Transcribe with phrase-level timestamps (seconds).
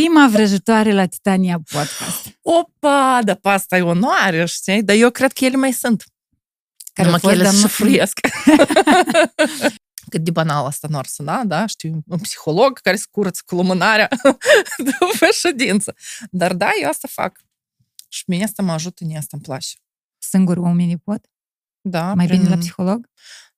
[0.00, 2.38] Prima vrăjitoare la Titania Podcast.
[2.42, 4.82] Opa, dar pe asta e onoare, știi?
[4.82, 6.04] Dar eu cred că ele mai sunt.
[6.92, 8.20] Care Numai că fost, ele dar se nu- șifruiesc.
[10.10, 11.66] Cât de banal asta nu ar suna, da?
[11.66, 14.08] Știu, un psiholog care se curăță cu lumânarea
[14.98, 15.94] după ședință.
[16.30, 17.40] Dar da, eu asta fac.
[18.08, 19.76] Și mie asta mă ajută, mie asta îmi place.
[20.18, 21.24] Singur oamenii pot?
[21.80, 22.38] Da, Mai prin...
[22.38, 23.08] bine la psiholog?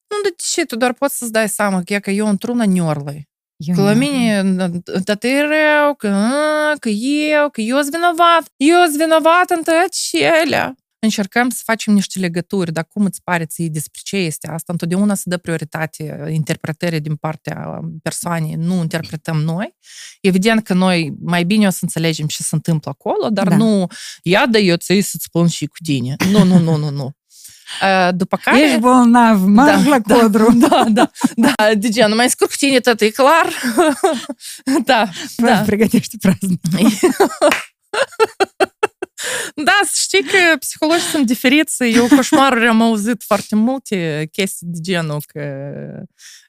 [0.09, 0.65] Nu, de ce?
[0.65, 3.31] Tu doar poți să-ți dai seama că e că eu într-una niorlăi.
[3.67, 3.99] Eu Că la nu.
[3.99, 4.43] mine,
[5.05, 8.43] dar te e rău, că, a, că eu, că eu sunt vinovat.
[8.57, 10.75] Eu sunt vinovat în toate acelea.
[10.99, 14.73] Încercăm să facem niște legături, dar cum îți pare ție despre ce este asta?
[14.73, 19.77] Întotdeauna se dă prioritate interpretării din partea persoanei, nu interpretăm noi.
[20.21, 23.57] Evident că noi mai bine o să înțelegem ce se întâmplă acolo, dar Da.
[23.57, 23.87] nu,
[24.23, 26.17] ia da eu ți să-ți spun și cu tine.
[26.31, 27.11] Nu, nu, nu, nu, nu.
[27.83, 28.61] Uh, După care...
[28.61, 30.53] Ești bolnav, marș la codru.
[30.53, 33.49] Da, da, da, de genul, mai scurt cu tine tot e clar.
[34.85, 35.49] da, Da.
[35.49, 35.63] da.
[35.67, 36.61] Pregătește praznic.
[39.55, 41.83] Da, știi că psihologii sunt diferiți.
[41.83, 45.43] Eu coșmaruri am auzit foarte multe chestii de genul că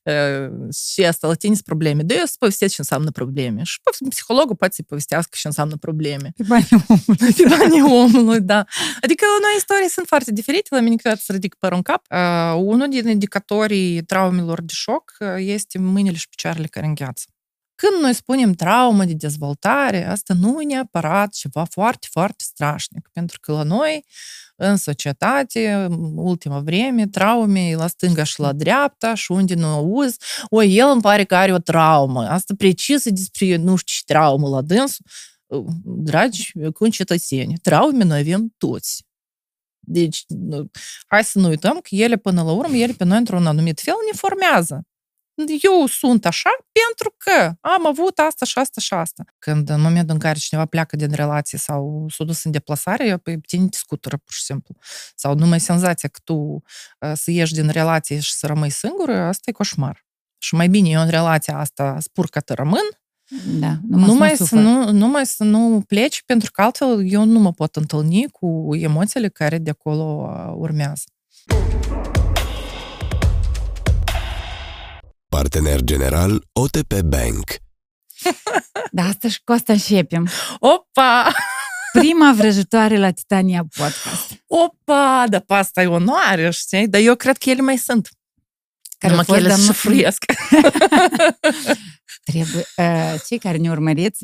[0.04, 2.02] uh, și asta la tine sunt probleme.
[2.04, 3.64] Da, eu să povestesc ce înseamnă probleme.
[3.64, 3.80] Și
[4.10, 6.34] psihologul poate să-i povestească ce înseamnă probleme.
[6.38, 7.34] Pe banii omului.
[7.34, 8.66] Pe banii omului, da.
[9.02, 10.76] Adică noi istorii sunt foarte diferite.
[10.76, 12.06] La mine câteodată se ridic părul în cap.
[12.10, 17.26] Uh, unul din indicatorii traumelor de șoc uh, este mâinile și picioarele care îngheață.
[17.88, 23.40] Când noi spunem traumă de dezvoltare, asta nu e neapărat ceva foarte, foarte strașnic, pentru
[23.40, 24.06] că la noi,
[24.56, 29.66] în societate, în ultima vreme, traume e la stânga și la dreapta și unde nu
[29.66, 30.18] auzi,
[30.50, 34.50] oi, el îmi pare că are o traumă, asta precisă despre nu știu ce traumă
[34.50, 35.06] la dânsul.
[35.84, 39.06] Dragi concetățeni, traume noi avem toți.
[39.80, 40.70] Deci, nu,
[41.08, 43.96] hai să nu uităm că ele, până la urmă, ele pe noi, într-un anumit fel,
[44.12, 44.88] ne formează.
[45.36, 49.24] Eu sunt așa pentru că am avut asta și asta și asta.
[49.40, 53.18] Când în momentul în care cineva pleacă din relație sau s-a dus în deplasare, eu
[53.18, 54.76] pe tine te scutură pur și simplu.
[55.16, 59.42] Sau numai senzația că tu uh, să ieși din relație și să rămâi singur, asta
[59.46, 60.06] e coșmar.
[60.38, 62.84] Și mai bine eu în relația asta spur că te rămân,
[63.60, 67.76] Da, numai, să nu, numai să nu pleci, pentru că altfel eu nu mă pot
[67.76, 71.04] întâlni cu emoțiile care de acolo uh, urmează.
[75.38, 77.44] Partener general OTP Bank.
[78.92, 80.30] Da, asta și cu asta începem.
[80.60, 81.34] Opa!
[81.92, 84.44] Prima vrăjitoare la Titania Podcast.
[84.48, 85.26] Opa!
[85.30, 86.88] Dar pe asta e onoare, știi?
[86.88, 88.10] Dar eu cred că ele mai sunt.
[88.98, 90.24] Care Numai că fost, ele dar se nu- șifruiesc.
[92.32, 94.24] Trebuie, uh, cei care ne urmăriți,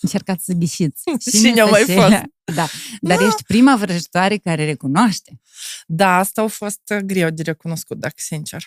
[0.00, 1.02] încercați să ghișiți.
[1.30, 2.54] Cine a sunt mai acelea- fost?
[2.56, 2.66] Da,
[3.00, 3.26] dar Nu.
[3.26, 5.40] ești prima vrăjitoare care recunoaște.
[5.86, 8.66] Da, asta a fost uh, greu de recunoscut, dacă sincer.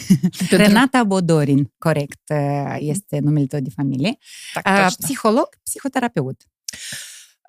[0.50, 4.18] Renata Bodorin, corect, uh, este numele tău de familie.
[4.52, 4.86] Tak, uh, da.
[4.86, 6.42] Psiholog, psihoterapeut.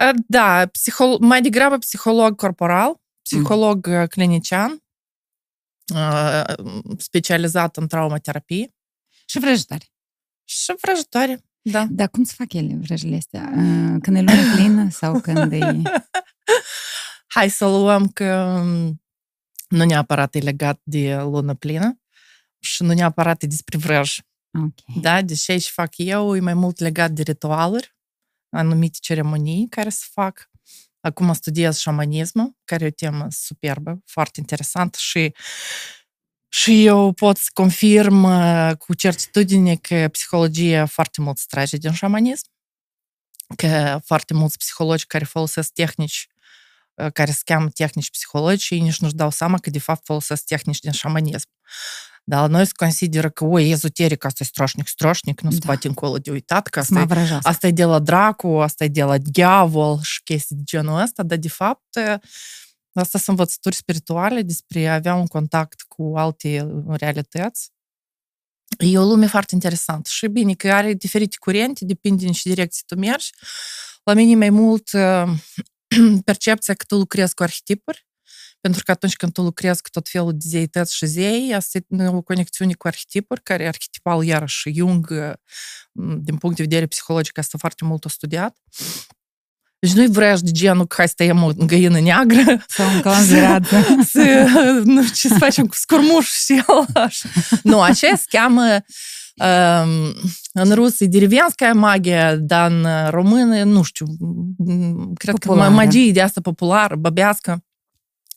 [0.02, 4.06] Uh, da, psiholo- mai degrabă psiholog corporal, psiholog mm.
[4.06, 4.84] clinician,
[6.98, 8.74] specializat în traumaterapie.
[9.26, 9.86] Și vrăjitoare.
[10.44, 11.86] Și vrăjitoare, da.
[11.90, 13.52] Dar cum se fac ele, vrăjile astea?
[14.02, 15.82] Când e lună plină sau când e...
[17.34, 19.02] Hai să luăm că um,
[19.68, 22.03] nu neapărat e legat de lună plină
[22.64, 24.18] și nu neapărat e despre vrăj.
[24.60, 25.02] Ok.
[25.02, 27.96] Da, deși ce fac eu e mai mult legat de ritualuri,
[28.50, 30.50] anumite ceremonii care se fac.
[31.00, 35.34] Acum studiez șamanismul, care e o temă superbă, foarte interesantă și
[36.54, 41.94] și eu pot să confirm uh, cu certitudine că psihologia foarte mult se trage din
[41.94, 42.48] șamanism,
[43.56, 46.28] că foarte mulți psihologi care folosesc tehnici
[46.94, 50.46] uh, care se cheamă tehnici psihologice, ei nici nu-și dau seama că de fapt folosesc
[50.46, 51.50] tehnici din șamanism.
[52.24, 55.66] Dar la noi se consideră că, oi, ezoteric, asta e strașnic, strașnic, nu se Da.
[55.66, 57.50] poate încolo de uitat, că Să asta mă e, vrăjească.
[57.50, 61.24] asta e de la dracu, asta e de la diavol și chestii de genul ăsta,
[61.24, 62.00] dar de fapt
[62.94, 67.72] asta sunt învățături spirituale despre a avea un contact cu alte realități.
[68.78, 72.82] E o lume foarte interesantă și bine că are diferite curente, depinde în ce direcție
[72.86, 73.30] tu mergi.
[74.04, 75.24] La mine e mai mult uh,
[76.26, 78.06] percepția că tu lucrezi cu arhetipuri,
[78.64, 82.08] pentru că atunci când tu lucrezi cu tot felul de zeități și zei, asta e
[82.08, 85.34] o conexiune cu arhetipuri, care arhetipal, iarăși, Jung, uh,
[86.18, 88.58] din punct de vedere psihologic, asta foarte mult a studiat.
[89.80, 93.26] Deci nu-i vrăj de genul că hai să tăiem o găină neagră, Sau un clan
[93.34, 93.68] viradă.
[94.06, 94.22] să,
[94.84, 97.30] nu știu ce să facem cu scurmuș și el așa.
[97.64, 98.64] Nu, aceea se cheamă
[99.36, 100.14] um,
[100.54, 104.06] în rusă e derivianskая magia, dar în română, nu știu,
[104.58, 105.70] m, cred Populară.
[105.70, 107.64] că magie de asta populară, băbească,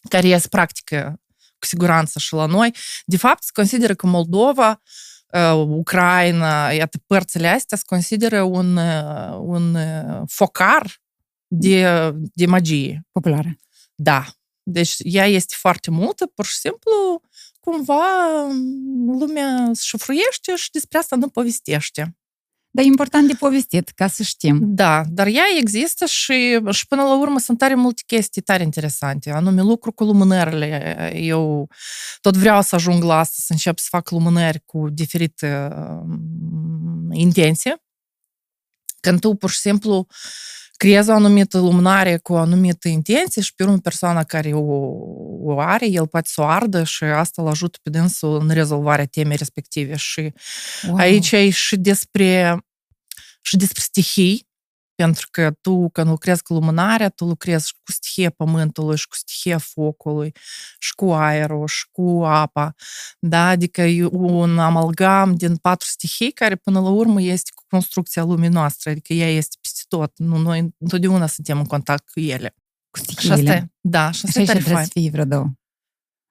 [0.09, 1.21] care este practică
[1.59, 2.75] cu siguranță și la noi.
[3.05, 4.83] De fapt, se consideră că Moldova
[5.33, 11.01] uh, Ucraina, iată, părțile astea se consideră un, uh, un uh, focar
[11.47, 11.85] de,
[12.35, 13.07] de magie.
[13.13, 13.57] Populară.
[13.95, 14.25] Da.
[14.63, 17.21] Deci ea este foarte multă, pur și simplu,
[17.61, 18.05] cumva
[19.19, 22.17] lumea șufruiește și despre asta nu povestește.
[22.77, 24.59] Dar e important de povestit, ca să știm.
[24.63, 29.31] Da, dar ea există și, și până la urmă sunt tare multe chestii tare interesante,
[29.31, 31.11] anume lucru cu lumânările.
[31.15, 31.69] Eu
[32.21, 36.19] tot vreau să ajung la asta, să încep să fac lumânări cu diferite uh,
[37.13, 37.75] intenții.
[39.01, 40.07] Când tu pur și simplu
[40.77, 44.91] creezi o anumită lumânare cu o anumită intenție și pe urmă persoana care o,
[45.43, 49.07] o are, el poate să o ardă și asta îl ajută pe dânsul în rezolvarea
[49.07, 49.97] temei respective.
[49.97, 50.33] Și
[50.87, 50.97] wow.
[50.97, 52.59] aici e și despre,
[53.47, 54.49] și despre stihii,
[54.95, 59.59] pentru că tu, când lucrezi cu lumânarea, tu lucrezi cu stihia pământului și cu stihia
[59.59, 60.33] focului
[60.79, 62.75] și cu aerul și cu apa.
[63.19, 63.49] Da?
[63.49, 68.49] Adică e un amalgam din patru stihii care până la urmă este cu construcția lumii
[68.49, 70.13] noastre, adică ea este peste tot.
[70.19, 72.55] Nu, noi întotdeauna suntem în contact cu ele.
[72.91, 73.37] Cu stihiile.
[73.37, 74.87] Și asta, da, și asta Așa e și tare trebuie fain.
[74.87, 75.53] să fie vreo două.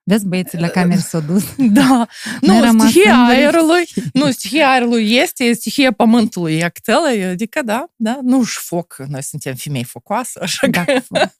[0.08, 1.44] Vezi, băieții la cameră s-au dus.
[1.78, 2.06] Da,
[2.40, 3.36] Ne-a nu, rămas stihia singuri.
[3.36, 8.96] aerului, nu, stihia aerului este, stihia pământului e actelă, adică da, da, nu și foc,
[9.08, 11.18] noi suntem femei focoase, așa Da, că, cu foc.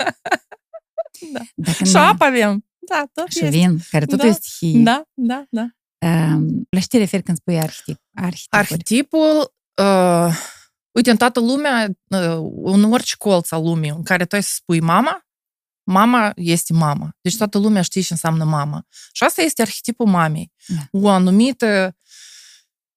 [1.32, 1.40] Da.
[1.54, 3.48] Dacă și nu- apă avem, da, tot Și este.
[3.58, 4.82] vin, care tot Da, e o stihie.
[4.82, 5.66] Da, da, da.
[6.06, 8.00] Um, La ce te referi când spui arhetip?
[8.14, 8.48] Arhetipuri.
[8.62, 10.34] Arhetipul, uh,
[10.92, 14.50] uite, în toată lumea, uh, în orice colț al lumii în care tu ai să
[14.54, 15.25] spui mama,
[15.86, 17.16] mama este mama.
[17.20, 18.86] Deci toată lumea știe ce înseamnă mama.
[19.12, 20.52] Și asta este arhetipul mamei.
[20.66, 21.00] Da.
[21.00, 21.96] O anumită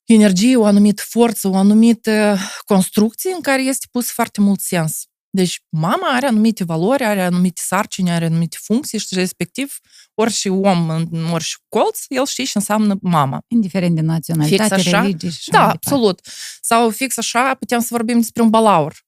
[0.06, 5.04] energie, o anumită forță, o anumită construcție în care este pus foarte mult sens.
[5.30, 9.78] Deci mama are anumite valori, are anumite sarcini, are anumite funcții și respectiv
[10.14, 13.44] orice om în orice colț, el știe ce înseamnă mama.
[13.48, 15.02] Indiferent de naționalitate, Fix așa.
[15.02, 15.88] religie și așa Da, mai departe.
[15.90, 16.20] absolut.
[16.62, 19.06] Sau fix așa putem să vorbim despre un balaur.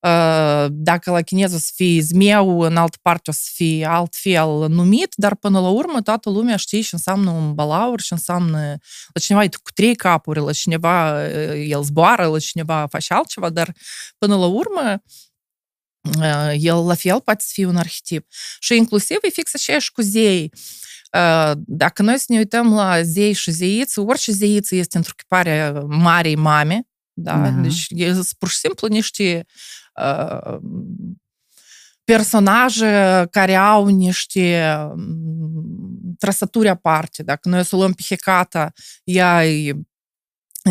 [0.00, 4.68] Uh, Dacă la chineză o să fie zmeu, în altă parte o să fie altfel
[4.68, 8.58] numit, dar până la urmă toată lumea știe ce înseamnă un balaur, ce înseamnă
[9.12, 13.50] la cineva e cu trei capuri, la cineva uh, el zboară, la cineva face altceva,
[13.50, 13.72] dar
[14.18, 15.02] până la urmă
[16.18, 18.26] uh, el la fel poate să fie un arhetip.
[18.58, 20.50] Și inclusiv e fix aceeași cu zei.
[21.12, 26.36] Uh, Dacă noi să ne uităm la zei și zeiță, orice zeiță este întruchiparea Marei
[26.36, 27.36] Mame, da?
[27.36, 27.48] Da.
[27.48, 29.52] Deci e sunt pur și simplu niște uh,
[32.04, 34.66] personaje care au niște
[34.96, 37.22] mm, trăsături aparte.
[37.22, 38.72] Dacă noi o să o luăm pe Hecata,
[39.04, 39.74] ea e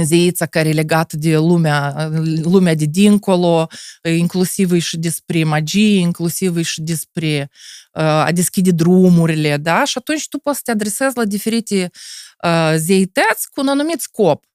[0.04, 2.10] zeița care e legată de lumea,
[2.42, 3.68] lumea de dincolo,
[4.02, 7.50] inclusiv e și despre magie, inclusiv e și despre
[7.94, 9.84] uh, a deschide drumurile, da?
[9.86, 11.90] Și atunci tu poți să te adresezi la diferite
[12.44, 14.46] uh, zeități cu un anumit scop.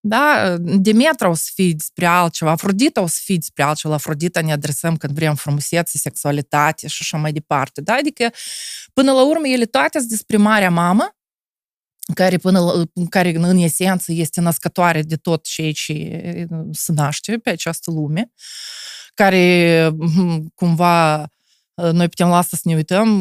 [0.00, 0.56] Da?
[0.58, 4.52] Demetra o să fie despre altceva, Afrodita o să fie despre altceva, la Afrodita ne
[4.52, 7.80] adresăm când vrem frumusețe, sexualitate și așa mai departe.
[7.80, 7.94] Da?
[7.94, 8.30] Adică,
[8.92, 11.14] până la urmă, ele toate sunt despre Marea Mamă,
[12.14, 12.72] care, până la,
[13.08, 18.32] care în esență este născătoare de tot ceea ce se naște pe această lume,
[19.14, 19.90] care
[20.54, 21.26] cumva
[21.74, 23.20] noi putem la asta să ne uităm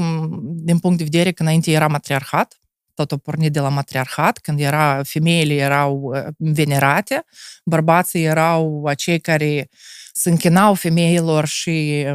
[0.55, 2.59] din punct de vedere că înainte era matriarhat,
[2.99, 7.25] tot a pornit de la matriarhat, când era, femeile erau venerate,
[7.63, 9.69] bărbații erau acei care
[10.13, 12.05] se închinau femeilor și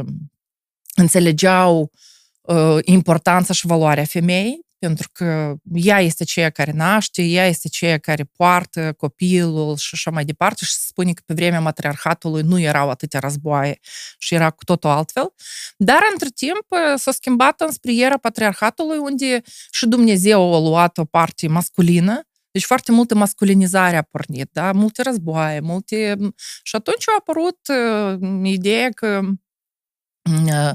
[0.95, 1.91] înțelegeau
[2.41, 7.97] uh, importanța și valoarea femeii, pentru că ea este ceea care naște, ea este ceea
[7.97, 12.59] care poartă copilul și așa mai departe și se spune că pe vremea matriarhatului nu
[12.59, 13.79] erau atâtea războaie
[14.17, 15.33] și era cu totul altfel.
[15.77, 16.65] Dar între timp
[16.95, 22.91] s-a schimbat înspre era patriarhatului unde și Dumnezeu a luat o parte masculină deci foarte
[22.91, 24.71] multă masculinizare a pornit, da?
[24.71, 26.17] multe războaie, multe...
[26.63, 29.21] Și atunci a apărut uh, ideea că
[30.45, 30.71] uh,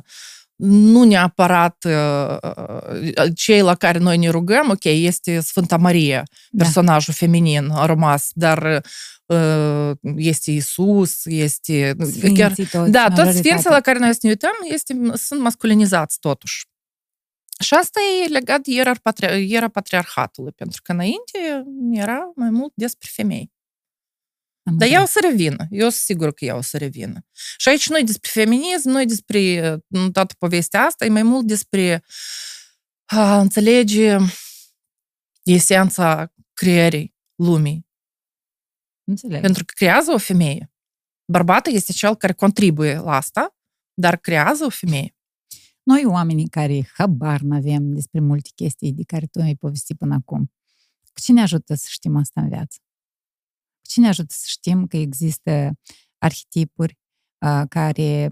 [0.60, 6.22] nu neapărat uh, cei la care noi ne rugăm, ok, este Sfânta Maria,
[6.56, 7.26] personajul da.
[7.26, 8.82] feminin a rămas, dar
[9.26, 11.96] uh, este Isus, este...
[12.34, 16.68] Chiar, toți, da, toți sfinții la care noi ne uităm este, sunt masculinizați totuși.
[17.58, 22.72] Și asta e legat de era, patri- era patriarhatului, pentru că înainte era mai mult
[22.74, 23.52] despre femei.
[24.62, 25.66] Am Dar ea o să revină.
[25.70, 27.26] Eu sunt sigur că ea o să revină.
[27.56, 29.60] Și aici nu e despre feminism, nu e despre
[30.12, 32.04] toată povestea asta, e mai mult despre
[33.04, 34.16] a înțelege
[35.42, 37.88] esența creării lumii.
[39.04, 39.40] Înțeleg.
[39.40, 40.72] Pentru că creează o femeie.
[41.32, 43.56] Bărbatul este cel care contribuie la asta,
[43.94, 45.14] dar creează o femeie.
[45.82, 50.52] Noi, oamenii care habar n-avem despre multe chestii de care tu ai povestit până acum,
[51.12, 52.78] cu cine ajută să știm asta în viață?
[53.90, 55.72] Ce ne ajută să știm că există
[56.18, 56.98] arhetipuri
[57.38, 58.28] uh, care,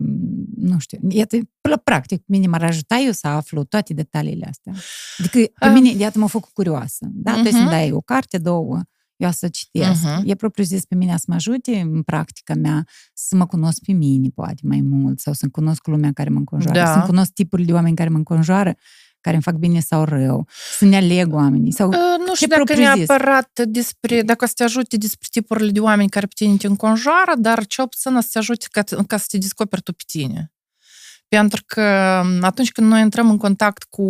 [0.57, 1.37] nu știu, iată,
[1.85, 4.73] practic, mine m-ar ajuta eu să aflu toate detaliile astea.
[5.19, 5.73] Adică, pe Ah.
[5.73, 7.09] mine, iată, mă fac curioasă.
[7.13, 7.33] Da?
[7.43, 7.71] Tu să-mi Mhm.
[7.71, 8.81] dai o carte, două,
[9.17, 10.03] eu să citesc.
[10.03, 10.23] Mhm.
[10.27, 13.93] E propriu zis pe mine să mă ajute în practica mea să mă cunosc pe
[13.93, 16.93] mine, poate, mai mult, sau să cunosc lumea care mă înconjoară, Da.
[17.01, 18.75] să cunosc tipurile de oameni care mă înconjoară,
[19.21, 20.49] care îmi fac bine sau rău,
[20.79, 21.73] să ne aleg oamenii.
[21.73, 22.97] Sau, Uh, Nu știu Ce dacă propriu-zis?
[23.09, 26.67] neapărat despre, dacă o să te ajute despre tipurile de oameni care pe tine te
[26.67, 30.03] înconjoară, dar cel puțin o să te ajute ca, ca să te descoperi tu pe
[30.07, 30.53] tine.
[31.29, 31.83] Pentru că
[32.41, 34.03] atunci când noi intrăm în contact cu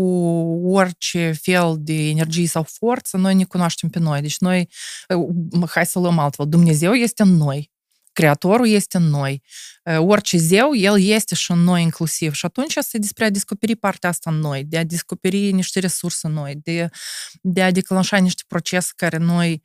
[0.64, 4.20] orice fel de energie sau forță, noi ne cunoaștem pe noi.
[4.20, 4.68] Deci noi,
[5.08, 7.70] uh, hai să luăm altfel, Dumnezeu este în noi.
[8.18, 9.42] Creatorul este în noi.
[9.84, 12.32] Uh, Orice zeu, el este și în noi inclusiv.
[12.32, 16.28] Și atunci este despre a descoperi partea asta în noi, de a descoperi niște resurse
[16.28, 16.88] noi, de,
[17.42, 19.62] de a declanșa niște procese care noi,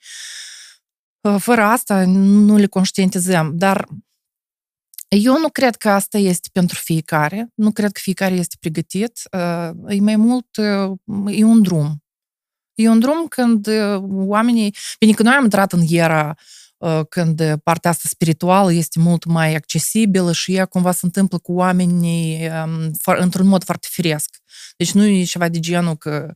[1.22, 3.58] uh, fără asta, nu le conștientizăm.
[3.58, 3.88] Dar
[5.08, 7.48] eu nu cred că asta este pentru fiecare.
[7.56, 9.20] Nu cred că fiecare este pregătit.
[9.32, 12.04] Uh, E mai mult, uh, e un drum.
[12.74, 14.76] E un drum când uh, oamenii...
[15.00, 16.63] Bine, că noi am intrat în era uh,
[17.10, 22.50] când partea asta spirituală este mult mai accesibilă și ea cumva se întâmplă cu oamenii
[22.64, 24.42] um, fo- într-un mod foarte firesc.
[24.78, 26.34] Deci nu e ceva de genul că,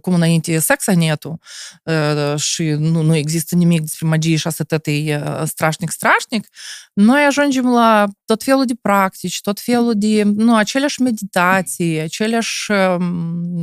[0.00, 1.38] cum înainte e sex netul
[1.84, 6.48] uh, și nu, nu există nimic despre magie și asta tot e uh, strașnic-strașnic,
[6.92, 13.04] noi ajungem la tot felul de practici, tot felul de, nu, aceleași meditații, aceleași, um,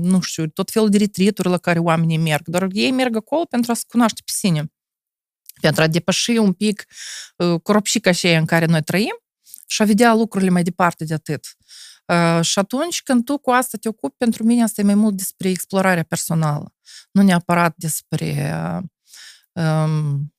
[0.01, 3.71] nu știu, tot felul de retreat la care oamenii merg, doar ei merg acolo pentru
[3.71, 4.71] a se cunoaște pe sine
[5.61, 6.85] pentru a depăși un pic
[7.35, 9.19] uh, coropșica aceea în care noi trăim
[9.67, 11.45] și a vedea lucrurile mai departe de atât.
[12.05, 15.15] Uh, și atunci când tu cu asta te ocupi, pentru mine asta e mai mult
[15.17, 16.73] despre explorarea personală,
[17.11, 18.83] nu neapărat despre uh,
[19.63, 20.33] um,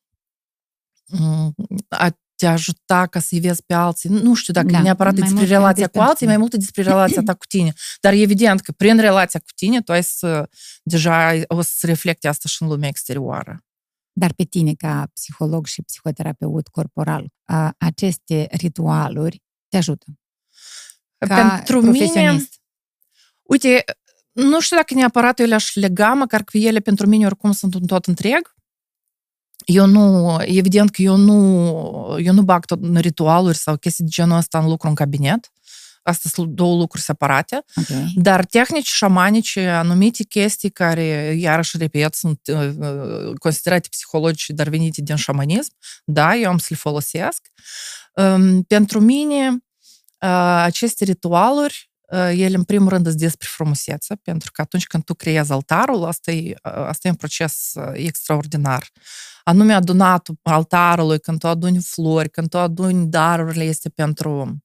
[1.21, 1.55] um,
[1.89, 4.09] a te ajuta ca să-i vezi pe alții.
[4.09, 6.31] Nu știu dacă Da, e neapărat mai despre mult relația despre cu alții, tine.
[6.31, 7.73] mai mult e despre relația ta cu tine.
[8.01, 10.49] Dar evident că prin relația cu tine tu ai să,
[10.83, 13.65] deja ai- o să se reflecte asta și în lumea exterioară.
[14.13, 20.07] Dar pe tine, ca psiholog și psihoterapeut corporal, a, aceste ritualuri te ajută.
[21.19, 22.61] Ca Pentru mine, profesionist.
[23.43, 23.85] uite,
[24.33, 27.87] nu știu dacă neapărat eu le-aș lega, măcar că ele pentru mine oricum sunt un
[27.87, 28.55] tot întreg.
[29.65, 34.11] Eu nu, evident că eu nu, eu nu bag tot în ritualuri sau chestii de
[34.11, 35.53] genul ăsta în lucru în cabinet.
[36.03, 37.65] Asta sunt două lucruri separate.
[37.77, 37.87] Ok.
[38.15, 45.03] Dar tehnici șamanice, anumite chestii care, iarăși repet, sunt uh, uh, considerate psihologice, dar venite
[45.03, 45.73] din șamanism,
[46.05, 47.49] da, eu am să le folosesc.
[48.15, 54.51] Um, pentru mine, uh, aceste ritualuri, uh, ele în primul rând sunt despre frumusețe, pentru
[54.53, 58.89] că atunci când tu creezi altarul, asta e, uh, asta e un proces uh, extraordinar.
[59.45, 64.63] Anume adunatul altarului, când tu aduni flori, când tu aduni darurile, este pentru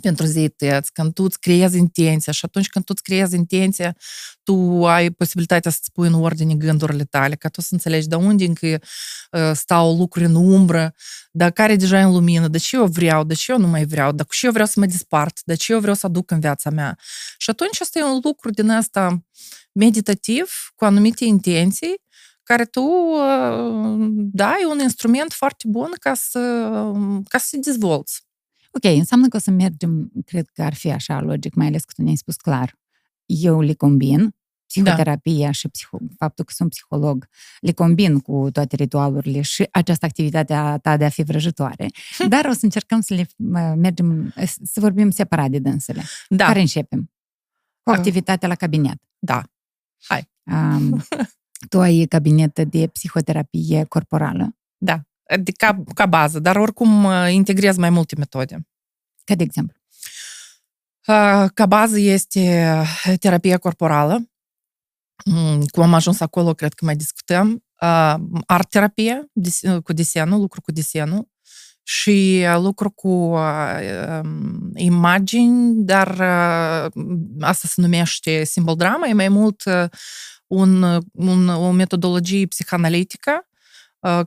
[0.00, 3.96] pentru zeități, când tu îți creezi intenția și atunci când tu îți creezi intenția,
[4.42, 8.44] tu ai posibilitatea să-ți pui în ordine gândurile tale, ca tu să înțelegi de unde
[8.44, 10.94] încă uh, stau lucruri în umbră,
[11.30, 13.84] dar care deja e în lumină, de ce eu vreau, de ce eu nu mai
[13.84, 16.40] vreau, de ce eu vreau să mă despart, de ce eu vreau să aduc în
[16.40, 16.98] viața mea.
[17.38, 19.24] Și atunci asta e un lucru din asta
[19.72, 22.02] meditativ, cu anumite intenții,
[22.42, 26.38] care tu, uh, da, e un instrument foarte bun ca să,
[27.28, 28.29] ca să te dezvolți.
[28.72, 31.92] Ok, înseamnă că o să mergem, cred că ar fi așa logic, mai ales că
[31.96, 32.78] tu ne-ai spus clar.
[33.26, 34.34] Eu le combin,
[34.66, 35.50] psihoterapia da.
[35.50, 37.26] și psiho- faptul că sunt psiholog,
[37.60, 41.86] le combin cu toate ritualurile și această activitate a ta de a fi vrăjitoare.
[42.28, 46.02] Dar o să încercăm să le mă, mergem, să vorbim separat de dânsele.
[46.28, 47.10] Da, Care începem?
[47.82, 47.96] Cu Ah.
[47.96, 49.02] activitatea la cabinet.
[49.18, 49.42] da.
[50.52, 51.00] Um,
[51.70, 54.56] tu ai cabinet de psihoterapie corporală.
[54.76, 55.02] Da, de
[55.56, 58.66] ca, ca bază, dar oricum uh, integrez mai multe metode.
[59.24, 59.76] Ca de exemplu.
[61.06, 62.72] Uh, Ca bază este
[63.06, 64.30] uh, terapia corporală.
[65.24, 67.64] Mm, Cum am ajuns acolo, cred că mai discutăm.
[67.82, 68.14] Uh,
[68.46, 71.28] Art-terapie des- uh, cu desenul, lucru cu desenul
[71.82, 73.78] și uh, lucru cu uh,
[74.22, 76.92] um, imagini, dar uh,
[77.40, 79.84] asta se numește simbol drama, e mai mult uh,
[80.46, 80.82] un,
[81.12, 83.49] un, o metodologie psihanalitică uh,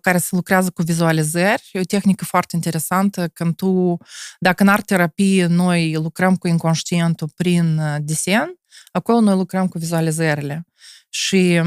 [0.01, 1.69] care se lucrează cu vizualizări.
[1.71, 3.97] E o tehnică foarte interesantă când tu,
[4.39, 8.53] dacă în art-terapie noi lucrăm cu inconștientul prin uh, desen,
[8.91, 10.65] acolo noi lucrăm cu vizualizările.
[11.09, 11.61] Și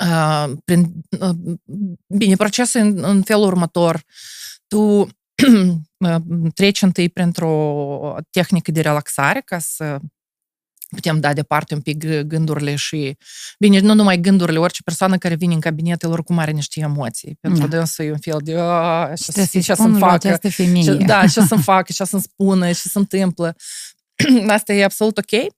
[0.00, 1.58] uh, prin, uh,
[2.06, 4.04] bine, procesul în, în felul următor.
[4.66, 4.80] Tu
[5.98, 6.16] uh,
[6.54, 9.98] treci întâi printr-o tehnică de relaxare ca să
[10.90, 13.16] putem da departe un pic gândurile și,
[13.58, 17.36] bine, nu numai gândurile, orice persoană care vine în cabinet, el oricum are niște emoții.
[17.40, 17.76] Pentru da.
[17.76, 18.52] dânsul e un fel de,
[19.32, 20.38] ce, ce, ce să-mi facă,
[20.82, 23.56] ce, da, ce să-mi facă, ce să-mi spună, ce se întâmplă.
[24.48, 25.52] Asta e absolut ok.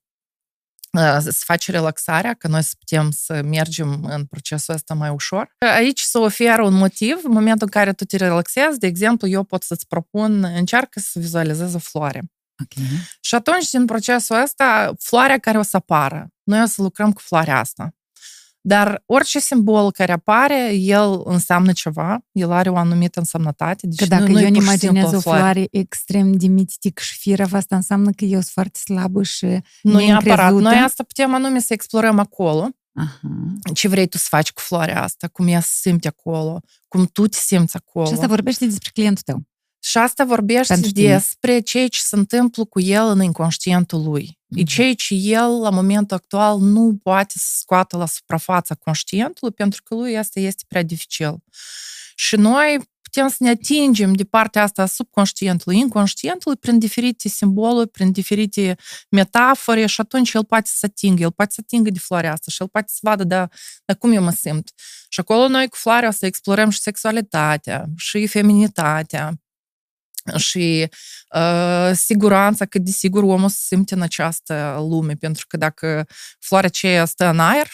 [1.19, 5.55] Să faci relaxarea, că noi să putem să mergem în procesul ăsta mai ușor.
[5.57, 9.43] Aici să oferă un motiv, în momentul în care tu te relaxezi, de exemplu, eu
[9.43, 12.23] pot să-ți propun, încearcă să vizualizezi o floare.
[12.63, 12.87] Okay.
[13.21, 17.21] Și atunci, din procesul ăsta, floarea care o să apară, noi o să lucrăm cu
[17.21, 17.93] floarea asta.
[18.65, 23.87] Dar orice simbol care apare, el înseamnă ceva, el are o anumită însemnătate.
[23.87, 27.75] Deci că dacă nu, eu îmi imaginez o floare extrem de mitic și firă, asta
[27.75, 29.45] înseamnă că eu sunt foarte slabă și
[29.81, 30.53] Nu neapărat.
[30.53, 32.69] Noi asta putem anume să explorăm acolo.
[32.93, 33.53] Aha.
[33.73, 37.27] Ce vrei tu să faci cu floarea asta, cum ea se simte acolo, cum tu
[37.27, 38.05] te simți acolo.
[38.05, 39.43] Și asta vorbește despre clientul tău.
[39.85, 44.29] Și asta vorbește despre ceea ce se întâmplă cu el în inconștientul lui.
[44.29, 44.59] Mm-hmm.
[44.59, 49.83] E ceea ce el, la momentul actual, nu poate să scoată la suprafața conștientului, pentru
[49.83, 51.35] că lui asta este prea dificil.
[52.15, 57.89] Și noi putem să ne atingem de partea asta a subconștientului, inconștientului, prin diferite simboluri,
[57.89, 58.75] prin diferite
[59.09, 62.61] metafore și atunci el poate să atingă, el poate să atingă de floarea asta și
[62.61, 63.47] el poate să vadă de,
[63.85, 64.71] de cum eu mă simt.
[65.09, 69.42] Și acolo noi cu floarea o să explorăm și sexualitatea, și feminitatea,
[70.37, 70.89] și
[71.35, 76.07] uh, siguranța că, desigur, omul se simte în această lume, pentru că dacă
[76.39, 77.67] floarea aceea stă în aer,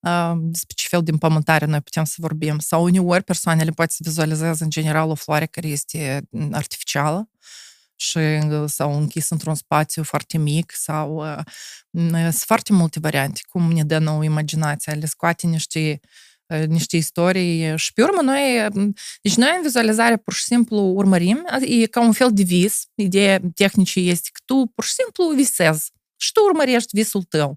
[0.00, 3.98] uh, despre ce fel de împământare noi putem să vorbim, sau uneori persoanele poate să
[4.04, 6.22] vizualizeze în general o floare care este
[6.52, 7.30] artificială,
[7.96, 8.18] și
[8.66, 11.38] sau închis într-un spațiu foarte mic sau uh,
[12.12, 16.29] sunt foarte multe variante, cum ne dă nouă imaginația, le scoate niște uh,
[16.66, 18.68] niște istorii și pe urmă noi,
[19.22, 23.40] deci noi în vizualizare pur și simplu urmărim, e ca un fel de vis, ideea
[23.54, 27.56] tehnicii este că tu pur și simplu visezi și tu urmărești visul tău.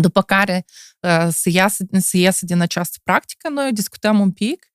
[0.00, 0.64] După care
[1.30, 4.69] să iasă, să iasă din această practică, noi discutăm un pic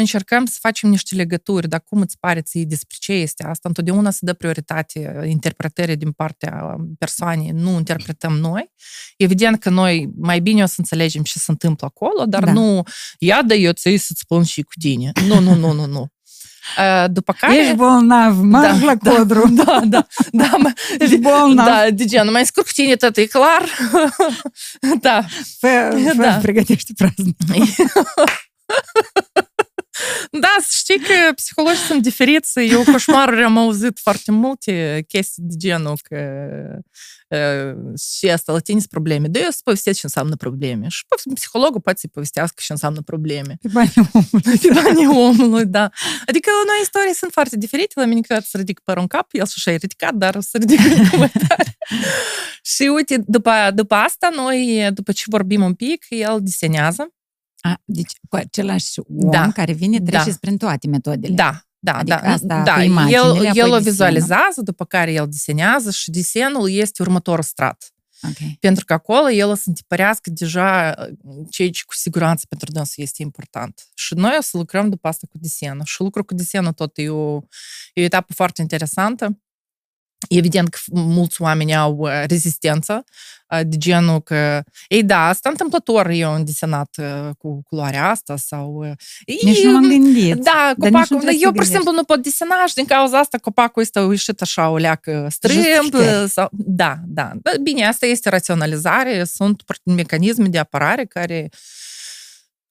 [0.00, 3.68] încercăm să facem niște legături, dar cum îți pare ție despre ce este asta?
[3.68, 8.72] Întotdeauna se dă prioritate interpretării din partea persoanei, nu interpretăm noi.
[9.16, 12.52] Evident că noi mai bine o să înțelegem ce se întâmplă acolo, dar da.
[12.52, 12.82] nu,
[13.18, 15.12] ia da eu ți să-ți spun și cu tine.
[15.26, 16.06] Nu, nu, nu, nu, nu.
[17.10, 17.56] După care...
[17.56, 19.48] Ești bolnav, marș da, la codru.
[19.48, 20.56] Da, da, da.
[20.60, 21.66] da Ești bolnav.
[21.66, 23.64] Da, de genul, mai scurc cu tine, tot e clar.
[25.00, 25.24] da.
[25.58, 26.38] Fă, fă da.
[26.42, 27.36] pregătește praznic.
[30.32, 32.58] Da, să știi că psihologii sunt diferiți.
[32.60, 36.18] Eu coșmaruri am auzit foarte multe chestii de genul că
[37.98, 39.28] și asta la tine sunt probleme.
[39.28, 40.88] Da, eu să povestesc ce înseamnă probleme.
[40.88, 43.58] Și psihologul poate să-i povestească ce înseamnă probleme.
[43.62, 44.58] Pe banii omului.
[44.58, 45.90] Pe banii omului, da.
[46.26, 47.92] Adică la noi istorii sunt foarte diferite.
[48.00, 51.08] La mine câteodată să ridic părul în cap, el și-a ridicat, dar să ridic în
[51.08, 51.76] comentarii.
[52.74, 57.14] și uite, după, după asta, noi, după ce vorbim un pic, el desenează
[57.60, 59.50] a, deci cu același om da.
[59.52, 60.36] care vine trece da.
[60.40, 61.34] prin toate metodele.
[61.34, 62.32] Da, da, adică da.
[62.32, 62.82] Asta da.
[62.82, 64.64] el, el o vizualizează, desenul.
[64.64, 67.92] după care el desenează și desenul este următorul strat.
[68.22, 68.56] Okay.
[68.60, 70.94] Pentru că acolo el o să întipărească deja
[71.50, 73.88] ceea ce cu siguranță pentru dânsul este important.
[73.94, 75.84] Și noi o să lucrăm după asta cu desenul.
[75.84, 77.40] Și lucrul cu desenul tot e o,
[77.94, 79.38] e o etapă foarte interesantă.
[80.28, 83.04] Evident că mulți oameni au rezistență
[83.62, 86.90] de genul că, ei da, asta întâmplător eu am desenat
[87.38, 88.94] cu culoarea asta sau...
[89.42, 90.34] Nici nu m-am gândit.
[90.34, 93.82] Da, copacul, dar eu pur și simplu nu pot desena și din cauza asta copacul
[93.82, 95.94] este ieșit așa o leacă strâmb.
[96.28, 97.32] Sau, da, da.
[97.62, 101.48] Bine, asta este raționalizare, sunt mecanisme de apărare care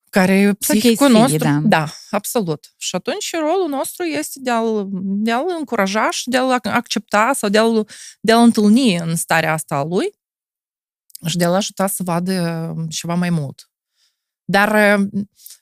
[0.09, 1.37] care psihicul nostru...
[1.37, 1.59] Da.
[1.63, 2.73] da, absolut.
[2.77, 7.49] Și atunci rolul nostru este de a-l, de a-l încuraja și de a-l accepta sau
[7.49, 7.87] de a-l,
[8.21, 10.17] de a-l întâlni în starea asta a lui
[11.25, 13.69] și de a-l ajuta să vadă ceva mai mult.
[14.45, 14.99] Dar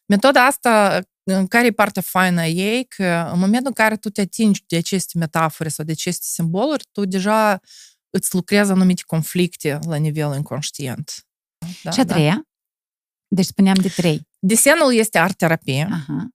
[0.05, 1.01] metoda asta,
[1.47, 4.77] care e partea faină a ei, că în momentul în care tu te atingi de
[4.77, 7.59] aceste metafore sau de aceste simboluri, tu deja
[8.09, 11.27] îți lucrezi anumite conflicte la nivel inconștient.
[11.83, 12.33] Da, și a treia?
[12.33, 12.41] Da?
[13.27, 14.26] Deci spuneam de trei.
[14.39, 15.87] Desenul este art-terapie.
[15.91, 16.27] Aha,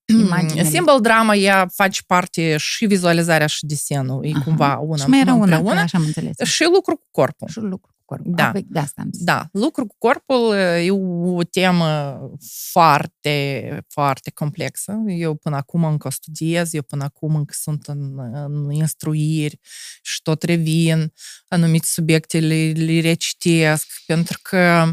[0.71, 4.25] Simbol drama, ea face parte și vizualizarea și desenul.
[4.25, 4.43] E Aha.
[4.45, 6.37] cumva una și mai era una, așa am înțeles.
[6.43, 7.49] Și lucru cu corpul.
[7.49, 8.33] Și lucru cu corpul.
[8.35, 8.49] Da.
[8.49, 9.25] Apoi, de asta am zis.
[9.25, 12.21] Da, lucru cu corpul e o temă
[12.71, 15.03] foarte, foarte complexă.
[15.07, 19.59] Eu până acum încă studiez, eu până acum încă sunt în, în instruiri
[20.03, 21.13] și tot revin.
[21.49, 24.93] Anumite subiecte le, le recitesc, pentru că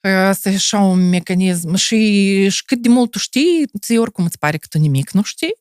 [0.00, 1.74] Asta e așa un mecanism.
[1.74, 5.22] Și, și cât de mult tu știi, ți oricum îți pare că tu nimic nu
[5.22, 5.54] știi.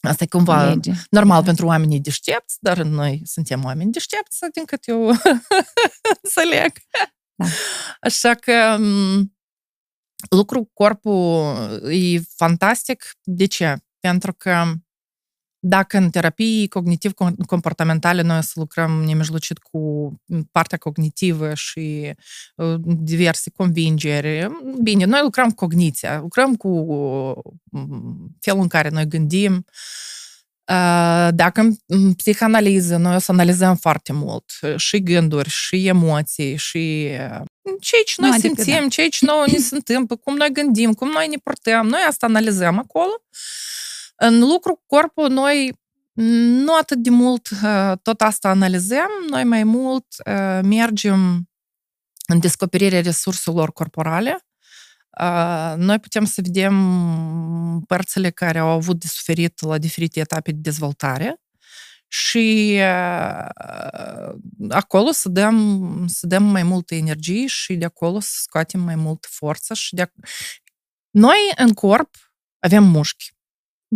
[0.00, 0.92] Asta e cumva lege.
[1.10, 1.46] normal Da.
[1.46, 5.06] pentru oamenii deștepți, dar noi suntem oameni deștepți, din cât eu
[6.22, 6.72] înțeleg.
[7.34, 7.46] Da.
[8.00, 9.36] Așa că m,
[10.30, 11.44] lucru cu corpul
[11.90, 13.10] e fantastic.
[13.22, 13.76] De ce?
[14.00, 14.72] Pentru că
[15.58, 20.12] dacă în terapii cognitiv-comportamentale noi o să lucrăm nemijlocit cu
[20.50, 22.12] partea cognitivă și
[22.56, 24.46] uh, diverse convingeri,
[24.82, 26.68] bine, noi lucrăm cu cogniția, lucrăm cu
[27.64, 29.64] mm, felul în care noi gândim,
[30.72, 36.56] Uh, Dacă în psihanaliză noi o să analizăm foarte mult uh, și gânduri, și emoții,
[36.56, 37.40] și uh,
[37.80, 40.92] ceea ce noi Nu, adică, simțim, ceea ce nouă ne se întâmplă, cum noi gândim,
[40.92, 43.22] cum noi ne purtăm, noi asta analizăm acolo.
[44.16, 45.72] În lucru cu corpul noi
[46.62, 51.48] nu atât de mult uh, tot asta analizăm, noi mai mult uh, mergem
[52.26, 54.38] în descoperirea resurselor corporale.
[55.20, 60.58] Uh, Noi putem să vedem părțile care au avut de suferit la diferite etape de
[60.60, 61.40] dezvoltare
[62.08, 63.48] și uh,
[64.68, 69.28] acolo să dăm, să dăm mai multă energie și de acolo să scoatem mai multă
[69.30, 69.74] forță.
[69.74, 70.28] Și de ac-
[71.10, 72.14] Noi în corp
[72.58, 73.35] avem mușchi.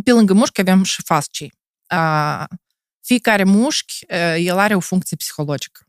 [0.04, 1.52] Pe lângă mușchi avem și fascii.
[1.94, 2.44] Uh,
[3.00, 5.86] Fiecare mușchi, uh, el are o funcție psihologică.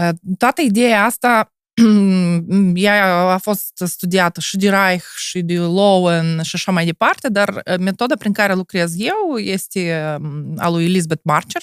[0.00, 0.08] Uh,
[0.38, 1.52] Toată ideea asta
[2.74, 7.48] ea a fost studiată și de Reich și de Lowen și așa mai departe, dar
[7.48, 11.62] uh, metoda prin care lucrez eu este um, a lui Elizabeth Marcher.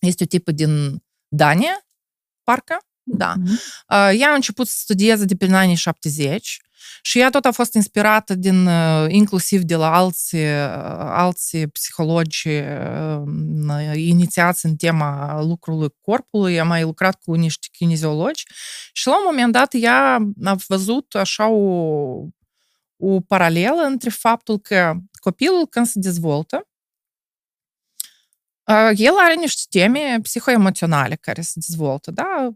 [0.00, 1.86] Este o tipă din Dania,
[2.42, 3.34] parcă, da.
[3.34, 3.50] Mhm.
[3.88, 6.60] Uh, Ea a început să studieze de prin anii 70
[7.02, 12.48] și ea tot a fost inspirată din, uh, inclusiv de la alții, uh, alții psihologi
[12.48, 13.22] uh,
[13.94, 16.60] inițiați în tema lucrului corpului.
[16.60, 18.44] Am mai lucrat cu niște kineziologi
[18.92, 21.68] și la un moment dat ea a văzut așa o,
[22.96, 26.67] o paralelă între faptul că copilul când se dezvoltă, Uh,
[28.94, 32.48] el are niște teme psihoemoționale care se dezvoltă, da?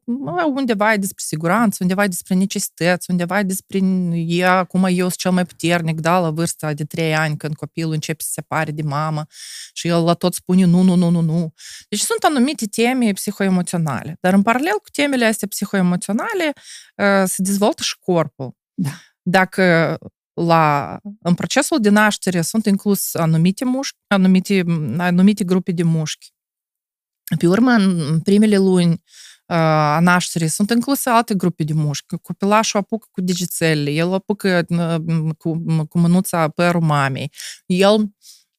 [0.55, 3.79] Undeva e despre siguranță, undeva e despre necesități, undeva e despre
[4.15, 7.93] ea, cum eu sunt cel mai puternic, da, la vârsta de 3 ani, când copilul
[7.93, 9.27] începe să se separe de mamă
[9.73, 11.53] și el la tot spune nu, nu, nu, nu, nu.
[11.89, 16.53] Deci sunt anumite teme psihoemoționale, dar în paralel cu temele astea psihoemoționale
[16.97, 18.57] uh, se dezvoltă și corpul.
[18.75, 18.91] Da.
[19.23, 19.99] Dacă
[20.35, 24.65] la, în procesul de naștere sunt inclus anumite mușchi, anumite,
[24.99, 26.33] anumite grupe de mușchi.
[27.39, 32.17] Pe urmă, în primele luni uh, a nașterii sunt incluse alte grupe de mușchi.
[32.23, 37.33] Copilașul apucă cu digițelele, el apucă uh, cu, cu mânuța părul mamei,
[37.67, 38.13] el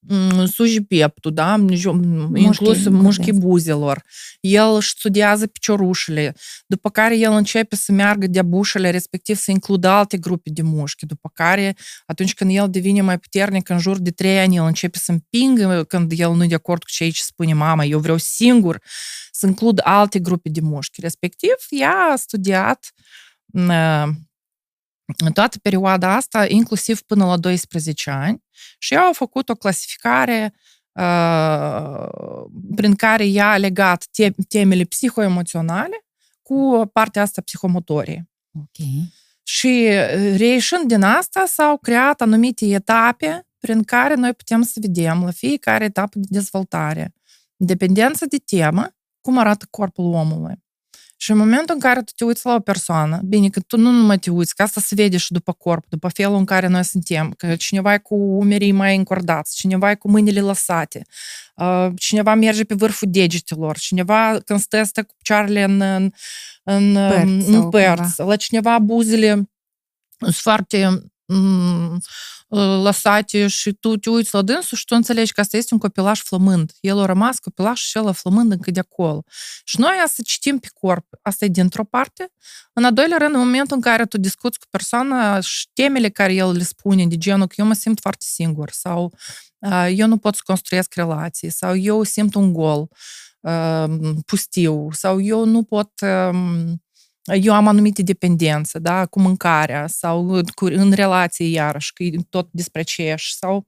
[0.07, 1.65] mm, suji pieptul, da?
[2.35, 4.03] inclus mușchii buzelor.
[4.39, 6.35] El își studiază piciorușele,
[6.65, 11.05] după care el începe să meargă de bușele, respectiv să includă alte grupe de mușchi,
[11.05, 14.97] după care, atunci când el devine mai puternic, în jur de trei ani, el începe
[14.97, 18.17] să împingă când el nu e de acord cu ceea ce spune mama, eu vreau
[18.17, 18.81] singur
[19.31, 21.01] să includ alte grupe de mușchi.
[21.01, 22.93] Respectiv, ea a studiat
[25.17, 28.43] în toată perioada asta, inclusiv până la 12 ani,
[28.77, 30.53] și ea a făcut o clasificare
[30.91, 32.05] uh,
[32.75, 36.05] prin care ea a legat te- temele psihoemoționale
[36.41, 38.29] cu partea asta psihomotorie.
[38.51, 38.87] Ok.
[39.43, 39.89] Și
[40.35, 45.83] reieșind din asta s-au creat anumite etape prin care noi putem să vedem la fiecare
[45.83, 47.13] etapă de dezvoltare,
[47.55, 50.63] dependență de temă, cum arată corpul omului.
[51.23, 53.91] Și în momentul în care tu te uiți la o persoană, bine, că tu nu
[53.91, 56.83] numai te uiți, că asta se vede și după corp, după felul în care noi
[56.83, 61.05] suntem, că cineva e cu umerii mai încordați, cineva e cu mâinile lăsate,
[61.95, 66.11] cineva merge pe vârful degetelor, cineva când stă, stă cu picioarele în, în,
[66.63, 69.49] în Părți în sau părți, la cineva buzele
[70.17, 71.12] sunt foarte mm,
[72.83, 76.21] lăsate și tu te uiți la dânsul și tu înțelegi că asta este un copilaș
[76.21, 76.71] flămând.
[76.79, 79.23] El a rămas copilaș și el a flămând încă de acolo.
[79.63, 81.05] Și noi asta citim pe corp.
[81.21, 82.31] Asta e dintr-o parte.
[82.73, 86.33] În a doilea rând, în momentul în care tu discuți cu persoana și temele care
[86.33, 89.13] el le spune, de genul că eu mă simt foarte singur sau
[89.59, 92.87] uh, eu nu pot să construiesc relații sau eu simt un gol
[93.39, 93.85] uh,
[94.25, 96.29] pustiu sau eu nu pot uh,
[97.23, 102.49] eu am anumite dependențe, da, cu mâncarea sau cu, în relație iarăși, că e tot
[102.51, 103.67] despre aceeași sau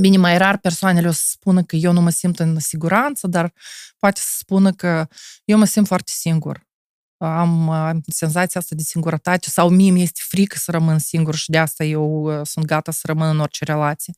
[0.00, 3.52] Bine, mai rar persoanele o să spună că eu nu mă simt în siguranță, dar
[3.98, 5.08] poate să spună că
[5.44, 6.67] eu mă simt foarte singur.
[7.18, 11.50] Am uh, senzația asta de singurătate sau mie mi este frică să rămân singur și
[11.50, 14.14] de asta eu uh, sunt gata să rămân în orice relație.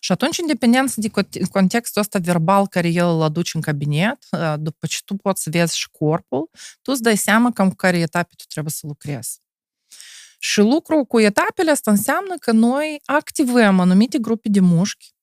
[0.00, 1.10] Și atunci, în dependență de
[1.50, 5.50] contextul ăsta verbal care el îl aduce în cabinet, uh, după ce tu poți să
[5.50, 6.50] vezi și corpul,
[6.82, 9.40] tu îți dai seama cam cu care etape tu trebuie să lucrezi.
[10.38, 15.14] Și lucrul cu etapele asta înseamnă că noi activăm anumite grupe de mușchi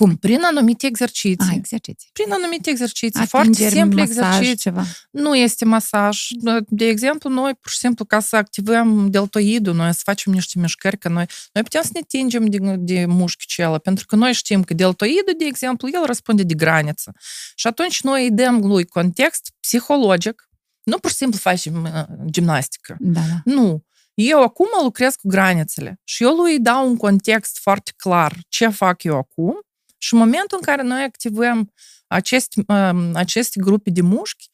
[0.00, 0.16] Cum?
[0.16, 1.50] Prin anumite exerciții.
[1.50, 2.10] A, exerciții.
[2.12, 4.56] Prin anumite exerciții, Atingeri, foarte simple masaj, exerciții.
[4.56, 4.84] ceva.
[5.10, 6.26] Nu este masaj.
[6.68, 10.98] De exemplu, noi, pur și simplu, ca să activăm deltoidul, noi să facem niște mișcări,
[10.98, 14.62] că noi, noi putem să ne tingem de, de mușchi celă, pentru că noi știm
[14.62, 17.12] că deltoidul, de exemplu, el răspunde de graniță.
[17.54, 20.48] Și atunci noi îi dăm lui context psihologic,
[20.82, 22.96] nu pur și simplu facem uh, gimnastică.
[22.98, 23.52] Da, da.
[23.52, 23.84] Nu.
[24.14, 29.02] Eu acum lucrez cu granițele și eu lui dau un context foarte clar ce fac
[29.02, 29.60] eu acum
[30.02, 31.72] și în momentul în care noi activăm
[32.06, 32.64] aceste,
[33.12, 34.50] aceste grupe de mușchi,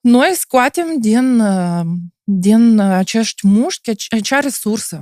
[0.00, 1.42] noi scoatem din,
[2.22, 4.96] din acești mușchi acea resursă.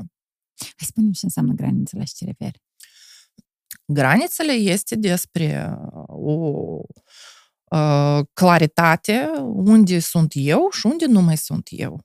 [0.58, 2.62] Hai spune ce înseamnă granițele, la ce te referi.
[3.86, 6.78] Granițele este despre o
[8.32, 12.04] claritate unde sunt eu și unde nu mai sunt eu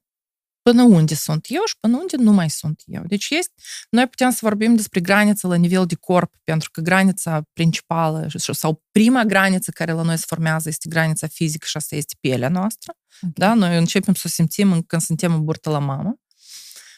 [0.71, 3.03] până unde sunt eu și până unde nu mai sunt eu.
[3.05, 3.53] Deci este,
[3.89, 8.83] noi putem să vorbim despre graniță la nivel de corp, pentru că granița principală sau
[8.91, 12.93] prima graniță care la noi se formează este granița fizică și asta este pielea noastră.
[13.15, 13.31] Okay.
[13.33, 13.53] Da?
[13.53, 16.15] Noi începem să o simțim când suntem în burtă la mamă.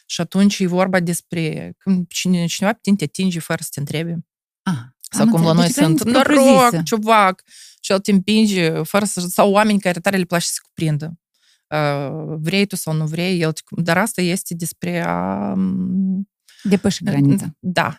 [0.05, 4.13] Și atunci e vorba despre când cineva pe tine te atinge fără să te întrebi.
[4.61, 4.79] Ah,
[5.11, 7.43] sau cum la noi deci sunt, noroc, ciuvac,
[7.79, 9.19] și el te împinge fără să...
[9.19, 11.19] Sau oameni care tare le place să se cuprindă
[12.39, 15.53] vrei tu sau nu vrei, el, dar asta este despre a...
[16.63, 17.55] Depăși granița.
[17.59, 17.97] Da.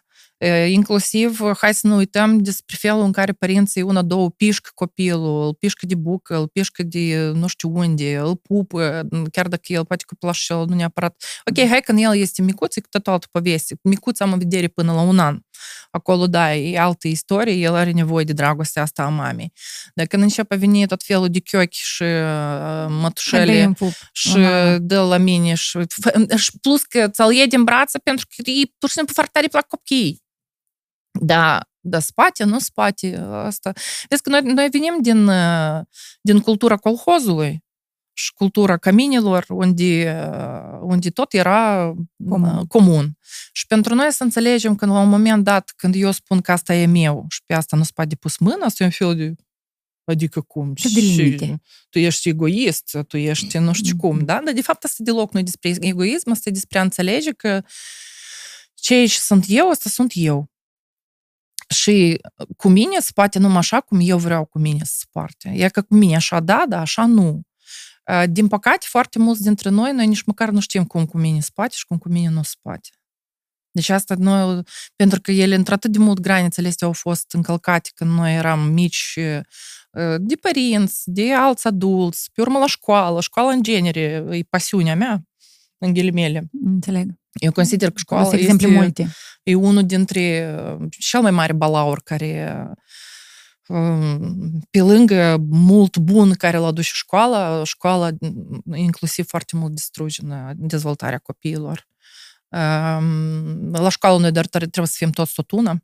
[0.66, 5.54] Inclusiv, hai să nu uităm despre felul în care părinții una, două pișcă copilul, îl
[5.54, 10.04] pișcă de bucă, îl pișcă de nu știu unde, îl pupă, chiar dacă el poate
[10.06, 11.24] copilul și el nu neapărat.
[11.50, 13.76] Ok, hai când el este micuț, e cu totul altă poveste.
[13.82, 15.38] Micuț am în vedere până la un an.
[15.90, 19.52] Acolo, da, e altă istorie, el are nevoie de dragostea asta a mamei.
[19.94, 22.04] Dar când începe a veni tot felul de chiochi și
[22.88, 23.72] mătușele
[24.12, 24.38] și
[24.78, 25.78] de la mine și,
[26.36, 29.46] și plus că ți-l iei din brață pentru că ei pur și simplu foarte tare
[29.46, 30.22] plac copiii.
[31.12, 33.72] Da, da spate, nu spate, asta.
[34.08, 35.30] Vezi că noi, noi venim din,
[36.20, 37.64] din cultura colhozului
[38.12, 40.16] și cultura caminilor, unde,
[40.80, 41.94] unde tot era
[42.28, 42.66] comun.
[42.66, 43.18] comun.
[43.52, 46.74] Și pentru noi să înțelegem că la un moment dat, când eu spun că asta
[46.74, 49.34] e meu și pe asta nu spate de pus mâna, asta e un fel de
[50.04, 50.74] Adică cum?
[50.74, 51.60] Ce de limite.
[51.90, 54.40] Tu ești egoist, tu ești nu știu cum, da?
[54.44, 57.62] Dar de fapt asta deloc nu e despre egoism, asta e despre a înțelege că
[58.74, 60.49] ce sunt eu, asta sunt eu.
[61.74, 62.20] Și
[62.56, 65.52] cu mine se poate numai așa cum eu vreau cu mine să se poarte.
[65.54, 67.40] E că cu mine așa da, dar așa nu.
[68.30, 71.50] Din păcate, foarte mulți dintre noi, noi nici măcar nu știm cum cu mine se
[71.54, 72.88] poate și cum cu mine nu se poate.
[73.70, 74.62] Deci asta noi,
[74.96, 79.18] pentru că ele într-atât de mult granițele astea au fost încălcate când noi eram mici
[80.18, 85.22] de părinți, de alți adulți, pe urmă la școală, școala în genere, e pasiunea mea,
[85.78, 86.48] în ghilimele.
[86.64, 87.19] Înțeleg.
[87.32, 89.08] Eu consider că școala este, multe.
[89.42, 90.54] e unul dintre
[90.98, 92.64] cel mai mare balaur care
[94.70, 98.10] pe lângă mult bun care îl aduce școala, școala
[98.74, 101.88] inclusiv foarte mult distruge în dezvoltarea copiilor.
[103.72, 105.82] La școală noi doar trebuie să fim toți tot una.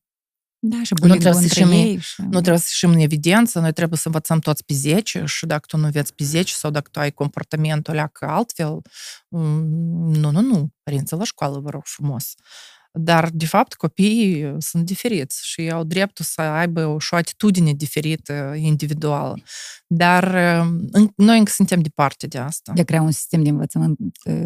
[0.69, 2.21] Da, și nu trebuie, să ieșim, ei și...
[2.21, 5.65] nu trebuie să ieșim în evidență, noi trebuie să învățăm toți pe 10 și dacă
[5.67, 8.81] tu nu înveți pe 10 sau dacă tu ai comportamentul ăla altfel,
[9.29, 12.35] nu, nu, nu, părinții la școală, vă rog frumos.
[12.99, 17.73] Dar, de fapt, copiii sunt diferiți și au dreptul să aibă o, și o atitudine
[17.73, 19.37] diferită, individuală.
[19.87, 20.25] Dar
[21.15, 22.73] noi încă suntem departe de asta.
[22.73, 23.99] De a crea un sistem de învățământ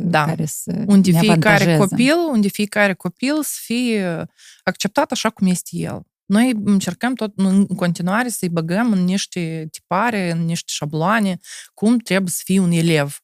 [0.02, 0.24] da.
[0.24, 4.26] care să unde ne fiecare copil, unde fiecare copil să fie
[4.62, 6.02] acceptat așa cum este el.
[6.30, 11.38] Noi încercăm tot în continuare să-i băgăm în niște tipare, în niște șabloane,
[11.74, 13.18] cum trebuie să fie un elev.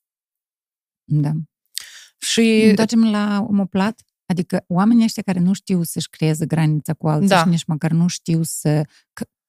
[1.05, 1.31] Da.
[2.19, 2.65] Și...
[2.69, 4.01] Întoarcem la omoplat?
[4.27, 7.43] Adică oamenii ăștia care nu știu să-și creeze granița cu alții da.
[7.43, 8.83] și nici măcar nu știu să...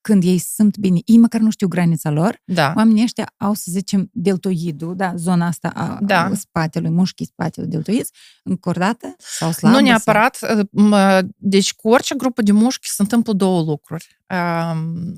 [0.07, 2.73] când ei sunt bine, ei măcar nu știu granița lor, da.
[2.75, 6.23] oamenii ăștia au, să zicem, deltoidul, da, zona asta a, da.
[6.23, 8.11] a spatelui, mușchii spatelui deltoizi,
[8.43, 9.75] încordată sau slabă?
[9.75, 10.35] Nu neapărat.
[10.35, 10.69] Sau...
[11.35, 14.19] Deci cu orice grupă de mușchi se întâmplă două lucruri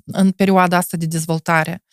[0.06, 1.84] în perioada asta de dezvoltare.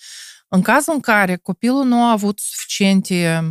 [0.48, 3.44] În cazul în care copilul nu a avut suficiente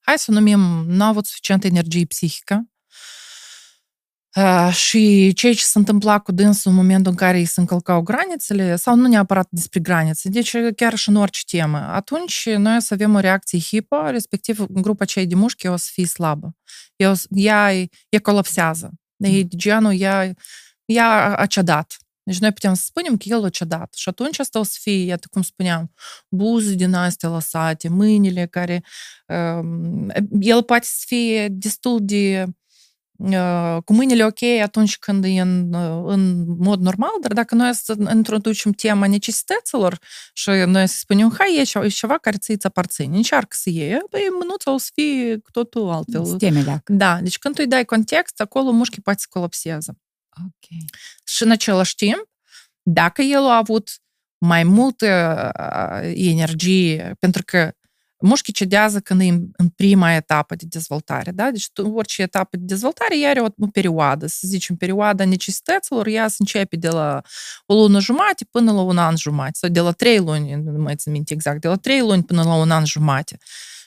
[0.00, 2.75] hai să numim, nu a avut suficientă energie psihică uh,
[4.70, 8.76] și ceea ce se întâmpla cu dânsul în momentul în care îi se încălcau granițele,
[8.76, 12.94] sau nu neapărat despre granițe, deci chiar și în orice temă, atunci noi o să
[12.94, 16.56] avem o reacție hipo, respectiv grupa cei de mușchi o să fie slabă.
[16.96, 17.72] Ea, ea,
[18.08, 18.90] ea colapsează.
[19.16, 20.34] E de genul, ea,
[20.84, 21.96] ea a cedat.
[22.22, 23.94] Deci noi putem să spunem că el a cedat.
[23.94, 25.92] Și atunci asta o să fie, iată cum spuneam,
[26.28, 28.84] buze din astea lăsate, mâinile care...
[29.26, 30.08] Uh,
[30.40, 32.52] el poate să fie destul de uh,
[33.84, 37.94] cu mâinile ok atunci când e în, uh, în mod normal, dar dacă noi să
[38.14, 39.98] introducem tema necesităților
[40.32, 44.20] și noi să spunem, hai, e ceva care ți îți aparține, încearcă să iei, păi
[44.38, 46.24] mânuța o să fie cu totul altfel.
[46.24, 46.88] Stemeleac.
[46.88, 49.98] Da, deci când tu îi dai context, acolo mușchii poate să colapseze.
[50.38, 50.78] Ok.
[51.24, 52.28] Și în același timp,
[52.82, 53.90] dacă el a avut
[54.38, 55.50] mai multă
[56.14, 57.72] energie, pentru că
[58.20, 59.24] mușchii cedează când e
[59.56, 61.50] în prima etapă de dezvoltare, da?
[61.50, 66.28] Deci orice etapă de dezvoltare ea are o, o perioadă, să zicem, perioada necesităților, ea
[66.28, 67.20] se începe de la
[67.66, 70.94] o lună jumate până la un an jumate, sau de la trei luni, nu mai
[70.94, 73.38] țin minte exact, de la trei luni până la un an jumate.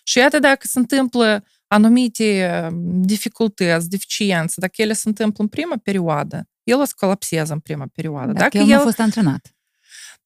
[0.04, 6.48] Și iată dacă se întâmplă anumite dificultăți, deficiențe, dacă ele se întâmplă în prima perioadă,
[6.64, 8.32] el o să colapseze în prima perioadă.
[8.32, 9.54] Dacă, dacă el nu a fost antrenat.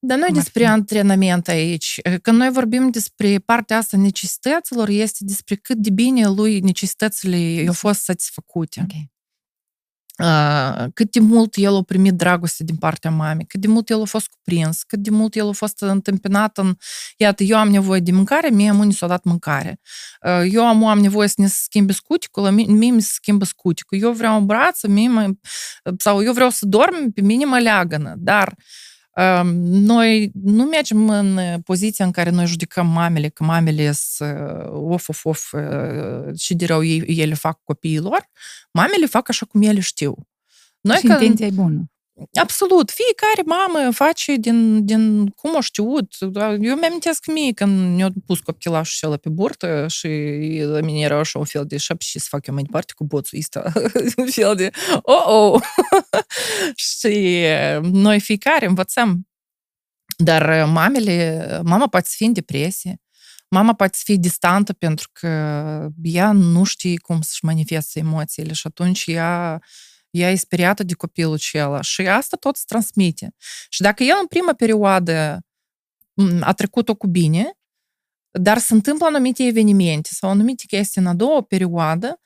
[0.05, 1.99] Dar noi despre antrenament aici.
[2.21, 7.73] Când noi vorbim despre partea asta necesităților, este despre cât de bine lui necesitățile au
[7.73, 8.81] fost satisfăcute.
[8.83, 9.11] Okay.
[10.17, 14.01] Uh, cât de mult el a primit dragoste din partea mamei, cât de mult el
[14.01, 16.75] a fost cuprins, cât de mult el a fost întâmpinat în,
[17.17, 19.79] iată, eu am nevoie de mâncare, mie nu s-a dat mâncare.
[20.21, 24.01] Uh, eu am, am nevoie să ne schimbe scuticul, mie mi se schimbă scuticul.
[24.01, 25.29] Eu vreau un braț, mie mă,
[25.97, 28.63] sau eu vreau să dorm, pe mine mă leagănă, dar uh,
[29.53, 34.37] noi nu mergem în poziția în care noi judecăm mamele, că mamele sunt
[34.69, 35.53] of, of, of
[36.37, 38.29] și de rău ele fac copiilor.
[38.71, 40.15] Mamele fac așa cum ele știu.
[40.81, 41.92] Noi și că, intenția e bună.
[42.33, 42.91] Absolut.
[42.91, 46.15] Fiecare mamă face din, din cum o știut.
[46.59, 50.07] Eu mi-amintesc mie când ne-au pus copchilașul acela pe burtă și
[50.65, 53.03] la mine era așa un fel de șap și să fac eu mai departe cu
[53.03, 53.71] boțul ăsta.
[54.17, 54.69] un fel de
[55.01, 55.61] oh, oh.
[56.75, 57.45] și
[57.81, 59.27] noi fiecare învățăm.
[60.17, 63.01] Dar mamele, mama poate să fie în depresie,
[63.49, 65.27] mama poate să fie distantă pentru că
[66.01, 69.61] ea nu știe cum să-și manifeste emoțiile și atunci ea
[70.13, 73.35] ea e speriată de copilul acela și asta tot se transmite.
[73.69, 75.45] Și dacă el în prima perioadă
[76.39, 77.51] a trecut-o cu bine,
[78.31, 82.21] dar se întâmplă anumite evenimente sau anumite chestii în a doua perioadă,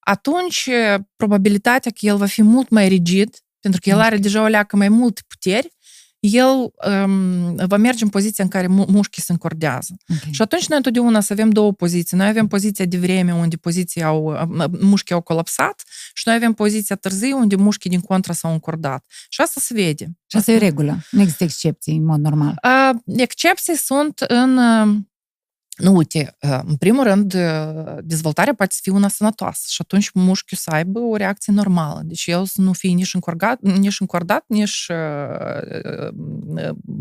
[0.00, 0.68] atunci
[1.16, 4.76] probabilitatea că el va fi mult mai rigid, pentru că el are deja o leacă
[4.76, 5.76] mai multe puteri,
[6.20, 6.72] el
[7.04, 9.96] um, va merge în poziția în care mușchii se încordează.
[10.08, 10.32] Okay.
[10.32, 12.16] Și atunci noi întotdeauna să avem două poziții.
[12.16, 14.48] Noi avem poziția de vreme unde poziția au,
[14.80, 15.82] mușchii au colapsat
[16.14, 19.04] și noi avem poziția târziu unde mușchii din contra s-au încordat.
[19.28, 20.04] Și asta se vede.
[20.26, 20.98] Și asta e regulă.
[21.10, 22.54] Nu există excepții în mod normal.
[22.64, 24.58] Uh, excepții sunt în
[25.80, 27.36] nu, uite, în primul rând,
[28.00, 32.00] dezvoltarea poate să fie una sănătoasă și atunci mușchiul să aibă o reacție normală.
[32.04, 34.86] Deci el să nu fie nici încordat, nici, încordat, nici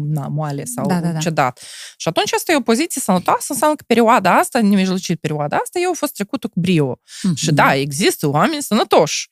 [0.10, 1.20] na, moale sau da, da, da.
[1.20, 1.60] cedat.
[1.98, 5.89] Și atunci asta e o poziție sănătoasă, înseamnă că perioada asta, nemijlocit perioada asta, eu
[5.89, 7.00] a fost trecută cu brio.
[7.00, 7.34] Mm-hmm.
[7.36, 9.30] Și da, există oameni sănătoși.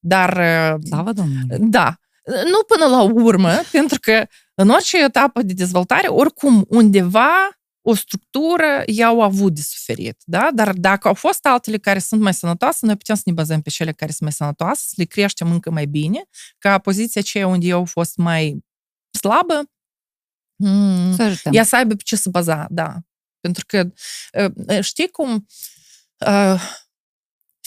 [0.00, 0.32] Dar...
[0.86, 1.58] Slavă Domnului!
[1.60, 1.98] Da.
[2.26, 7.28] Nu până la urmă, pentru că în orice etapă de dezvoltare, oricum, undeva
[7.86, 10.50] o structură i-au avut de suferit, da?
[10.54, 13.70] Dar dacă au fost altele care sunt mai sănătoase, noi putem să ne bazăm pe
[13.70, 16.24] cele care sunt mai sănătoase, să le creștem încă mai bine,
[16.58, 18.64] ca poziția aceea unde eu au fost mai
[19.18, 19.70] slabă,
[20.56, 22.98] mm, să ea să aibă pe ce să baza, da.
[23.40, 23.90] Pentru că
[24.80, 25.46] știi cum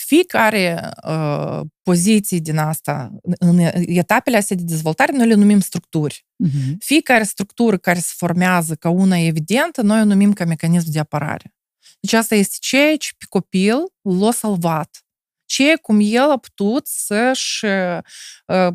[0.08, 6.26] fiecare uh, poziție din asta, în etapele astea de dezvoltare, noi le numim structuri.
[6.46, 6.76] Uh-huh.
[6.80, 11.56] Fiecare structură care se formează ca una evidentă, noi o numim ca mecanism de apărare.
[12.00, 15.02] Deci asta este ceea ce pe copil l-a salvat.
[15.46, 18.70] Ce cum el a putut să-și uh,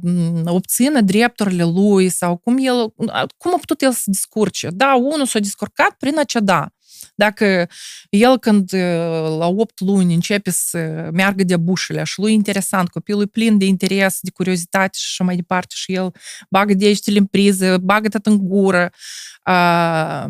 [0.45, 2.95] obțină drepturile lui sau cum, el,
[3.37, 4.69] cum a putut el să descurce.
[4.71, 6.73] Da, unul s-a descurcat prin a ceda.
[7.15, 7.69] Dacă
[8.11, 8.75] el când
[9.39, 13.65] la 8 luni începe să meargă de bușele și lui interesant, copilul e plin de
[13.65, 16.15] interes, de curiozitate și așa mai departe și el
[16.51, 18.91] bagă degetele în priză, bagă tot în gură,
[19.47, 20.25] uh,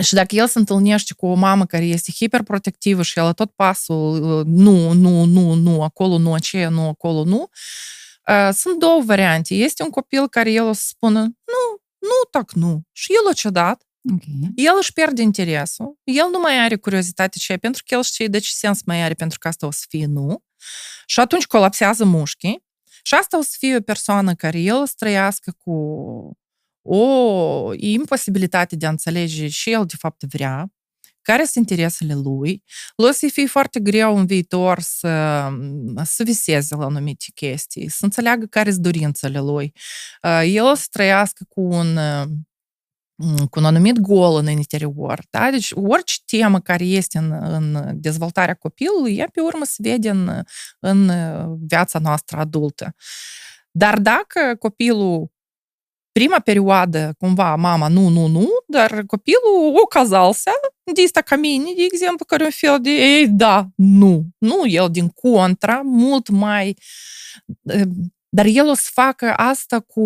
[0.00, 3.50] și dacă el se întâlnește cu o mamă care este hiperprotectivă și el la tot
[3.50, 7.48] pasul nu, nu, nu, nu, acolo nu, aceea nu, acolo nu,
[8.52, 9.54] sunt două variante.
[9.54, 12.82] Este un copil care el o să spună, nu, nu, tac, nu.
[12.92, 14.52] Și el o cedat Okay.
[14.54, 18.38] El își pierde interesul, el nu mai are curiozitate ce pentru că el știe de
[18.38, 20.44] ce sens mai are pentru că asta o să fie nu.
[21.06, 22.64] Și atunci colapsează mușchii
[23.02, 25.72] și asta o să fie o persoană care el o să trăiască cu
[26.82, 30.72] o imposibilitate de a înțelege și el de fapt vrea,
[31.22, 32.62] care sunt interesele lui,
[32.96, 35.48] o să fie foarte greu în viitor să,
[36.02, 39.72] să viseze la anumite chestii, să înțeleagă care sunt dorințele lui.
[40.44, 42.46] El o să trăiască cu un mm,
[43.49, 45.23] cu un anumit gol în interior.
[45.29, 45.51] Da?
[45.51, 50.41] Deci orice temă care este în, în dezvoltarea copilului, ea pe urmă se vede în,
[50.79, 51.11] în
[51.67, 52.95] viața noastră adultă.
[53.71, 55.31] Dar dacă copilul
[56.11, 60.51] prima perioadă, cumva, mama, nu, nu, nu, dar copilul оказался
[60.93, 64.89] de ăsta ca mine, de exemplu, care un fel de, ei, da, nu, nu, el
[64.91, 66.77] din contra, mult mai,
[68.34, 70.02] dar el o să facă asta cu,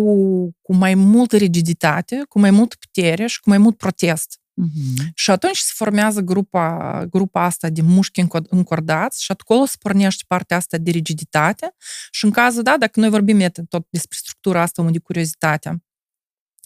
[0.61, 4.39] cu mai multă rigiditate, cu mai mult putere și cu mai mult protest.
[4.39, 5.05] Uh-huh.
[5.15, 10.57] Și atunci se formează grupa, grupa asta de mușchi încordați și acolo se pornește partea
[10.57, 11.75] asta de rigiditate
[12.11, 15.83] și în cazul, da, dacă noi vorbim tot despre structura asta de curiozitate,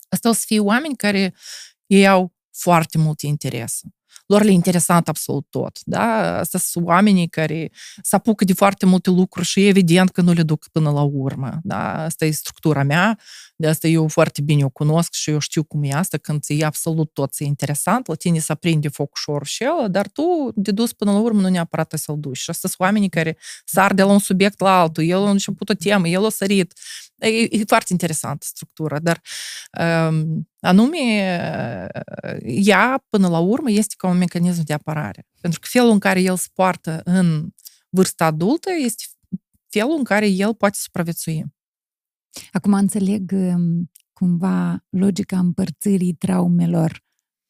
[0.09, 1.35] asta o să fie oameni care
[1.85, 3.81] ei au foarte mult interes
[4.31, 5.79] lor le interesant absolut tot.
[5.83, 6.37] Da?
[6.39, 7.71] Asta sunt oamenii care
[8.01, 11.59] se apucă de foarte multe lucruri și evident că nu le duc până la urmă.
[11.63, 12.03] Da?
[12.03, 13.19] Asta e structura mea,
[13.55, 16.65] de asta eu foarte bine o cunosc și eu știu cum e asta, când e
[16.65, 20.71] absolut tot e interesant, la tine se aprinde foc ușor și el, dar tu de
[20.71, 22.37] dus până la urmă nu neapărat să-l duci.
[22.37, 25.69] Și asta sunt oamenii care sar de la un subiect la altul, el a început
[25.69, 26.73] o temă, el a sărit.
[27.21, 29.21] E, e foarte interesantă structura, dar
[30.09, 30.97] um, anume
[32.43, 35.27] ea, până la urmă, este ca un mecanism de apărare.
[35.41, 37.49] Pentru că felul în care el se poartă în
[37.89, 39.03] vârsta adultă este
[39.69, 41.45] felul în care el poate supraviețui.
[42.51, 47.03] Acum înțeleg um, cumva logica împărțirii traumelor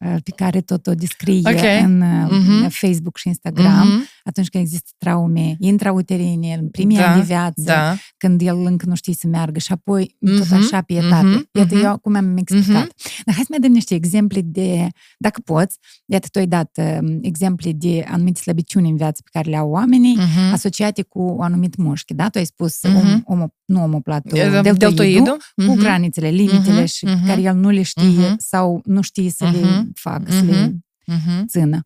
[0.06, 1.84] uh, pe care tot o descrie okay.
[1.84, 2.70] în uh-huh.
[2.70, 4.11] Facebook și Instagram, uh-huh.
[4.24, 7.96] Atunci când există traume intrauterine, în primii da, ani de viață, da.
[8.18, 10.38] când el încă nu știe să meargă și apoi uh-huh.
[10.38, 11.28] tot așa pe etape.
[11.28, 11.52] Uh-huh.
[11.52, 11.84] Iată, uh-huh.
[11.84, 12.86] eu cum am explicat.
[12.86, 13.24] Uh-huh.
[13.26, 17.18] Dar hai să mai dăm niște exemple de, dacă poți, iată, tu ai dat uh,
[17.22, 20.52] exemple de anumite slăbiciuni în viață pe care le au oamenii, uh-huh.
[20.52, 22.30] asociate cu un anumit mușchi, da?
[22.30, 23.24] Tu ai spus uh-huh.
[23.24, 25.66] om, om, nu omoplatul, deltoidul, deltoidul uh-huh.
[25.68, 26.92] cu granițele, limitele uh-huh.
[26.94, 27.26] și uh-huh.
[27.26, 28.36] care el nu le știe uh-huh.
[28.38, 29.52] sau nu știe să uh-huh.
[29.52, 30.40] le facă, uh-huh.
[30.40, 31.46] să le uh-huh.
[31.48, 31.82] țină.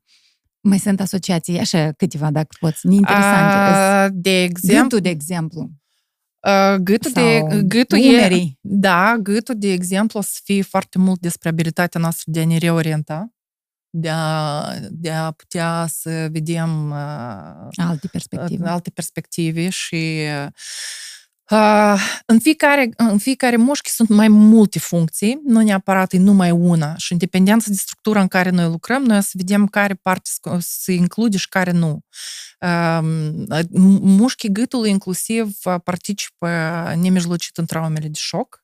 [0.68, 3.56] Mai sunt asociații, așa câteva, dacă poți, interesante.
[3.56, 4.82] Uh, de exemplu?
[4.82, 5.70] Gâtul, de exemplu.
[6.40, 11.50] Uh, gâtul, de, gâtul e, da, gâtul, de exemplu, o să fie foarte mult despre
[11.50, 13.34] abilitatea noastră de a ne reorienta,
[13.90, 20.48] de a, de a putea să vedem uh, alte perspective, alte perspective și uh,
[21.52, 26.98] Uh, în, fiecare, în fiecare mușchi sunt mai multe funcții, nu neapărat e numai una
[26.98, 30.30] și în dependență de structura în care noi lucrăm, noi o să vedem care parte
[30.60, 32.00] se include și care nu.
[32.60, 33.00] Uh,
[34.02, 36.48] mușchii gâtului inclusiv participă
[36.96, 38.64] nemijlocit în traumele de șoc,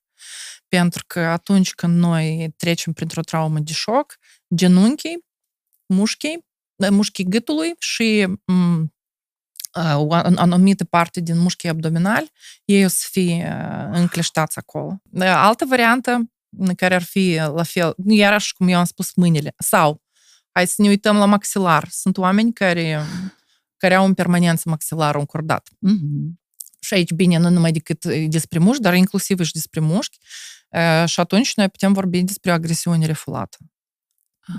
[0.68, 4.18] pentru că atunci când noi trecem printr-o traumă de șoc,
[4.56, 5.26] genunchii,
[5.86, 6.46] mușchii,
[6.90, 8.28] mușchii gâtului și
[9.96, 12.32] o anumită parte din mușchii abdominali,
[12.66, 13.58] ei o să fie
[13.92, 15.02] încleștați acolo.
[15.20, 16.32] Altă variantă
[16.76, 19.54] care ar fi la fel, iarăși cum eu am spus, mâinile.
[19.58, 20.02] Sau,
[20.52, 21.88] hai să ne uităm la maxilar.
[21.90, 23.02] Sunt oameni care,
[23.78, 25.70] care au în permanență maxilarul încordat.
[25.70, 26.40] Mm-hmm.
[26.80, 30.18] Și aici, bine, nu numai decât despre mușchi, dar inclusiv și despre mușchi.
[31.06, 33.58] Și atunci noi putem vorbi despre agresiune refulată.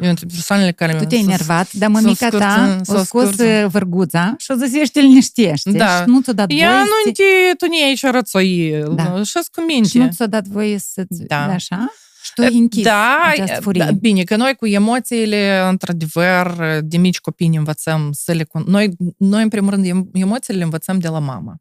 [0.01, 0.95] Eu între persoanele care...
[0.95, 3.36] Tu te-ai enervat, dar mămica ta a scos
[3.66, 5.70] vârguța și o zis, ești liniștește.
[5.70, 5.86] Da.
[5.97, 8.82] Și nu ți-a dat voie Ea nu te, tu nu ești rățoi.
[8.95, 9.22] Da.
[9.22, 9.88] Și cu minte.
[9.88, 11.22] Și nu ți-a dat voie să-ți...
[11.26, 11.45] Da.
[11.45, 11.93] Așa?
[12.22, 13.32] Și tu ai închis da,
[13.72, 18.47] da, bine, că noi cu emoțiile, într-adevăr, de mici copii ne învățăm să le...
[18.66, 21.57] Noi, noi, în primul rând, emoțiile le învățăm de la mama.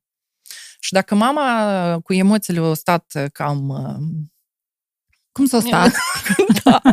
[0.80, 3.74] Și dacă mama cu emoțiile a stat cam...
[5.32, 5.92] Cum s-a stat?
[6.64, 6.82] da.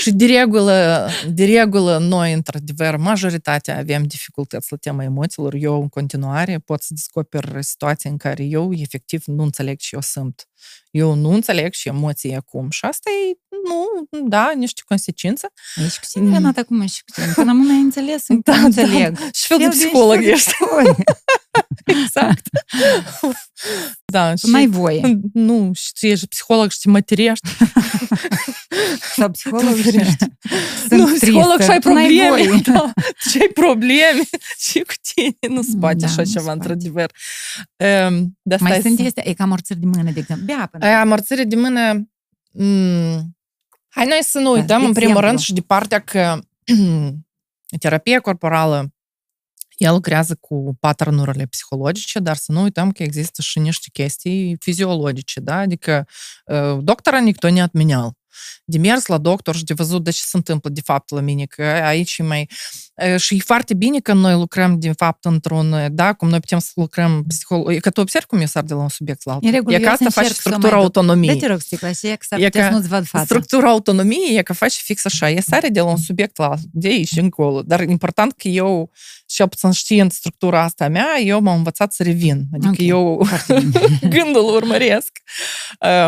[0.00, 5.54] Și de regulă, de regulă, noi, într-adevăr, majoritatea avem dificultăți la tema emoțiilor.
[5.54, 10.00] Eu, în continuare, pot să descoper situații în care eu, efectiv, nu înțeleg ce eu
[10.00, 10.48] sunt.
[10.90, 12.70] Eu nu înțeleg și emoții acum.
[12.70, 15.48] Și asta e, nu, da, niște consecințe.
[15.84, 17.32] Ești cu tine, Renata, acum ești cu tine?
[17.34, 19.18] Până nu ai înțeles, da, nu înțeleg.
[19.18, 19.28] Da.
[19.34, 20.50] Și fel de psiholog ești.
[22.02, 22.48] exact.
[24.16, 25.20] Da, și mai voie.
[25.32, 27.48] Nu, și tu ești psiholog și te mătirești.
[29.16, 30.00] Sau psiholog și
[30.90, 32.60] Nu, psiholog și ai probleme.
[32.64, 32.92] Da,
[33.28, 34.22] și ai probleme
[34.58, 35.54] și cu tine.
[35.54, 37.10] Nu se poate da, așa ceva, într-adevăr.
[38.08, 40.46] Um, mai sunt este, e ca amorțări de mână, de exemplu.
[40.46, 40.84] Bea până.
[40.84, 42.08] Aia, amorțări de mână...
[42.52, 43.36] Mm,
[43.88, 46.38] hai noi să nu uităm, în primul rând, și de partea că
[47.80, 48.90] terapia corporală
[49.76, 55.40] el lucrează cu paternurile psihologice, dar să nu uităm că există și niște chestii fiziologice,
[55.40, 55.56] da?
[55.56, 56.06] Adică
[56.80, 58.12] doctora nicto ne admineal.
[58.64, 61.44] De mers la doctor și de văzut de ce se întâmplă de fapt la mine,
[61.44, 62.40] că aici e mai...
[62.40, 62.56] Uh,
[63.16, 66.70] și e foarte bine că noi lucrăm de fapt într-un, da, cum noi putem să
[66.74, 67.80] lucrăm psiholog...
[67.80, 69.48] Că tu observi cum eu sar de la un subiect la altul.
[69.48, 71.34] În regulă, e că asta face structura autonomiei.
[71.34, 73.24] Da, te rog, sticla, și e că, e că nu-ți văd fața.
[73.24, 75.30] Structura autonomiei e că face fix așa.
[75.30, 77.62] E sare de la un subiect la altul, de aici încolo.
[77.62, 78.90] Dar important că eu,
[79.26, 82.44] și puțin știind structura asta mea, eu m-am învățat să revin.
[82.52, 82.86] Adică okay.
[82.86, 83.28] eu
[84.00, 85.10] gândul urmăresc.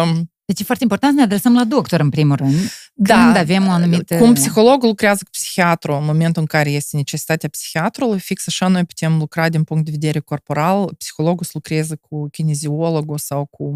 [0.02, 2.70] Um, deci e foarte important să ne adresăm la doctor, în primul rând,
[3.00, 4.16] da, când avem o anumită...
[4.16, 8.84] Cum psihologul lucrează cu psihiatru în momentul în care este necesitatea psihiatrului, fix așa noi
[8.84, 13.70] putem lucra din punct de vedere corporal, psihologul să lucreze cu kineziologul sau cu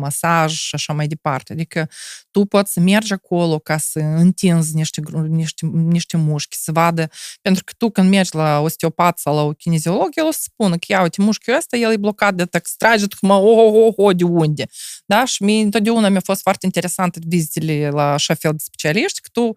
[0.00, 1.52] masaj și așa mai departe.
[1.52, 1.88] Adică
[2.30, 7.10] tu poți să mergi acolo ca să întinzi niște, niște, niște mușchi, să vadă,
[7.42, 10.76] pentru că tu când mergi la osteopat sau la o kineziolog, el o să spună
[10.76, 14.16] că ia uite, mușchiul ăsta, el e blocat de tak strage, cum, oh, oh, oh,
[14.16, 14.66] de unde?
[15.06, 15.24] Da?
[15.24, 19.53] Și mie întotdeauna mi-a fost foarte interesant vizitele la așa fel de specialiști, că tu,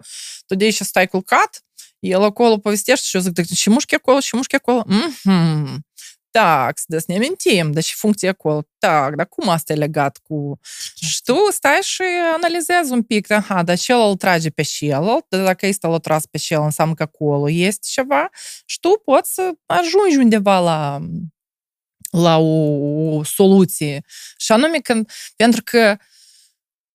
[0.47, 1.65] tu de aici stai culcat,
[1.99, 4.85] el acolo povestește și eu zic, și mușchi acolo, și mușchi acolo.
[4.85, 5.79] Mm-hmm.
[6.31, 8.63] Так, da, să ne amintim, dar și funcția acolo.
[8.79, 10.59] Так, dar cum asta e legat cu...
[10.95, 12.03] Și tu stai și
[12.35, 16.39] analizezi un pic, aha, dar celălalt trage pe celălalt, dar dacă este l tras pe
[16.39, 18.29] celălalt, înseamnă că acolo este ceva
[18.65, 21.01] și tu poți să ajungi undeva la,
[22.11, 24.05] la o, o soluție.
[24.37, 25.97] Și anume, când, pentru că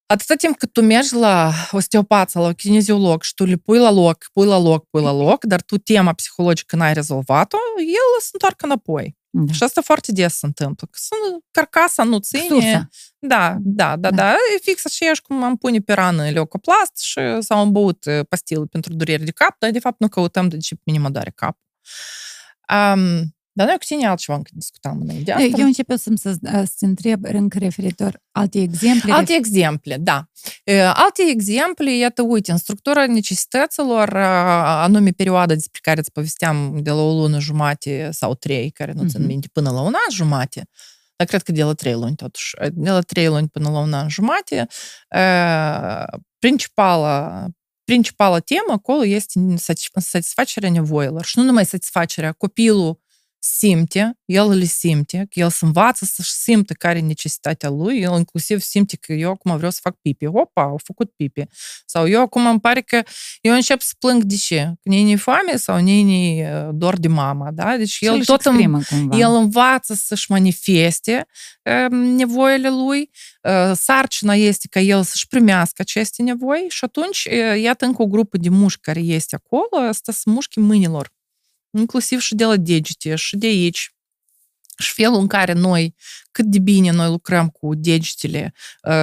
[0.07, 3.91] Atâta timp cât tu mergi la osteopat sau la kineziolog și tu le pui la
[3.91, 8.29] loc, pui la loc, pui la loc, dar tu tema psihologică n-ai rezolvat-o, el se
[8.33, 9.17] întoarcă înapoi.
[9.31, 9.53] Da.
[9.53, 10.89] Și asta foarte des se întâmplă.
[10.91, 11.17] Că
[11.51, 12.47] carcasa nu ține.
[12.49, 12.89] Sursa.
[13.19, 14.31] Da, da, da, da, da.
[14.33, 18.95] E fix aceeași cum am pune pe rană leucoplast și sau am băut pastile pentru
[18.95, 21.59] durere de cap, dar de fapt nu căutăm de ce minimă doare cap.
[22.73, 25.59] Um, dar noi cu tine altceva încă discutam înainte asta.
[25.59, 29.13] Eu încep să să, să întreb încă referitor alte exemple.
[29.13, 30.29] Alte exemple, da.
[30.93, 37.01] Alte exemple, iată, uite, în structura necesităților, anume perioada despre care îți povesteam de la
[37.03, 40.69] o lună jumate sau trei, care nu țin minte, până la un an jumate,
[41.17, 43.93] dar cred că de la trei luni totuși, de la trei luni până la un
[43.93, 44.67] an jumate,
[46.39, 47.45] principala
[47.85, 49.41] principala temă acolo este
[49.97, 51.25] satisfacerea nevoilor.
[51.25, 53.05] Și nu numai satisfacerea, copilul
[53.39, 58.17] simte, el le simte, că el se învață să-și simte care e necesitatea lui, el
[58.17, 60.27] inclusiv simte că eu acum vreau să fac pipi.
[60.27, 61.43] Opa, au făcut pipi.
[61.87, 63.03] Sau eu acum îmi pare că
[63.41, 64.73] eu încep să plâng de ce?
[64.83, 67.77] Că ne foame sau ne dor de mama, da?
[67.77, 71.27] Deci el tot în, el învață să-și manifeste
[71.91, 73.11] nevoile lui,
[73.75, 77.29] sarcina este ca el să-și primească aceste nevoi și atunci,
[77.61, 81.15] iată încă o grupă de mușchi care este acolo, asta sunt mușchi mâinilor
[81.78, 83.96] inclusiv și de la degete, și de aici,
[84.78, 85.96] și felul în care noi,
[86.32, 88.54] cât de bine noi lucrăm cu degetele,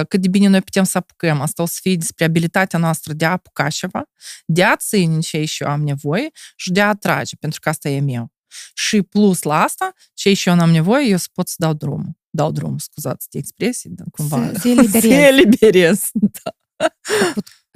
[0.07, 3.25] cât de bine noi putem să apucăm, asta o să fie despre abilitatea noastră de
[3.25, 4.03] a apuca ceva,
[4.45, 7.89] de a ține ce și eu am nevoie și de a atrage, pentru că asta
[7.89, 8.31] e meu.
[8.73, 12.17] Și plus la asta, ce și eu am nevoie, eu să pot să dau drumul.
[12.29, 14.51] Dau drumul, scuzați de expresie, dar cumva...
[14.53, 15.01] Să, să eliberez.
[15.01, 16.51] Să eliberez, da.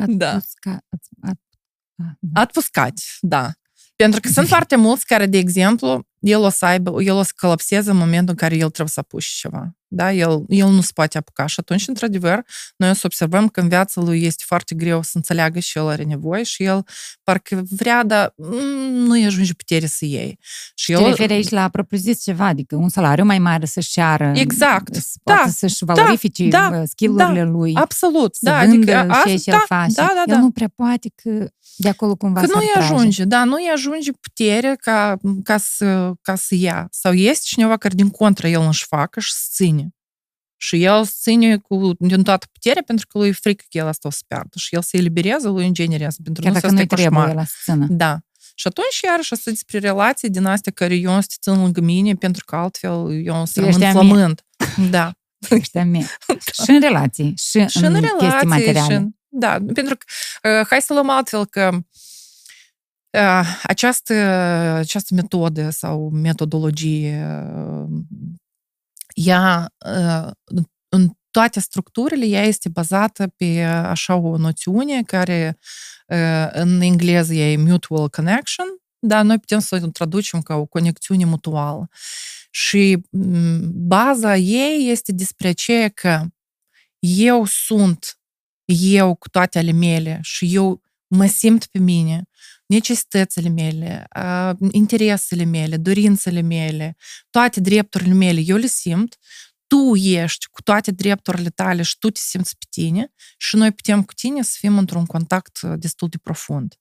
[0.05, 0.39] da.
[2.33, 3.53] Отпускать, да.
[4.02, 7.32] Pentru că sunt foarte mulți care, de exemplu, el o să aibă, el o să
[7.36, 9.72] colapseze în momentul în care el trebuie să apuce ceva.
[9.90, 10.12] Da?
[10.12, 12.44] El, el nu se poate apuca și atunci, într-adevăr,
[12.76, 15.88] noi o să observăm că în viața lui este foarte greu să înțeleagă și el
[15.88, 16.86] are nevoie și el
[17.22, 18.34] parcă vrea, dar
[18.90, 20.38] nu-i ajunge putere să iei.
[20.74, 20.98] Și el...
[20.98, 24.98] Te referi aici la propriu-zis ceva, adică un salariu mai mare să-și ceară, exact.
[25.22, 27.74] da, să-și valorifice da, da, skill-urile da, lui.
[27.74, 29.92] Absolut, să da, adică a, ce da, el face.
[29.94, 30.34] Da, da, da.
[30.34, 34.76] El nu prea poate că de acolo cumva Că nu-i ajunge, da, nu-i ajunge putere
[34.80, 36.88] ca, ca, să, ca să ia.
[36.90, 39.88] Sau este cineva care din contră el își facă și se ține.
[40.56, 43.86] Și el se ține cu, din toată puterea pentru că lui e frică că el
[43.86, 44.58] asta o să piardă.
[44.58, 46.16] Și el se eliberează, lui îngenerează.
[46.22, 47.86] Pentru Chiar dacă nu trebuie la scenă.
[47.88, 48.18] Da.
[48.54, 52.14] Și atunci, iarăși, asta despre relații din astea care eu să te țin lângă mine,
[52.14, 54.46] pentru că altfel eu să rămân flământ.
[54.90, 55.12] Da.
[55.48, 56.06] Ești a mea.
[56.64, 58.80] și în relații, și, și în, în relații, chestii materiale.
[58.80, 60.04] Și în, da, pentru că,
[60.60, 61.80] uh, hai să luăm altfel că uh,
[63.62, 64.14] această,
[64.74, 67.32] această metodă sau metodologie,
[69.14, 69.74] ea,
[70.88, 75.58] în toate structurile, ea este bazată pe așa o noțiune care
[76.52, 78.66] în engleză e mutual connection,
[78.98, 81.88] dar noi putem să o traducem ca o conexiune mutuală.
[82.50, 83.02] Și
[83.72, 86.26] baza ei este despre aceea că
[86.98, 88.18] eu sunt
[88.64, 92.28] eu cu toate ale mele și eu mă simt pe mine,
[92.68, 94.06] necesitățile mele,
[94.70, 96.96] interesele mele, dorințele mele,
[97.30, 99.16] toate drepturile mele, eu le simt,
[99.66, 104.02] tu ești cu toate drepturile tale și tu te simți pe tine și noi putem
[104.02, 106.74] cu tine să fim într-un contact destul de profund.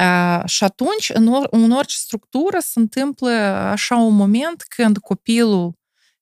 [0.00, 5.78] Uh, și atunci, în, or, în orice structură se întâmplă așa un moment când copilul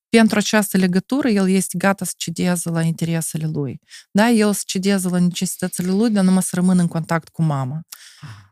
[0.09, 3.79] pentru această legătură, el este gata să cedeze la interesele lui.
[4.11, 7.81] Da, el să cedeze la necesitățile lui, dar numai să rămână în contact cu mama.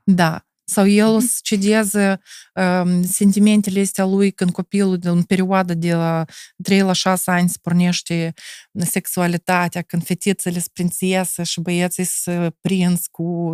[0.07, 0.43] Da.
[0.65, 2.19] Sau el o să cedeze
[2.53, 6.25] uh, sentimentele astea lui când copilul în perioada de la
[6.63, 8.33] 3 la 6 ani se pornește
[8.77, 13.53] sexualitatea, când fetițele sunt prințese și băieții se prins cu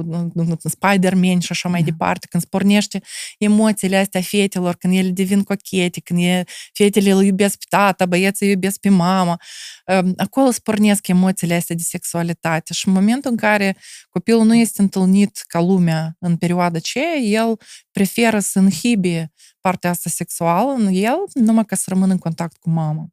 [0.64, 3.02] Spider-Man și așa mai departe, când se pornește
[3.38, 6.44] emoțiile astea fetelor, când ele devin cochete, când e,
[6.74, 9.42] fetele îl iubesc pe tata, băieții îl iubesc pe mama,
[9.86, 13.78] uh, acolo se pornesc emoțiile astea de sexualitate și în momentul în care
[14.10, 17.58] copilul nu este întâlnit ca lumea în perioada aceea, el
[17.92, 22.70] preferă să înhibe partea asta sexuală în el numai ca să rămână în contact cu
[22.70, 23.08] mama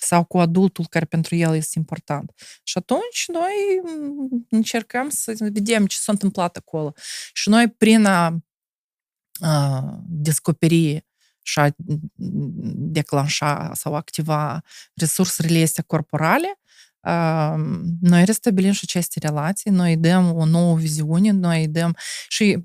[0.00, 2.32] sau cu adultul care pentru el este important.
[2.62, 3.54] Și atunci noi
[4.48, 6.92] încercăm să vedem ce s-a întâmplat acolo.
[7.32, 8.38] Și noi prin a,
[9.40, 11.06] a descoperi
[11.42, 11.74] și a
[12.74, 14.62] declanșa sau activa
[14.94, 16.60] resursele astea corporale,
[18.00, 21.94] noi restabilim și aceste relații, noi dăm o nouă viziune, noi dăm
[22.28, 22.58] și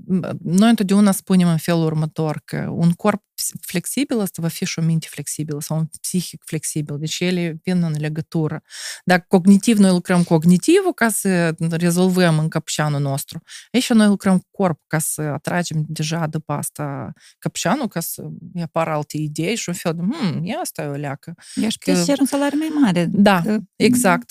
[0.44, 3.24] noi întotdeauna spunem în felul următor că un corp
[3.62, 7.84] flexibil ăsta va fi și o minte flexibilă sau un psihic flexibil, deci ele vin
[7.84, 8.62] în legătură.
[9.04, 14.48] Dacă cognitiv noi lucrăm cognitiv ca să rezolvăm în capșanul nostru, aici noi lucrăm cu
[14.52, 18.24] corp ca să atragem deja după asta capșanul, ca să
[18.62, 21.34] apară alte idei și un fel de, hmm, ia asta e o leacă.
[21.56, 22.04] Ești că...
[22.04, 23.06] cer un salariu mai mare.
[23.12, 23.58] Da, că,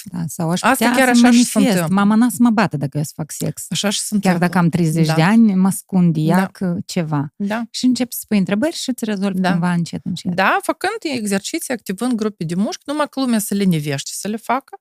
[0.05, 0.23] exact.
[0.23, 1.89] Da, sau aș asta chiar așa și se întâmplă.
[1.91, 3.67] Mama n-a să mă bată dacă eu să fac sex.
[3.69, 5.15] Așa și se Chiar dacă am 30 da.
[5.15, 6.75] de ani, mă ascund iac da.
[6.87, 7.33] ceva.
[7.37, 7.63] Da.
[7.71, 9.51] Și încep să pui întrebări și îți rezolvi da.
[9.51, 10.35] cumva încet, încet.
[10.35, 14.81] Da, făcând exerciții, activând grupe de mușchi, numai că lumea se lenivește să le facă,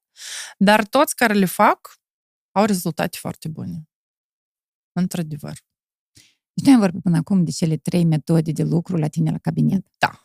[0.58, 2.00] dar toți care le fac
[2.52, 3.88] au rezultate foarte bune.
[4.92, 5.54] Într-adevăr.
[6.54, 9.38] Deci noi am vorbit până acum de cele trei metode de lucru la tine la
[9.38, 9.86] cabinet.
[9.98, 10.24] Da.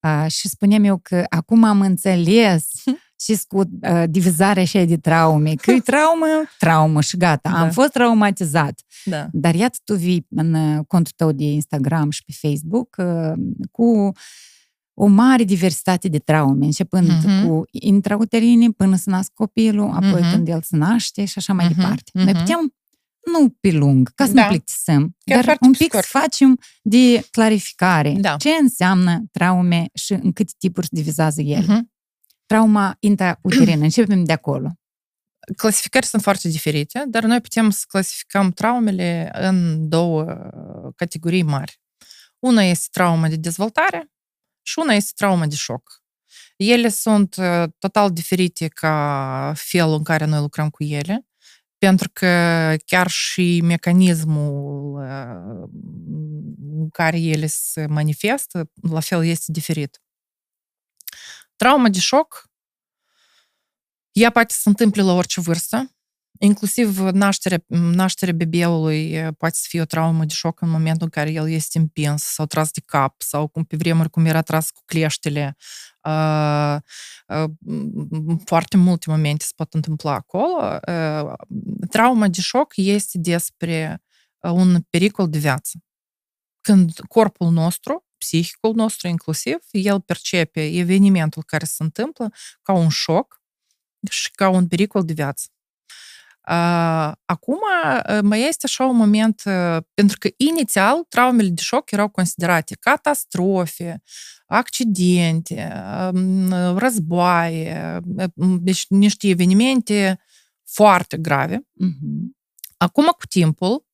[0.00, 2.72] Uh, și spuneam eu că acum am înțeles
[3.20, 6.26] și cu uh, divizarea așa de traume, că e traumă,
[6.58, 7.58] traumă și gata, da.
[7.58, 8.80] am fost traumatizat.
[9.04, 9.28] Da.
[9.32, 13.32] Dar iată tu vii în contul tău de Instagram și pe Facebook uh,
[13.70, 14.12] cu
[14.98, 17.46] o mare diversitate de traume, începând uh-huh.
[17.46, 20.32] cu intrauterine până să nasc copilul, apoi uh-huh.
[20.32, 21.76] când el se naște și așa mai uh-huh.
[21.76, 22.10] departe.
[22.12, 22.74] Noi putem
[23.32, 24.42] nu pe lung, ca să da.
[24.42, 26.04] nu plictisim, Chiar dar un pic scurt.
[26.04, 28.16] să facem de clarificare.
[28.20, 28.36] Da.
[28.36, 31.62] Ce înseamnă traume și în câte tipuri se divizează ele.
[31.62, 31.95] Uh-huh.
[32.46, 34.78] Trauma intrauterină, începem de acolo.
[35.56, 40.24] Clasificări sunt foarte diferite, dar noi putem să clasificăm traumele în două
[40.96, 41.80] categorii mari.
[42.38, 44.10] Una este trauma de dezvoltare
[44.62, 46.04] și una este trauma de șoc.
[46.56, 47.36] Ele sunt
[47.78, 51.26] total diferite ca felul în care noi lucrăm cu ele
[51.78, 55.00] pentru că chiar și mecanismul
[56.78, 60.00] în care ele se manifestă, la fel este diferit.
[61.56, 62.50] Trauma de șoc,
[64.12, 65.90] ea poate să se întâmple la orice vârstă,
[66.38, 71.30] inclusiv nașterea, nașterea bebeului poate să fie o traumă de șoc în momentul în care
[71.30, 74.80] el este împins sau tras de cap sau cum pe vremuri cum era tras cu
[74.84, 75.56] cleștele
[78.44, 80.78] foarte multe momente se pot întâmpla acolo.
[81.90, 84.02] Trauma de șoc este despre
[84.40, 85.78] un pericol de viață.
[86.60, 93.42] Când corpul nostru, psihicul nostru inclusiv, el percepe evenimentul care se întâmplă ca un șoc
[94.10, 95.48] și ca un pericol de viață.
[97.24, 97.58] Acum
[98.22, 99.42] mai este așa un moment,
[99.94, 104.02] pentru că inițial traumele de șoc erau considerate catastrofe,
[104.46, 105.72] accidente,
[106.76, 108.00] războaie,
[108.34, 110.20] deci niște evenimente
[110.64, 111.56] foarte grave.
[111.56, 112.34] Uh-huh.
[112.76, 113.85] Acum, cu timpul,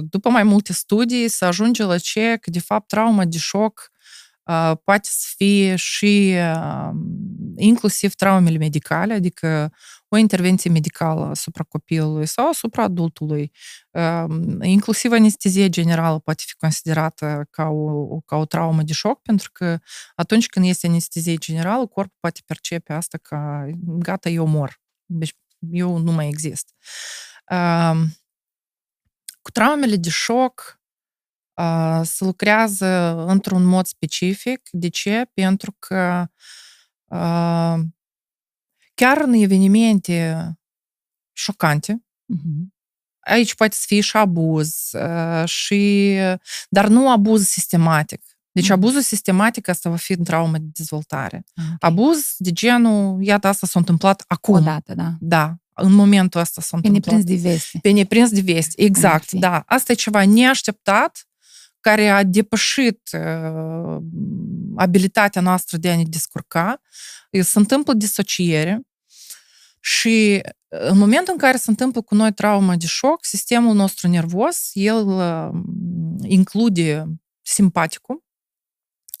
[0.00, 3.90] după mai multe studii, se ajunge la ce că, de fapt, trauma de șoc
[4.84, 6.34] poate să fie și
[7.56, 9.72] inclusiv traumele medicale, adică
[10.08, 13.52] o intervenție medicală asupra copilului sau asupra adultului.
[14.60, 19.78] Inclusiv anestezie generală poate fi considerată ca o, ca o traumă de șoc, pentru că
[20.14, 24.80] atunci când este anestezie generală, corpul poate percepe asta ca gata, eu mor.
[25.04, 25.36] Deci
[25.70, 26.74] eu nu mai exist.
[29.48, 30.80] Cu traumele de șoc,
[32.02, 32.86] se lucrează
[33.26, 34.68] într-un mod specific.
[34.70, 35.30] De ce?
[35.34, 36.26] Pentru că
[38.94, 40.52] chiar în evenimente
[41.32, 42.66] șocante, uh-huh.
[43.18, 44.90] aici poate să fie și abuz,
[45.44, 46.14] și,
[46.68, 48.22] dar nu abuz sistematic.
[48.52, 48.72] Deci Mhm.
[48.72, 51.44] abuzul sistematic asta va fi în traumă de dezvoltare.
[51.56, 51.76] Ok.
[51.78, 54.54] Abuz de genul, iată, asta s-a întâmplat acum.
[54.54, 55.12] Odată, da.
[55.20, 57.14] Da, în momentul ăsta s-a Pe întâmplat.
[57.14, 57.78] neprins de veste.
[57.82, 59.38] Pe neprins de vesti, exact, fi.
[59.38, 59.62] da.
[59.66, 61.28] Asta e ceva neașteptat,
[61.80, 63.96] care a depășit uh,
[64.76, 66.80] abilitatea noastră de a ne descurca.
[67.40, 68.82] Se întâmplă disociere
[69.80, 74.70] și în momentul în care se întâmplă cu noi trauma de șoc, sistemul nostru nervos,
[74.72, 75.48] el uh,
[76.22, 77.06] include
[77.42, 78.24] simpaticul,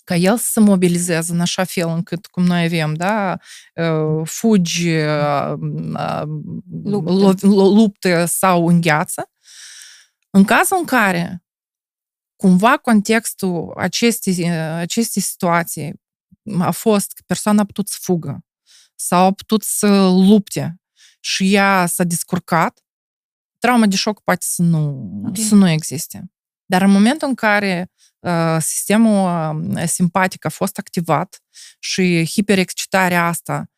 [0.08, 3.38] ca el să se mobilizeze în așa fel încât, cum noi avem, da,
[3.74, 5.52] uh, fugi, uh,
[5.94, 6.22] uh,
[6.84, 7.12] Luptă.
[7.12, 9.30] lo- lo- luptă sau îngheață.
[10.30, 11.44] În cazul în care
[12.36, 16.00] cumva contextul acestei, acestei situații
[16.58, 18.44] a fost că persoana a putut să fugă
[18.94, 20.80] sau a putut să lupte
[21.20, 22.80] și ea s-a descurcat,
[23.58, 25.36] trauma de șoc poate să nu, Ok.
[25.38, 26.32] să nu existe.
[26.64, 27.97] Dar în momentul în care uh,
[28.58, 29.28] sistemul
[29.74, 31.42] uh, simpatic a fost activat
[31.78, 33.70] și hiperexcitarea asta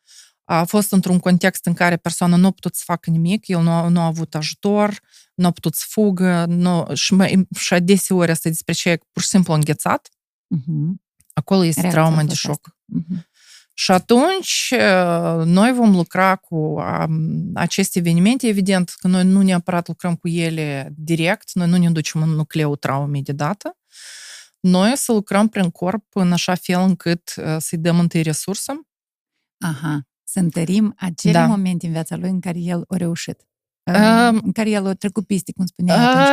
[0.43, 3.69] a fost într-un context în care persoana nu a putut să facă nimic, el nu
[3.69, 4.99] a, nu a avut ajutor,
[5.35, 8.97] nu a putut să fugă, nu, și, mai, și adeseori asta e despre ce e
[9.11, 10.09] pur și simplu înghețat,
[10.51, 11.01] Mhm.
[11.33, 12.77] acolo este Reacția a trauma de fost șoc.
[12.85, 13.29] Mhm.
[13.73, 18.47] Și atunci uh, noi vom lucra cu um, aceste evenimente.
[18.47, 22.75] Evident că noi nu neapărat lucrăm cu ele direct, noi nu ne ducem în nucleul
[22.75, 23.77] traumei de dată.
[24.61, 28.73] Noi să lucrăm prin corp în așa fel încât uh, să-i dăm întâi resursă.
[29.59, 30.01] Aha.
[30.23, 31.45] Să întărim acele Da.
[31.45, 33.45] momente în viața lui în care el a reușit.
[33.83, 36.27] Um, în care el a trecut piste, cum spuneai atunci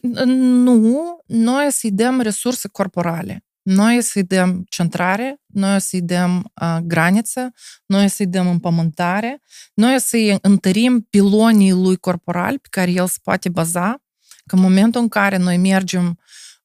[0.00, 0.16] când...
[0.16, 3.44] Uh, nu, noi să-i dăm resurse corporale.
[3.62, 7.52] Noi să-i dăm centrare, noi să-i dăm uh, graniță,
[7.86, 9.42] noi să-i dăm împământare,
[9.74, 14.02] noi să-i întărim pilonii lui corporal pe care el se poate baza,
[14.46, 16.18] că în momentul în care noi mergem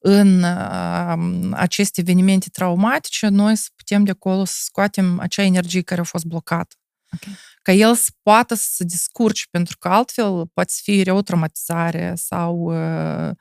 [0.09, 6.01] în uh, aceste evenimente traumatice, noi să putem de acolo să scoatem acea energie care
[6.01, 6.75] a fost blocată.
[7.13, 7.33] Ok.
[7.61, 12.55] Ca el să poată să se descurce, pentru că altfel poate să fie reotraumatizare sau
[12.55, 13.31] uh,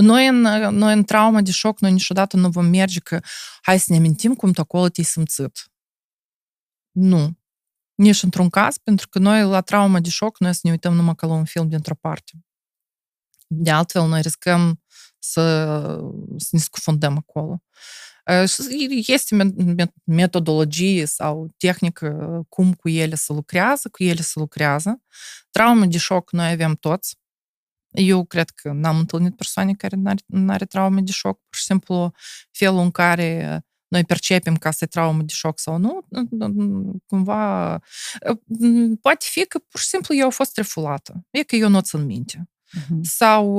[0.00, 0.40] noi, în,
[0.76, 3.20] noi în traumă de șoc, noi niciodată nu vom merge că
[3.62, 5.70] hai să ne amintim cum tu acolo te-ai simțit.
[6.90, 7.38] Nu.
[7.94, 11.14] Nici într-un caz, pentru că noi la traumă de șoc, noi să ne uităm numai
[11.14, 12.32] ca la un film dintr-o parte.
[13.46, 14.80] De altfel, noi riscăm
[15.30, 15.42] să,
[16.36, 17.62] să ne scufundăm acolo.
[18.30, 24.22] Uh, și Este me- me- metodologie sau tehnică cum cu ele să lucrează, cu ele
[24.22, 25.02] să lucrează.
[25.50, 27.16] Traume de șoc noi avem toți.
[27.90, 29.96] Eu cred că n-am întâlnit persoane care
[30.26, 31.38] nu are traume de șoc.
[31.48, 32.12] Pur și simplu,
[32.50, 36.06] felul în care noi percepem că asta e traumă de șoc sau nu,
[37.06, 37.78] cumva
[39.00, 41.26] poate fi că pur și simplu eu au fost refulată.
[41.30, 42.48] E că eu nu țin minte
[42.88, 43.02] Mhm.
[43.02, 43.56] sau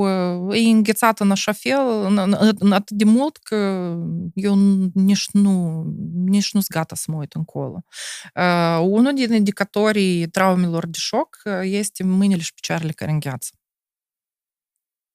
[0.48, 3.56] uh, e înghețată în așa fel, în, în, în atât de mult că
[4.34, 4.54] eu
[4.94, 5.82] nici nu
[6.14, 7.84] nici nu-s gata să mă uit încolo.
[8.34, 13.50] Uh, unul din indicatorii traumelor de șoc uh, este mâinile și picioarele care îngheață.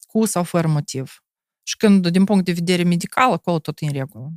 [0.07, 1.23] Cu sau fără motiv.
[1.63, 4.31] Și când, din punct de vedere medical, acolo tot e în regulă.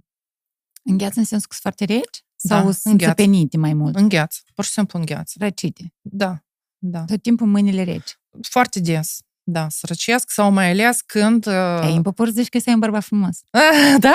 [0.84, 2.24] Îngheață în sensul că sunt foarte reci?
[2.42, 3.14] Da, Sau sunt îngheață.
[3.14, 3.96] țăpenite mai mult?
[3.96, 4.40] Îngheață.
[4.54, 5.34] Pur și simplu îngheață.
[5.38, 5.94] Răcite.
[6.00, 6.44] Da.
[6.78, 7.04] Da.
[7.04, 8.18] Tot timpul mâinile reci.
[8.40, 9.20] Foarte des.
[9.49, 11.47] Da, să răcesc sau mai ales când...
[11.47, 12.03] Ai în Uh...
[12.03, 13.38] popor zici că să ai un bărbat frumos.
[13.99, 14.12] da?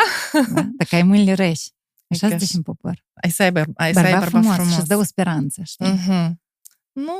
[0.54, 0.62] Da?
[0.78, 1.70] Dacă ai mâinile reci.
[2.10, 2.38] Așa Ok.
[2.38, 3.04] zici în popor.
[3.24, 4.74] Ai să ai, băr- ai să ai Bărbat bărbat frumos, frumos.
[4.74, 5.88] și îți dă o speranță, știi?
[5.88, 6.42] Mhm.
[6.92, 7.14] Nu,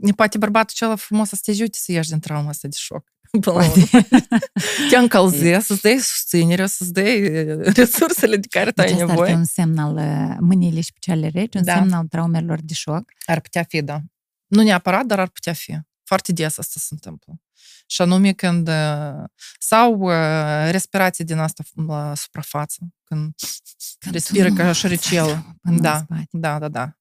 [0.00, 3.04] ne poate bărbatul cel frumos să te ajute să ieși din trauma asta de șoc.
[3.40, 3.84] Până la urmă.
[4.90, 7.20] Te încălzesc, să-ți dai susținere, să-ți dai
[7.62, 9.34] resursele de care tu ai Deci asta ar fi nevoie.
[9.34, 11.74] un semn al uh, mâinile și picioarele reci, un Da.
[11.74, 13.04] semn al traumelor de șoc.
[13.26, 14.00] Ar putea fi, da.
[14.46, 15.78] Nu neapărat, dar ar putea fi.
[16.10, 17.40] Foarte des asta se întâmplă.
[17.86, 18.68] Și anume când...
[18.68, 19.24] uh,
[19.58, 22.78] Sau uh, respirație din asta la suprafață.
[23.04, 23.34] Când
[23.98, 25.34] Când respiră tu ca nu șoricelul.
[25.34, 25.96] faci până în Da.
[25.98, 26.26] spate.
[26.30, 26.96] Da, da, da.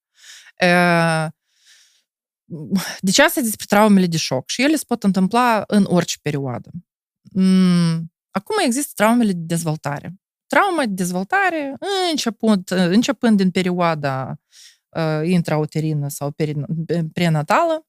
[0.65, 1.29] E,
[2.99, 6.69] Deci asta e despre traumele de șoc și ele se pot întâmpla în orice perioadă.
[7.31, 10.13] Mm, Acum există traumele de dezvoltare.
[10.47, 11.75] Trauma de dezvoltare,
[12.11, 14.39] începând, începând din perioada
[14.89, 16.65] uh, intrauterină sau peri-
[17.13, 17.87] prenatală,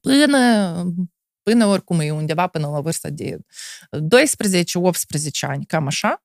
[0.00, 0.84] până,
[1.42, 3.40] până oricum e undeva până la vârsta de 12-18
[5.40, 6.24] ani, cam așa.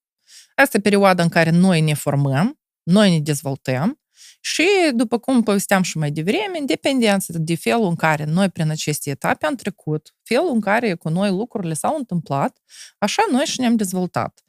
[0.56, 4.00] Asta e perioada în care noi ne formăm, noi ne dezvoltăm
[4.42, 8.70] și, după cum povesteam și mai devreme, în dependență de felul în care noi prin
[8.70, 12.58] aceste etape am trecut, felul în care cu noi lucrurile s-au întâmplat,
[12.98, 14.44] așa noi și ne-am dezvoltat.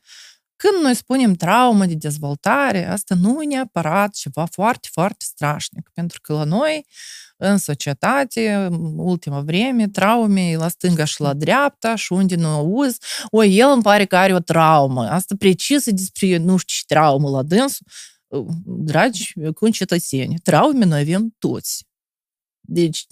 [0.62, 6.20] Când noi spunem traumă de dezvoltare, asta nu e neapărat ceva foarte, foarte strașnic, pentru
[6.20, 6.86] că la noi,
[7.36, 12.98] în societate, ultima vreme, traume la stânga și la dreapta și unde nu auzi,
[13.30, 15.08] o, el îmi pare că are o traumă.
[15.08, 17.86] Asta precisă despre nu știu ce traumă la dânsul.
[18.64, 21.84] Dragi concetățeni, traume noi avem toți.
[22.60, 23.06] Deci,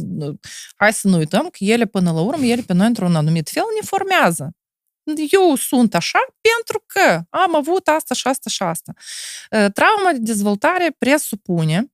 [0.76, 3.64] hai să nu uităm că ele, până la urmă, ele pe noi, într-un anumit fel,
[3.80, 4.52] ne formează.
[5.30, 8.92] Eu sunt așa pentru că am avut asta și asta și asta.
[9.48, 11.92] Trauma de dezvoltare presupune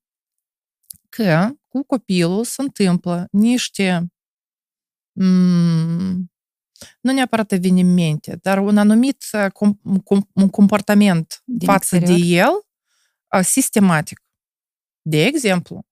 [1.09, 4.13] că cu copilul se întâmplă niște
[5.13, 6.33] mm,
[7.01, 12.19] nu neapărat evenimente, dar un anumit com, com, un comportament Din față exterior.
[12.19, 14.23] de el sistematic.
[15.03, 15.87] De exemplu,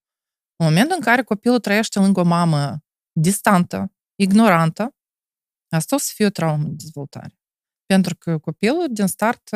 [0.56, 4.94] în momentul în care copilul trăiește lângă o mamă distantă, ignorantă,
[5.76, 7.36] asta o să fie o traumă de dezvoltare.
[7.86, 9.48] Pentru că copilul din start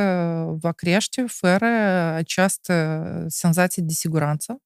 [0.50, 1.66] va crește fără
[2.14, 4.62] această senzație de siguranță,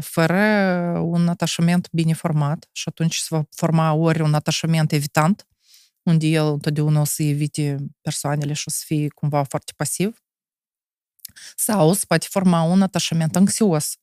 [0.00, 0.42] fără
[1.04, 5.46] un atașament bine format și atunci se va forma ori un atașament evitant,
[6.02, 10.22] unde el întotdeauna o să evite persoanele și o să fie cumva foarte pasiv,
[11.56, 13.96] sau se poate forma un atașament anxios,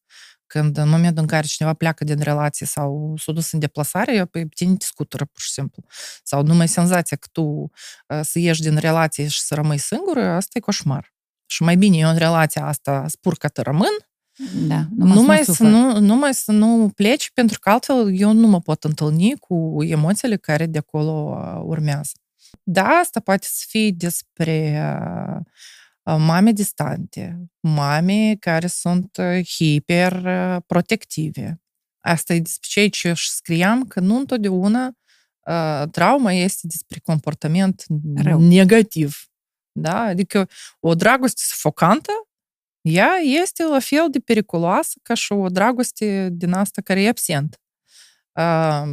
[0.50, 4.48] când în momentul în care cineva pleacă din relație sau s-a dus în deplasare, pe
[4.56, 5.84] tine te scutură, pur și simplu.
[6.24, 7.72] Sau numai senzația că tu
[8.22, 11.14] să ieși din relație și să rămâi singur, asta e coșmar.
[11.46, 13.92] Și mai bine eu în relația asta spur că te rămân,
[14.68, 18.84] da, numai, să nu, numai să nu pleci, pentru că altfel eu nu mă pot
[18.84, 22.12] întâlni cu emoțiile care de acolo urmează.
[22.64, 24.82] Da, asta poate să fie despre
[26.04, 29.18] mame distante, mame care sunt
[29.56, 31.62] hiperprotective.
[32.00, 34.92] Asta e despre ceea ce își scriam, că nu întotdeauna
[35.92, 37.86] trauma este despre comportament
[38.16, 38.40] Rău.
[38.40, 39.18] negativ.
[39.72, 40.00] Da?
[40.00, 42.12] Adică o dragoste sufocantă,
[42.82, 43.12] ea
[43.44, 47.60] este la fel de periculoasă ca și o dragoste din asta care e absent.
[48.34, 48.84] Uh,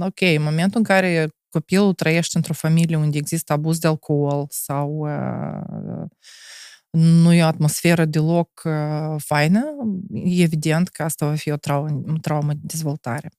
[0.00, 4.90] ok, în momentul în care copilul trăiește într-o familie unde există abuz de alcool sau
[4.90, 6.06] uh,
[6.90, 9.64] nu e o atmosferă deloc uh, faină,
[10.24, 13.30] evident că asta va fi o traumă, o traumă de dezvoltare.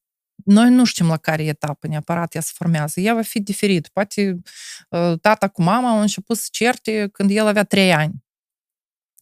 [0.45, 2.99] Noi nu știm la care etapă neapărat ea se formează.
[2.99, 3.87] Ea va fi diferit.
[3.87, 4.41] Poate
[4.89, 8.25] uh, tata cu mama au început să certe când el avea trei ani.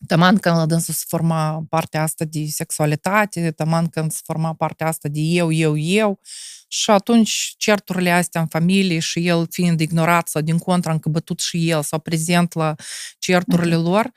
[0.07, 4.87] Taman când la dânsul se forma partea asta de sexualitate, taman când se forma partea
[4.87, 6.19] asta de eu, eu, eu.
[6.67, 11.39] Și atunci certurile astea în familie și el fiind ignorat sau din contra încă bătut
[11.39, 12.75] și el sau prezent la
[13.19, 13.83] certurile uh-huh.
[13.83, 14.11] lor,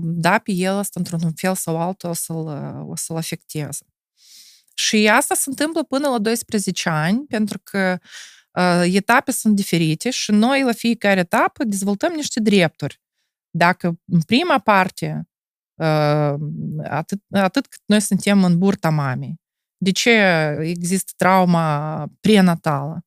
[0.00, 2.46] da, pe el asta într-un fel sau altul o să-l,
[2.88, 3.86] o să-l afecteze.
[4.74, 7.98] Și asta se întâmplă până la 12 ani, pentru că
[8.50, 13.00] uh, etape sunt diferite și noi la fiecare etapă dezvoltăm niște drepturi.
[13.50, 15.28] Dacă în prima parte,
[15.74, 16.34] uh,
[16.82, 19.40] atât, atât cât noi suntem în burta mamei,
[19.76, 20.10] de ce
[20.60, 23.04] există trauma prenatală?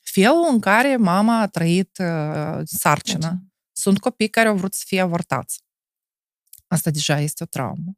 [0.00, 3.38] Felul în care mama a trăit uh, sarcina.
[3.72, 5.62] Sunt copii care au vrut să fie avortați.
[6.66, 7.96] Asta deja este o traumă.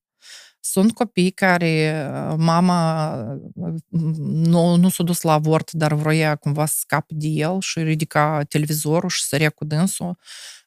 [0.61, 3.15] Sunt copii care mama
[4.21, 8.43] nu, nu s-a dus la avort, dar vroia cumva să scape de el și ridica
[8.43, 10.19] televizorul și sărea cu dânsul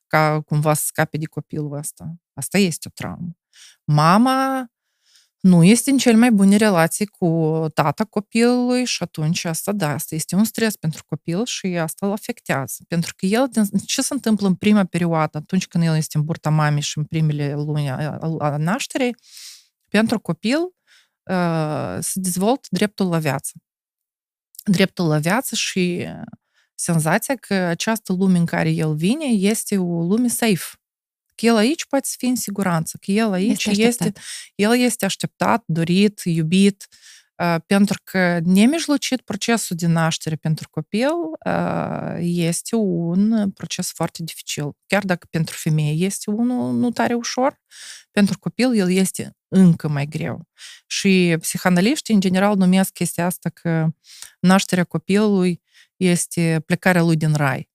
[0.07, 2.13] ca cumva să scape de copilul ăsta.
[2.33, 3.37] Asta este o traumă.
[3.83, 4.71] Mama
[5.39, 10.15] nu este în cel mai bune relații cu tata copilului și atunci asta, da, asta
[10.15, 12.83] este un stres pentru copil și asta îl afectează.
[12.87, 13.49] Pentru că el,
[13.85, 17.03] ce se întâmplă în prima perioadă, atunci când el este în burta mamei și în
[17.03, 19.15] primele luni a nașterii,
[19.87, 20.57] pentru copil
[21.99, 23.51] se dezvoltă dreptul la viață.
[24.63, 26.07] Dreptul la viață și
[26.75, 30.88] senzația că această lume în care el vine este o lume safe Că
[31.45, 34.13] el aici poate să fie în siguranță, că el aici este, este
[34.55, 36.87] el este așteptat, dorit, iubit,
[37.65, 41.09] pentru că nemijlocit procesul de naștere pentru copil
[42.19, 44.71] este un proces foarte dificil.
[44.87, 47.61] Chiar dacă pentru femeie este unul nu tare ușor,
[48.11, 50.47] pentru copil el este încă mai greu.
[50.87, 53.87] Și psihanaliștii, în general, numesc chestia asta că
[54.39, 55.61] nașterea copilului
[55.95, 57.68] este plecarea lui din rai.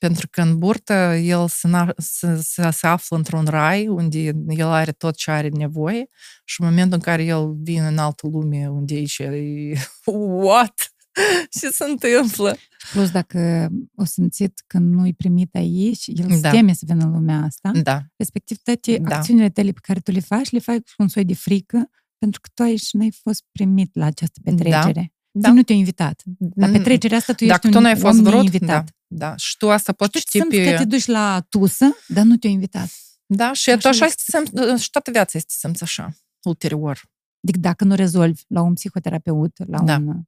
[0.00, 4.92] Pentru că în burtă el se, se, se, se află într-un rai unde el are
[4.92, 6.08] tot ce are nevoie
[6.44, 9.72] și în momentul în care el vine în altă lume unde aici e
[10.44, 10.92] what?
[11.60, 12.56] ce se întâmplă?
[12.92, 16.34] Plus dacă o simțit că nu-i primit aici, el da.
[16.34, 17.70] se teme să vină în lumea asta.
[17.82, 18.02] Da.
[18.16, 19.16] Respectiv, toate da.
[19.16, 22.40] acțiunile tale pe care tu le faci, le faci cu un soi de frică, pentru
[22.40, 24.92] că tu aici n-ai fost primit la această petrecere.
[24.92, 25.19] Da.
[25.30, 25.52] Da.
[25.52, 26.22] nu te-ai invitat.
[26.54, 28.90] La petrecerea asta tu Dacă ești tu n-ai fost vrut, invitat.
[29.06, 29.28] Da.
[29.28, 29.36] Da.
[29.36, 30.84] Și tu asta poți Și tu ști simți că te pe...
[30.84, 32.88] duci la tusă, dar nu te-au invitat.
[33.26, 34.22] Da, și tu Așa așa este.
[34.26, 37.00] te simți, și toată viața este simți așa, ulterior.
[37.42, 39.94] Adică dacă nu rezolvi la un psihoterapeut, la Da.
[39.96, 40.20] un...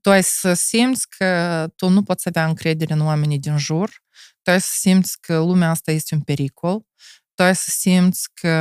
[0.00, 4.02] Tu ai să simți că tu nu poți avea încredere în oamenii din jur,
[4.42, 6.86] tu ai să simți că lumea asta este un pericol,
[7.34, 8.54] tu ai să simți că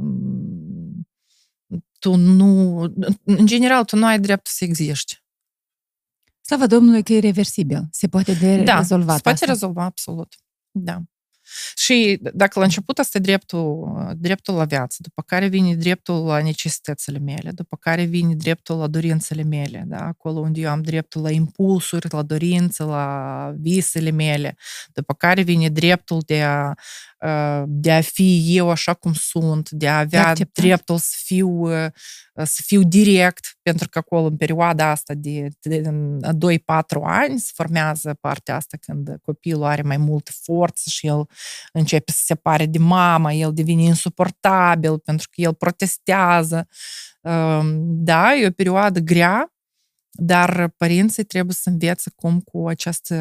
[0.00, 0.69] mm,
[2.00, 2.80] tu nu,
[3.24, 5.22] în general, tu nu ai dreptul să existi.
[6.40, 7.88] Slavă Domnului că e reversibil.
[7.90, 9.46] Se poate de Da, rezolvat se poate asta.
[9.46, 10.34] rezolva, absolut.
[10.70, 11.02] Da.
[11.74, 16.42] Și dacă la început asta e dreptul, dreptul la viață, după care vine dreptul la
[16.42, 20.06] necesitățile mele, după care vine dreptul la dorințele mele, da?
[20.06, 24.56] acolo unde eu am dreptul la impulsuri, la dorințe, la visele mele,
[24.92, 26.74] după care vine dreptul de a,
[27.20, 30.64] uh, de a fi eu așa cum sunt, de a avea acceptat.
[30.64, 31.86] dreptul să fiu, uh,
[32.34, 36.58] să fiu direct, pentru că acolo în perioada asta de, de 2-4
[37.02, 41.28] ani se formează partea asta când copilul are mai multă forță și el
[41.72, 46.68] începe să se separe de mama, el devine insuportabil pentru că el protestează.
[47.22, 49.52] Um, Da, e o perioadă grea,
[50.10, 53.14] dar părinții trebuie să învețe cum cu această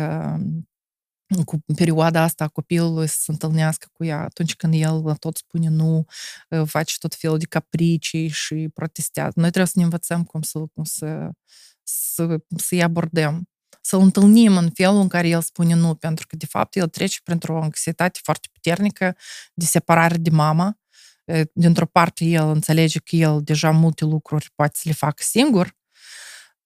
[1.46, 5.70] cu perioada asta a copilului să se întâlnească cu ea atunci când el tot spune
[5.70, 6.06] nu,
[6.66, 9.32] face tot felul de capricii și protestează.
[9.36, 11.30] Noi trebuie să ne învățăm cum să, cum să,
[11.84, 13.50] să, să-i abordăm
[13.82, 17.20] să-l întâlnim în felul în care el spune nu, pentru că, de fapt, el trece
[17.24, 19.16] printr-o anxietate foarte puternică
[19.54, 20.78] de separare de mama.
[21.54, 25.78] Dintr-o parte, el înțelege că el deja multe lucruri poate să le facă singur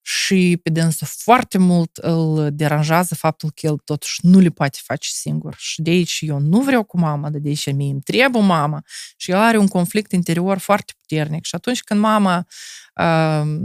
[0.05, 5.09] și pe dânsul foarte mult îl deranjează faptul că el totuși nu le poate face
[5.11, 5.55] singur.
[5.57, 8.83] Și de aici eu nu vreau cu mama, dar de aici mie îmi trebuie mama.
[9.17, 11.45] Și el are un conflict interior foarte puternic.
[11.45, 12.47] Și atunci când mama
[12.95, 13.57] uh,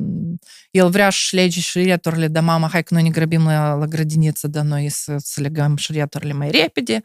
[0.70, 4.48] el vrea și lege șireturile, dar mama, hai că noi ne grăbim la, la grădiniță,
[4.48, 7.00] dar noi să, să legăm șireturile mai repede.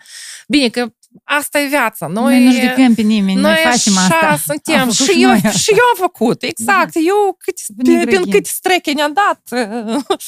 [0.48, 2.08] Bine, că asta e viața.
[2.08, 4.38] Noi, noi nu judecăm pe nimeni, noi, noi facem așa asta.
[4.54, 4.80] suntem.
[4.80, 5.50] Am făcut Și eu, noi asta.
[5.50, 6.94] și eu am făcut, exact.
[6.96, 8.20] Eu cât, Ne prin, grăbim.
[8.20, 9.42] prin câte streche ne-a dat.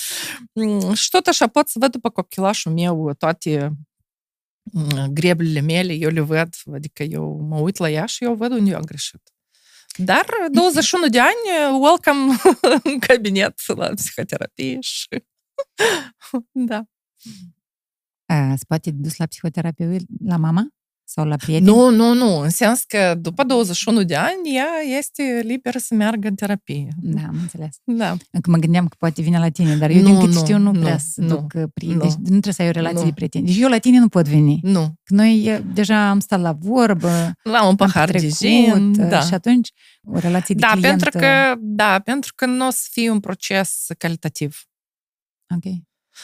[1.01, 3.71] și tot așa pot să văd după copilașul meu toate
[4.63, 8.51] mm, greblele mele, eu le văd, adică eu mă uit la ea și eu văd
[8.51, 9.21] unde eu am greșit.
[9.97, 12.36] Dar 21 de ani, welcome
[12.93, 15.07] în cabinet la psihoterapie și...
[16.51, 16.83] da.
[18.25, 20.67] A, Se poate dus la psihoterapie la mama?
[21.08, 21.66] Sau la prieteni?
[21.76, 22.39] Nu, nu, nu.
[22.39, 26.88] În sens că după 21 de ani, ea este liberă să meargă în terapie.
[27.01, 27.76] Da, am înțeles.
[27.84, 28.16] Da.
[28.32, 30.58] Încă mă gândeam că poate vine la tine, dar eu Nu, din cât nu, știu
[30.58, 31.99] nu nu, prea să nu, duc uh, prieteni.
[32.01, 32.08] nu.
[32.08, 33.06] Deci nu trebuie să ai o relație Nu.
[33.06, 33.45] de prieteni.
[33.45, 34.60] Deci eu la tine nu pot veni.
[34.62, 34.82] Nu.
[35.03, 38.89] Că Noi e, deja am stat la vorbă, La un am pahar de petrecut, gin.
[38.99, 39.22] uh, Da.
[39.22, 39.70] și atunci
[40.03, 40.88] o relație de Da, client...
[41.01, 44.58] pentru că, da, pentru că nu o să fie un proces calitativ.
[45.56, 45.74] Ok.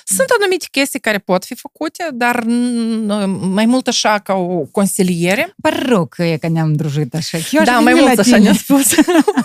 [0.04, 5.54] Sunt anumite chestii care pot fi făcute, dar n- mai mult așa ca o consiliere.
[5.62, 7.38] Pare rău că e că ne-am drujit așa.
[7.38, 8.40] că Eu aș da, veni mai la mult așa tine.
[8.44, 8.94] ne-a spus.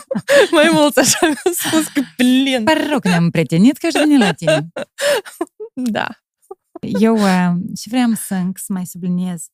[0.58, 2.64] mai mult așa ne-a spus că plin.
[2.64, 4.68] Pare rău că ne-am prietenit că aș veni la tine.
[5.72, 6.06] Da.
[6.80, 9.44] Eu uh, și vreau să, încă să mai subliniez.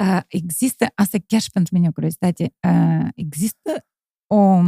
[0.00, 3.86] Uh, există, asta e chiar și pentru mine o curiozitate, uh, există
[4.26, 4.60] o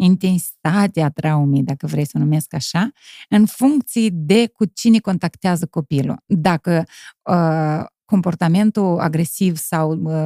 [0.00, 2.90] intensitate a traumei, dacă vrei să o numesc așa,
[3.28, 6.22] în funcție de cu cine contactează copilul.
[6.26, 6.84] Dacă
[7.22, 10.24] uh, comportamentul agresiv sau uh,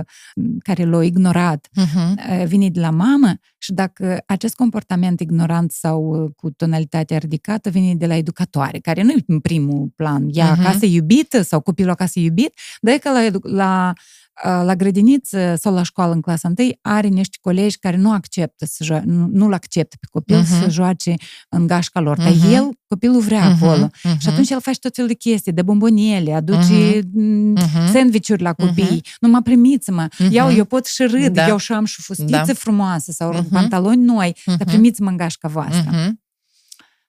[0.62, 2.41] care l-a ignorat Uh-huh.
[2.41, 7.70] uh, vine de la mamă și dacă acest comportament ignorant sau uh, cu tonalitatea ridicată
[7.70, 10.61] vine de la educatoare, care nu e în primul plan, ea Mhm.
[10.61, 14.03] acasă iubită sau copilul acasă iubit, dar e că la, edu- la, uh,
[14.43, 18.85] la grădiniță sau la școală în clasa 1 are niște colegi care nu acceptă să
[18.85, 20.61] jo- nu, nu-l acceptă pe copil Mhm.
[20.61, 21.14] să joace
[21.49, 22.53] în gașca lor, dar Mhm.
[22.53, 23.87] el, copilul vrea acolo.
[23.89, 24.18] Uh-huh.
[24.18, 27.93] Și atunci el face tot felul de chestii, de bomboniele, aduce mm, Mhm.
[27.93, 30.57] sandvișuri la copii, nu mă primiți-mă, iau, Mhm.
[30.59, 31.47] eu pot și râd, Da.
[31.49, 32.53] eu și am și fustițe Da.
[32.55, 33.49] frumoase sau Mhm.
[33.49, 34.66] pantaloni noi, dar Mhm.
[34.66, 35.91] primiți-mă în gașca voastră.
[35.91, 36.11] Uh-huh.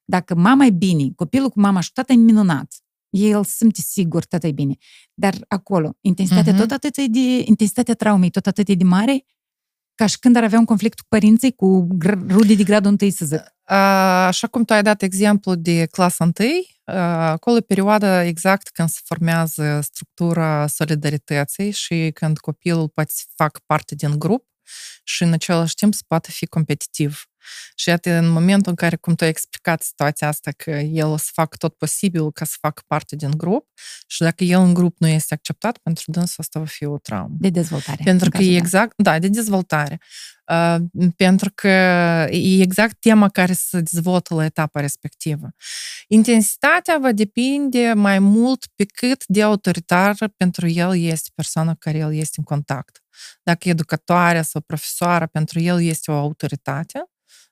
[0.05, 2.73] Dacă mama e bine, copilul cu mama și tata e minunat,
[3.15, 4.75] el se simte sigur, tata e bine.
[5.13, 6.61] Dar acolo, intensitatea Mhm.
[6.61, 9.25] tot atât e de, intensitatea traumei tot atât e de mare,
[9.95, 13.11] ca și când ar avea un conflict cu părinții, cu gr- rude de gradul întâi,
[13.11, 13.39] să zic.
[13.63, 13.75] A,
[14.27, 16.47] Așa cum tu ai dat exemplu de clasa 1,
[17.31, 23.59] acolo e perioada exact când se formează structura solidarității și când copilul poate să facă
[23.65, 24.45] parte din grup
[25.03, 27.23] și în același timp să poată fi competitiv.
[27.75, 31.17] Și iată, în momentul în care, cum tu ai explicat situația asta, că el o
[31.17, 33.67] să facă tot posibil ca să facă parte din grup
[34.07, 37.35] și dacă el în grup nu este acceptat, pentru dânsul asta va fi o traumă.
[37.39, 38.01] De dezvoltare.
[38.03, 39.99] Pentru că e exact, da, de dezvoltare.
[40.51, 40.75] Uh,
[41.15, 41.67] pentru că
[42.31, 45.49] e exact tema care se dezvoltă la etapa respectivă.
[46.07, 51.97] Intensitatea va depinde mai mult pe cât de autoritar pentru el este persoana cu care
[51.97, 53.03] el este în contact.
[53.43, 57.03] Dacă educatoarea sau profesoara pentru el este o autoritate,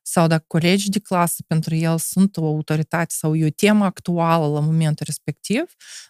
[0.06, 4.48] sau dacă colegii de clasă pentru el sunt o autoritate sau e o temă actuală
[4.48, 5.64] la momentul respectiv,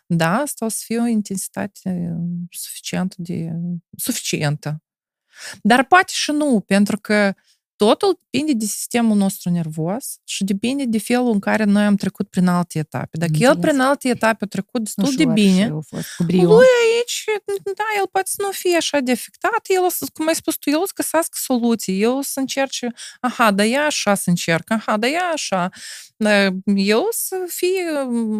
[0.05, 2.15] da, asta o să fie o intensitate
[2.49, 3.51] suficientă de
[3.97, 4.83] suficientă.
[5.61, 7.33] Dar poate și nu, pentru că
[7.83, 12.29] totul depinde de sistemul nostru nervos și depinde de felul în care noi am trecut
[12.29, 13.17] prin alte etape.
[13.17, 13.53] Dacă Înțeles.
[13.55, 15.67] el prin alte etape a trecut destul Ușor de bine,
[16.17, 17.23] lui aici,
[17.63, 20.79] da, el poate să nu fie așa de afectat, el, cum ai spus tu, el
[20.79, 24.97] o să găsească soluții, el o să încerce, aha, da ea așa să încerc, aha,
[24.97, 25.69] da ea așa.
[26.75, 27.83] El o să fie,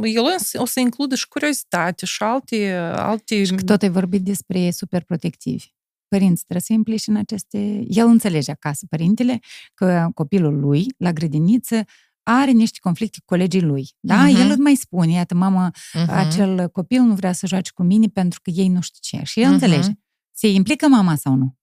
[0.04, 0.24] el
[0.54, 2.74] o să includă și curiozitate și alte...
[2.96, 3.44] alte...
[3.44, 5.74] Și că tot ai vorbit despre superprotectivi
[6.18, 7.84] părinți trebuie să implici în aceste...
[7.88, 9.40] El înțelege acasă, părintele,
[9.74, 11.84] că copilul lui, la grădiniță,
[12.24, 13.90] are niște conflicte cu colegii lui.
[14.00, 14.26] Da?
[14.26, 14.40] Uh-huh.
[14.40, 16.08] El îți mai spune, iată, mama, uh-huh.
[16.08, 19.24] acel copil nu vrea să joace cu mine pentru că ei nu știu ce.
[19.24, 19.54] Și el uh-huh.
[19.54, 19.90] înțelege.
[20.32, 21.58] Se implică mama sau nu?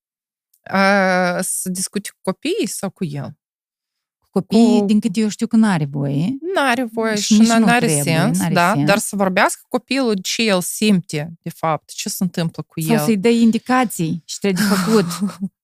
[0.63, 3.39] A, să discute cu copiii sau cu el?
[4.31, 4.85] Copiii, cu...
[4.85, 6.37] din câte eu știu, că nu are voie.
[6.55, 8.87] Nu are voie și, și nu are sens, n-are da, sens.
[8.87, 12.97] dar să vorbească copilul ce el simte, de fapt, ce se întâmplă cu Sau el.
[12.97, 15.05] Sau să-i dai indicații și trebuie de făcut.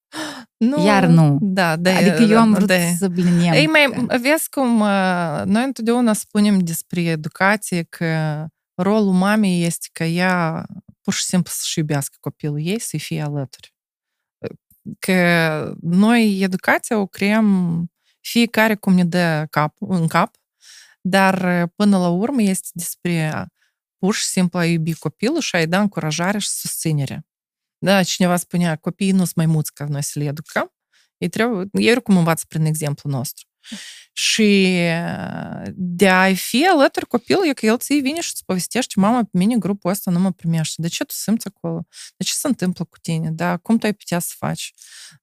[0.69, 1.37] nu, Iar nu.
[1.41, 1.95] Da, da.
[1.95, 2.75] Adică eu am vrut da.
[2.77, 3.53] să subliniem.
[3.53, 4.77] Ei, mai, vezi cum
[5.45, 8.45] noi întotdeauna spunem despre educație că
[8.75, 10.65] rolul mamei este că ea
[11.01, 13.75] pur și simplu să-și iubească copilul ei, să-i fie alături.
[14.99, 17.85] Că noi educația o creăm
[18.29, 20.35] fiecare cum ne dă cap, în cap,
[21.01, 23.45] dar până la urmă este despre
[23.97, 27.25] pur și simplu a iubi copilul și a-i da încurajare și susținere.
[27.77, 30.71] Da, cineva spunea, copiii nu sunt mai mulți ca noi să le educăm,
[31.17, 33.47] ei, trebuie, ei oricum învață prin exemplu nostru.
[34.13, 34.77] Și
[35.73, 39.37] de a fi alături copilul e că el ți vine și îți povestește, mama, pe
[39.37, 40.81] mine grupul ăsta nu mă primește.
[40.81, 41.87] De ce tu simți acolo?
[42.17, 43.31] De ce se întâmplă cu tine?
[43.31, 44.73] Da, cum tu ai putea să faci?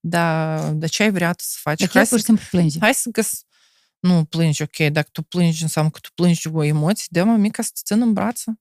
[0.01, 1.78] Da, de ce ai vrea tu să faci?
[1.78, 2.78] De hai pur și simplu plângi.
[2.80, 3.42] Hai să găs...
[3.99, 7.70] Nu, plângi, ok, dacă tu plângi, înseamnă că tu plângi cu emoții, dă-mă mica să
[7.74, 8.61] te țin în brață.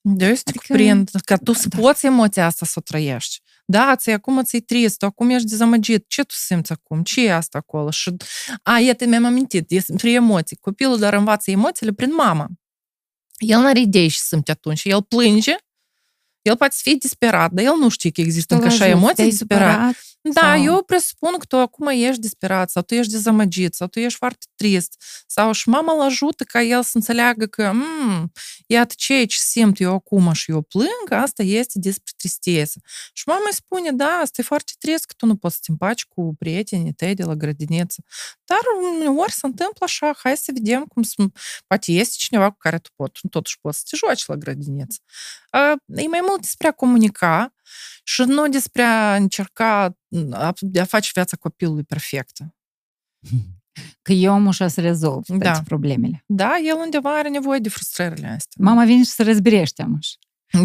[0.00, 1.78] De eu să te adică, prind, ca tu să da.
[1.78, 3.40] poți emoția asta să o trăiești.
[3.70, 6.04] Da, ți acum ți-e trist, tu acum ești dezamăgit.
[6.08, 7.02] Ce tu simți acum?
[7.02, 7.90] Ce e asta acolo?
[7.90, 8.16] Și,
[8.62, 10.56] a, iată, mi-am amintit, despre emoții.
[10.56, 12.48] Copilul doar învață emoțiile prin mama.
[13.38, 14.84] El n-are idei și simte atunci.
[14.84, 15.54] El plânge,
[16.42, 19.94] el poate să fie disperat, dar el nu știe că există încă așa emoții disperat.
[20.22, 20.62] Da, sau...
[20.62, 24.46] eu presupun că tu acum ești disperat sau tu ești dezamăgit sau tu ești foarte
[24.54, 28.32] trist sau și mama îl ajută ca el să înțeleagă că mm,
[28.66, 32.80] iată ce ce simt eu acum și eu plâng, asta este despre tristețe.
[33.12, 35.70] Și mama îi spune, da, asta e foarte trist că tu nu poți să te
[35.70, 38.04] împaci cu prietenii tăi de la grădiniță.
[38.44, 38.58] Dar
[38.94, 41.14] uneori se întâmplă așa, hai să vedem cum să...
[41.66, 44.98] Poate este cineva cu care tu pot, totuși poți să te joci la grădiniță.
[45.86, 47.54] E mai mult despre a comunica
[48.02, 49.99] și nu despre a încerca
[50.60, 52.54] de a face viața copilului perfectă.
[54.02, 55.38] Că eu am ușa să rezolv da.
[55.38, 56.24] toate problemele.
[56.26, 58.64] Da, el undeva are nevoie de frustrările astea.
[58.64, 60.08] Mama vine și să răzbirește amăș.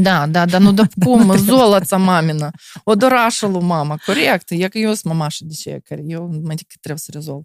[0.01, 2.51] Da, da, dar nu de cum, zolața mamina,
[2.83, 6.79] odorașa lui mama, corect, e că eu sunt mamașa de ce, care eu mai decât
[6.79, 7.43] trebuie să rezolv.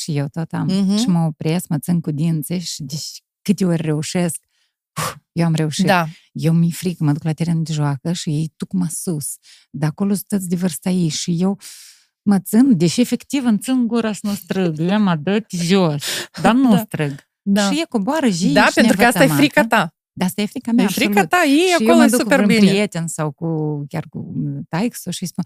[0.00, 0.68] Și eu tot am.
[0.68, 0.98] Uh-huh.
[0.98, 2.94] Și mă opresc, mă țin cu dinții și de
[3.42, 4.44] câte ori reușesc,
[5.32, 5.86] eu am reușit.
[5.86, 6.06] Da.
[6.32, 9.34] Eu mi-e frică, mă duc la teren de joacă și ei mă sus.
[9.70, 11.58] De acolo sunt de vârsta ei și eu
[12.22, 14.78] mă țin, deși efectiv îmi țin gura să nu strâng.
[14.78, 16.02] Eu mă dă jos,
[16.42, 16.78] dar nu da.
[16.78, 17.28] strâng.
[17.42, 17.70] Da.
[17.70, 19.94] Și e coboară zi Da, pentru că asta e frica ta.
[20.12, 22.40] Da, asta e frica mea, E frica ta, e și acolo eu mă duc super
[22.40, 22.58] cu bine.
[22.58, 23.46] prieten sau cu,
[23.88, 24.32] chiar cu
[24.68, 25.44] taixul și îi spun,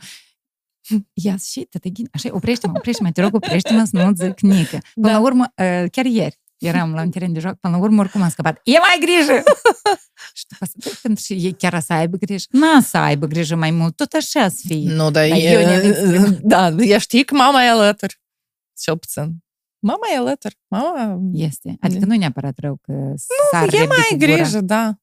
[1.12, 4.78] Ia și te așa, oprește-mă, oprește-mă, te rog, oprește-mă să nu zic nică.
[4.94, 5.12] Până da.
[5.12, 5.52] la urmă,
[5.90, 8.60] chiar ieri, eram la un teren de joc, până la urmă oricum am scăpat.
[8.64, 9.42] E mai grijă!
[10.38, 12.46] și după asta, pentru și ei chiar să aibă grijă.
[12.50, 14.92] Nu să aibă grijă mai mult, tot așa să fie.
[14.92, 18.20] Nu, dar, dar e, da, ea știi că mama e alături.
[18.78, 19.36] Cel puțin.
[19.78, 20.58] Mama e alături.
[20.68, 21.18] Mama...
[21.32, 21.76] Este.
[21.80, 24.94] Adică nu neapărat rău că Nu, e mai grijă, da.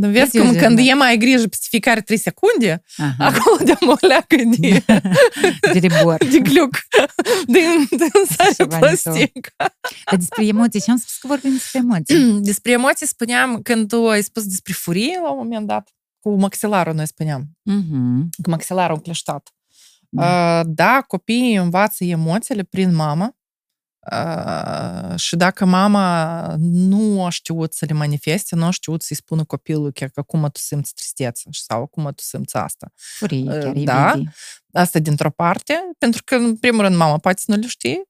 [0.00, 3.14] Vezi cum când e mai grijă pe fiecare 3 secunde, Aha.
[3.18, 4.82] acolo de mă leacă de...
[5.72, 6.24] de rebor.
[6.30, 6.70] De gluc.
[7.46, 9.54] Din, din sare plastic.
[9.56, 12.40] Dar despre emoții, ce am spus că vorbim despre emoții?
[12.50, 15.88] Despre emoții spuneam când tu ai spus despre furie la un moment dat,
[16.20, 17.42] cu maxilarul noi spuneam.
[17.42, 18.42] Uh-huh.
[18.42, 19.54] Cu maxilarul încleștat.
[20.08, 20.58] Da.
[20.60, 23.36] Uh, da, copiii învață emoțiile prin mama,
[24.12, 29.44] Uh, și dacă mama nu a știut să le manifeste, nu a știut să-i spună
[29.44, 32.92] copilului chiar că acum tu simți tristețe sau acum tu simți asta.
[32.94, 34.32] Furie, chiar da, invidie.
[34.72, 38.02] asta dintr-o parte, pentru că, în primul rând, mama poate să nu le știe,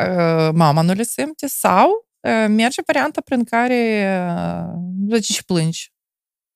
[0.00, 1.88] uh, mama nu le simte, sau
[2.20, 4.08] uh, merge varianta prin care
[5.10, 5.94] uh, zici și plângi.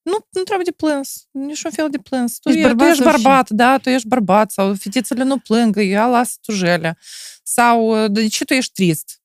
[0.03, 2.39] Nu, nu trebuie de plâns, niciun fel de plâns.
[2.39, 5.23] Tu, Ești e, tu bărbat ești sau și- bărbat, da, tu ești bărbat, sau fetițele
[5.25, 6.99] nu plâng, ea lasă tujele.
[7.43, 9.19] Sau, de ce tu ești trist?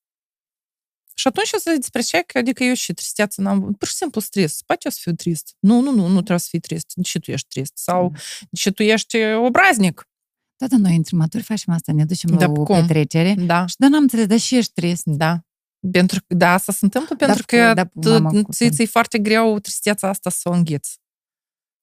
[1.18, 3.74] Și atunci o să despre ce, că, adică eu și tristeață n-am...
[3.74, 4.64] Pur și simplu trist.
[4.66, 5.56] Poate eu să fiu trist.
[5.60, 6.92] Nu, nu, nu, nu trebuie să fii trist.
[6.96, 7.72] De ce tu ești trist?
[7.78, 10.10] Sau de ce tu ești obraznic?
[10.56, 12.76] Toată noi, între maturi, facem asta, ne ducem Da, la o cum?
[12.82, 15.04] petrecere Da, și da, n-am înțeles, dar și ești trist.
[15.06, 15.40] da.
[15.92, 18.70] Pentru că, da, asta se întâmplă pentru cu- că da, cu tu- mama cu ți
[18.70, 21.00] ți foarte greu tristeața asta să o înghiți.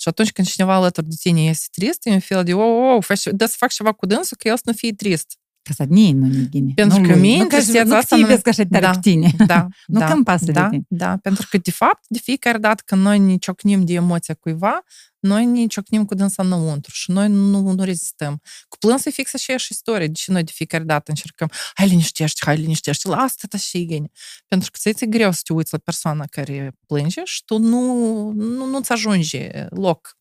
[0.01, 3.05] Și atunci când cineva alături de tine este trist, e un fel de, oh, oh,
[3.05, 5.39] faci, da să fac ceva cu dânsul, că el să nu fie trist.
[5.63, 6.73] Ca să nici nu ne ghine.
[6.75, 7.21] Pentru nu că lui.
[7.21, 8.91] mie nu, ca și- tristețea nu asta ți nu- vezi că așa tare Da.
[8.91, 9.33] pe tine.
[9.47, 10.83] Da, Nu da, că îmi pasă de da, tine.
[10.89, 14.83] Da, pentru că, de fapt, de fiecare dată când noi ne ciocnim de emoția cuiva,
[15.19, 18.41] noi ne ciocnim cu dânsa înăuntru și noi nu, nu rezistăm.
[18.69, 20.07] Cu plânsul e fix aceeași istorie.
[20.07, 24.11] Deci noi de fiecare dată încercăm, hai liniștește, hai liniștește, lasă te și geni.
[24.49, 27.83] Pentru că ți-e greu să te uiți la persoana care plânge și tu nu,
[28.31, 30.17] nu, nu-ți ajunge loc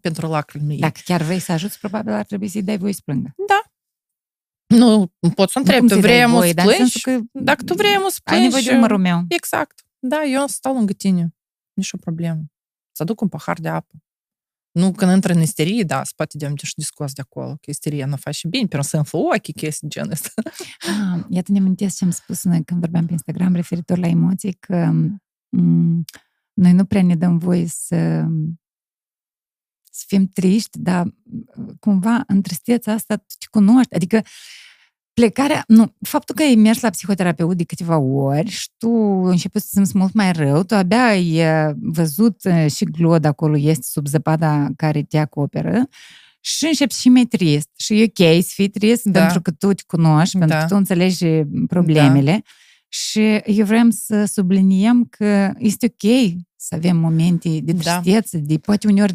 [0.00, 0.78] pentru lacrimile ei.
[0.80, 3.34] Dacă chiar vrei să ajuți, probabil ar trebui să-i dai voie să plângă.
[3.48, 3.60] Da.
[4.76, 6.90] Nu, poți să Nu întrebi, cum tu să-i dai vrei voie, să dar în plângi?
[6.90, 9.24] sensul că Dacă tu vrei să ai nevoie de plângi, umărul meu.
[9.28, 9.84] Exact.
[9.98, 11.34] Da, eu stau lângă tine.
[11.72, 12.42] Nici o problemă.
[12.92, 13.94] Să aduc un pahar de apă.
[14.70, 18.06] Nu când intră în isterie, da, să poate de și discuți de acolo, că isteria
[18.06, 20.30] nu face bine, pentru să înflă ochii, chestii de genul ăsta.
[20.80, 24.52] Ah, iată, ne amintesc ce am spus noi când vorbeam pe Instagram referitor la emoții,
[24.52, 24.90] că
[25.56, 26.02] m-
[26.52, 28.26] noi nu prea ne dăm voie să,
[29.90, 31.14] să fim triști, dar m,
[31.80, 33.94] cumva în tristețea asta tu te cunoști.
[33.94, 34.22] Adică
[35.12, 38.90] plecarea, nu, faptul că ai mers la psihoterapeut de câteva ori și tu
[39.24, 43.24] începi să te simți mult mai rău, tu abia ai eh, văzut eh, și glod
[43.24, 45.88] acolo este sub zăpada care te acoperă
[46.40, 47.68] și începi și mai trist.
[47.76, 49.20] Și e ok să fii trist Da.
[49.20, 50.62] pentru că tu te cunoști, pentru Da.
[50.62, 51.26] că tu înțelegi
[51.66, 52.42] problemele.
[52.88, 58.00] Și eu vreau să subliniem că este ok să avem momente de Da.
[58.00, 59.14] tristețe, de poate uneori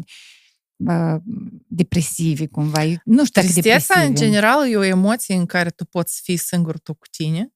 [0.76, 1.20] bă,
[1.66, 2.84] depresive cumva.
[2.84, 4.14] Eu Nu știu dacă Tristeța, în depresive.
[4.30, 7.52] general, e o emoție în care tu poți fi singur tu cu tine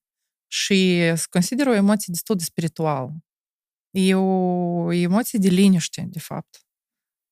[0.47, 3.15] și se consideră o emoție destul de spirituală.
[3.91, 6.65] E o emoție de liniște, de fapt.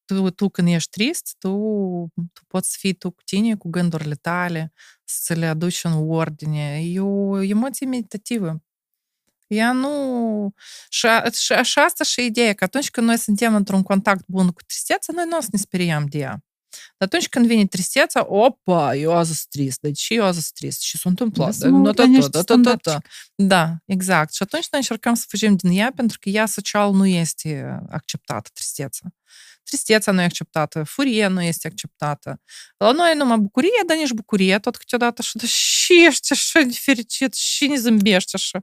[0.05, 1.49] Tu, tu când ești trist, tu,
[2.33, 4.73] tu poți fi tu cu tine, cu gândurile tale,
[5.05, 6.81] să le aduci în ordine.
[6.85, 8.63] E o emoție meditativă.
[9.49, 10.53] Ea nu...
[10.89, 14.49] Și, a, și, și asta și ideea, că atunci când noi suntem într-un contact bun
[14.49, 16.43] cu tristețea, noi nu o să ne speriem de ea.
[16.71, 19.81] Dar atunci când vine tristețea, opa, eu azi sunt trist.
[19.81, 20.81] De ce eu azi sunt trist?
[20.81, 21.47] Și s-a întâmplat?
[21.47, 22.71] Da, să mă Da, uit da, la da, niște da, da, da, da.
[22.71, 23.11] standardcic.
[23.35, 24.35] Da, exact.
[24.35, 28.51] Și atunci noi încercăm să fugim din ea pentru că ea social nu este acceptată,
[28.53, 29.15] tristețea
[29.69, 32.41] tristețea nu e acceptată, furia nu este acceptată.
[32.77, 36.77] La noi numai bucurie, dar nici bucurie tot câteodată și, dar și ești așa de
[36.81, 38.61] fericit, și ne zâmbești așa.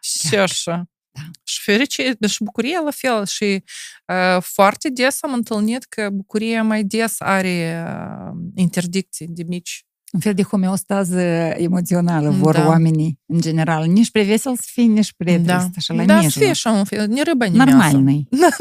[0.00, 0.88] Și așa.
[1.10, 1.22] Da.
[1.44, 3.26] Și fericire, și bucurie la fel.
[3.26, 3.64] Și
[4.06, 9.86] uh, foarte des am întâlnit că bucuria mai des are uh, interdicții de mici.
[10.12, 11.20] Un fel de homeostază
[11.56, 13.86] emoțională vor oamenii, în general.
[13.86, 15.68] Nici pre vesel să fii, nici pre da.
[15.76, 17.90] așa la Da, să fii așa un fel, ne râbă Normal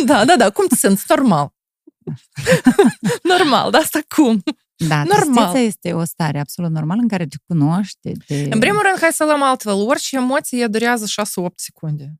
[0.05, 1.05] Da, da, da, cum te simți?
[1.07, 1.53] Normal.
[3.37, 4.43] Normal, dar asta cum?
[4.87, 5.33] Da, Normal.
[5.33, 7.97] tristețea este o stare absolut normală în care te cunoști.
[8.27, 8.35] Te...
[8.49, 9.73] În primul rând, hai să luăm altfel.
[9.73, 11.07] Orice emoție ea durează 6-8
[11.55, 12.13] secunde.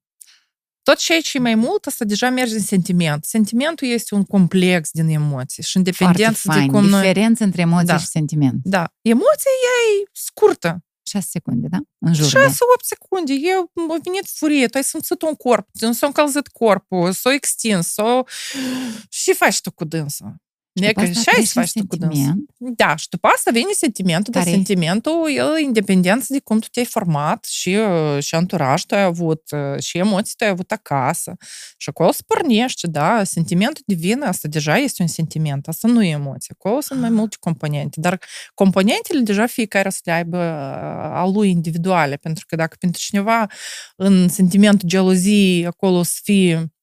[0.84, 3.24] Tot ceea ce e mai mult, asta deja merge în sentiment.
[3.24, 6.72] Sentimentul este un complex din emoții și în Foarte dependență de fain.
[6.72, 7.00] cum noi...
[7.02, 7.98] Diferență între emoție Da.
[7.98, 8.60] și sentiment.
[8.64, 8.94] Da.
[9.02, 10.84] Emoția ea e scurtă.
[11.14, 11.78] 6 secunde, da?
[12.00, 12.54] În jur 6-8 de.
[12.82, 13.34] secunde.
[13.34, 18.24] E a venit furie, tu ai simțit un corp, s-a încălzit corpul, s-a extins, s-a...
[19.10, 20.36] Și faci tu cu dânsa.
[20.76, 22.16] Și E după că asta și ai treci să în faci tu cu dânsa.
[22.16, 22.50] sentiment.
[22.58, 26.86] Da, și după asta vine sentimentul, dar Care- sentimentul, el, independență de cum tu te-ai
[26.86, 31.36] format și, uh, și anturaj tu ai avut, uh, și emoții tu ai avut acasă.
[31.78, 36.04] Și acolo se pornește, da, sentimentul de vină, asta deja este un sentiment, asta nu
[36.04, 36.56] e emoție.
[36.60, 38.20] Acolo sunt mai multe componente, dar
[38.54, 43.48] componentele deja fiecare să le aibă uh, a lui individuale, pentru că dacă pentru cineva
[43.96, 46.74] în sentimentul geloziei acolo să fie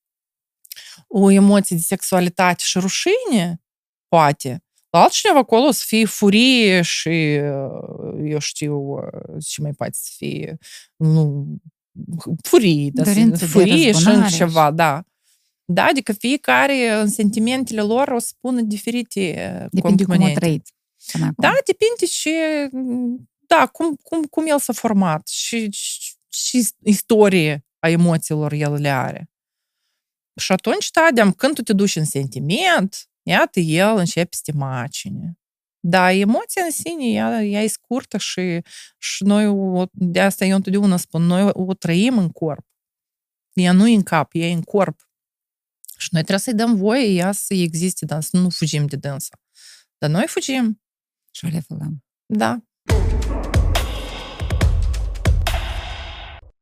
[1.09, 3.61] o emoție de sexualitate și rușine,
[4.11, 4.65] poate.
[4.91, 10.11] La altcineva acolo să fie furie și, uh, eu știu, uh, ce mai poate să
[10.17, 10.59] fie,
[10.97, 11.47] nu,
[12.43, 15.05] furie, da, Dorință de furie și răzbunare în ceva, da.
[15.65, 19.21] Da, adică fiecare în sentimentele lor o spună diferite
[19.63, 20.39] uh, Depinde cum o componente.
[20.41, 20.73] trăiți.
[21.13, 21.35] până acum.
[21.39, 22.31] Da, depinde și
[23.47, 28.89] da, cum, cum, cum el s-a format și, și, și istorie a emoțiilor el le
[28.89, 29.31] are.
[30.41, 35.39] Și atunci, da, când tu te duci în sentiment, iată, el începe să te macine.
[35.81, 38.61] Da, emoția în sine, ea, ea e scurtă și,
[38.99, 39.47] și noi,
[39.93, 42.67] de asta eu întotdeauna spun, noi o trăim în corp.
[43.53, 45.11] Ea nu e în cap, ea e în corp.
[45.99, 49.41] Și noi trebuie să-i dăm voie ea să existe, dar să nu fugim de dânsa.
[49.99, 50.83] Dar noi fugim.
[51.31, 52.05] Și o refulăm.
[52.27, 52.63] Da.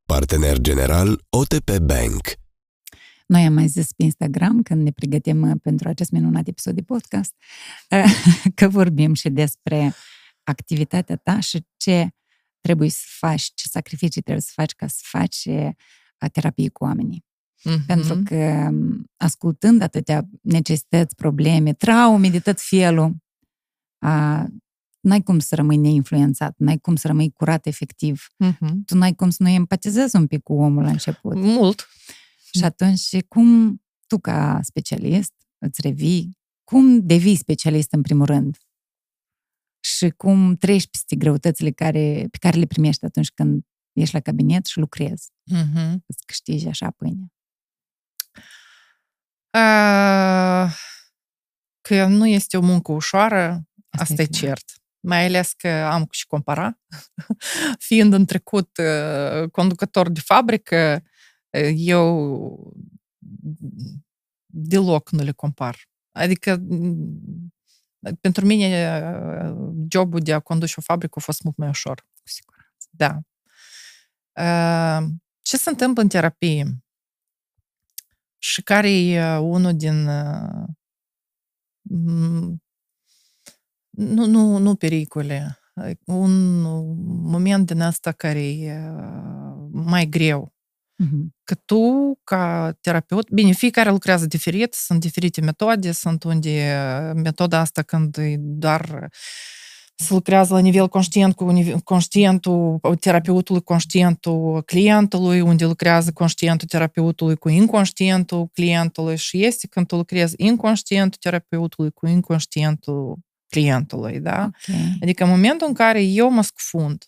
[0.07, 2.39] Partener general OTP Bank.
[3.29, 7.35] Noi am mai zis pe Instagram, când ne pregătim pentru acest minunat episod de podcast,
[8.55, 9.93] că vorbim și despre
[10.43, 12.09] activitatea ta și ce
[12.61, 15.49] trebuie să faci, ce sacrificii trebuie să faci ca să faci
[16.33, 17.25] terapie cu oamenii.
[17.59, 17.87] Mm-hmm.
[17.87, 18.71] Pentru că
[19.17, 23.17] ascultând atâtea necesități, probleme, traume de tot felul,
[23.99, 24.47] a,
[25.01, 28.27] n-ai cum să rămâi neinfluențat, n-ai cum să rămâi curat efectiv.
[28.45, 28.73] Mm-hmm.
[28.85, 31.35] Tu n-ai cum să nu empatizezi un pic cu omul la început.
[31.35, 31.89] Mult.
[32.59, 38.57] Și atunci, cum tu ca specialist îți revii, cum devii specialist în primul rând?
[39.81, 43.63] Și cum treci peste greutățile care, pe care le primești atunci când
[43.93, 45.31] ești la cabinet și lucrezi.
[45.55, 45.93] Mm-hmm.
[46.07, 47.33] Îți câștigi așa pâine.
[49.53, 50.73] Uh,
[51.81, 54.65] că nu este o muncă ușoară, asta, asta e cert.
[55.01, 56.79] Mai ales că am și compara.
[57.89, 61.03] Fiind în trecut uh, conducător de fabrică,
[61.75, 62.75] eu
[64.47, 65.89] deloc nu le compar.
[66.11, 66.67] Adică
[68.21, 69.01] pentru mine
[69.89, 72.07] jobul de a conduce o fabrică a fost mult mai ușor.
[72.23, 72.89] Cu siguranță.
[72.91, 73.21] Da.
[75.43, 76.83] Ce se întâmplă în terapie?
[78.39, 80.05] Și care e unul din
[83.91, 85.59] nu, nu, nu pericole.
[86.05, 86.61] Un
[87.23, 88.91] moment din asta care e
[89.71, 90.55] mai greu
[91.49, 96.77] Că tu, ca terapeut, bine, fiecare lucrează diferit, sunt diferite metode, sunt unde
[97.15, 99.09] metoda asta când e doar
[99.95, 101.55] să lucrează la nivel conștient cu
[101.85, 109.97] conștientul terapeutului, conștientul clientului, unde lucrează conștientul terapeutului cu inconștientul clientului și este când tu
[109.97, 114.51] lucrezi inconștientul terapeutului cu inconștientul clientului, da?
[114.69, 114.99] Okay.
[115.03, 117.05] Adică în momentul în care eu mă scufund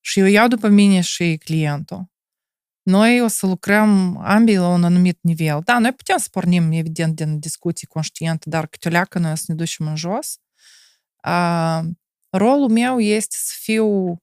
[0.00, 2.10] și eu iau după mine și clientul,
[2.82, 5.60] noi o să lucrăm ambii la un anumit nivel.
[5.64, 9.86] Da, noi putem să pornim, evident, din discuții conștiente, dar câteoleacă noi să ne ducem
[9.86, 10.36] în jos.
[11.16, 11.82] A,
[12.30, 14.16] rolul meu este să fiu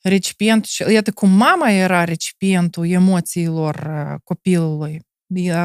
[0.00, 3.88] recipient, iată cum mama era recipientul emoțiilor
[4.24, 5.00] copilului.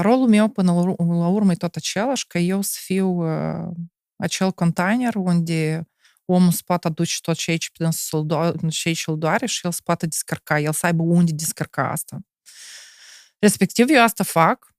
[0.02, 3.69] Rolul meu până la urmă e tot același, că eu să fiu uh,
[4.15, 5.88] acel container unde
[6.29, 7.71] omul se poate aduce tot ce aici
[8.69, 12.19] ce aici îl doare și el se poate descărca, el să aibă unde descărca asta.
[13.39, 14.75] Respectiv, eu asta fac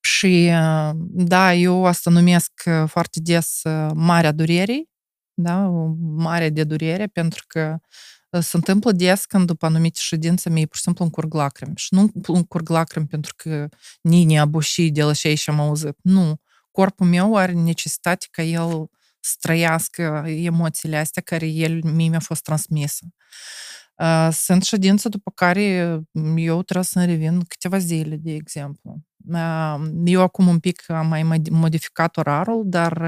[0.00, 0.50] și
[1.06, 2.52] da, eu asta numesc
[2.86, 3.62] foarte des
[3.94, 4.90] marea durerii,
[5.34, 7.78] da, o mare de durere, pentru că
[8.40, 11.72] se întâmplă des când după anumite ședințe mie pur și simplu încurg lacrimi.
[11.76, 13.68] Și nu încurg lacrimi pentru că
[14.02, 15.96] nini abuși de la ce am auzit.
[16.02, 16.40] Nu.
[16.70, 18.90] Corpul meu are necesitate ca el
[19.24, 23.06] să trăiască emoțiile astea care el mie mi-a fost transmisă.
[24.30, 25.62] Sunt ședințe după care
[26.36, 29.02] eu trebuie să revin câteva zile, de exemplu.
[30.04, 33.02] Eu acum un pic am mai modificat orarul, dar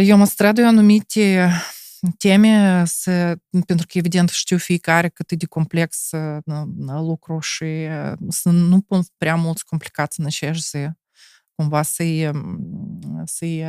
[0.00, 1.50] eu mă strădui anumite
[2.16, 3.36] teme, să,
[3.66, 6.10] pentru că evident știu fiecare cât e de complex
[6.84, 7.88] lucru și
[8.28, 10.88] să nu pun prea mulți complicații în aceeași zi
[11.54, 12.30] cumva să-i,
[13.24, 13.64] să-i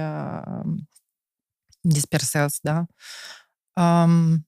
[1.81, 2.85] dispersez, da?
[3.73, 4.47] Um,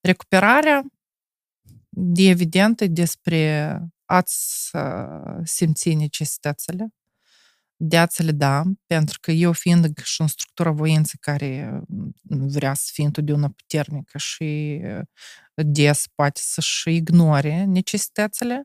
[0.00, 0.82] recuperarea
[2.14, 4.70] e evidentă despre a-ți
[5.44, 6.88] simți necesitățile,
[7.76, 11.82] de a-ți le da, pentru că eu fiind și în structura voinței care
[12.28, 14.80] vrea să fie întotdeauna puternică și
[15.54, 18.62] des poate să-și ignore necesitățile,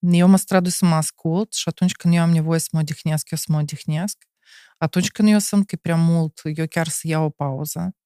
[0.00, 3.30] eu mă strădui să mă ascult și atunci când eu am nevoie să mă odihnesc,
[3.30, 4.24] eu să mă odihnesc.
[4.78, 7.96] Atunci când eu simt că e prea mult, eu chiar să iau o pauză.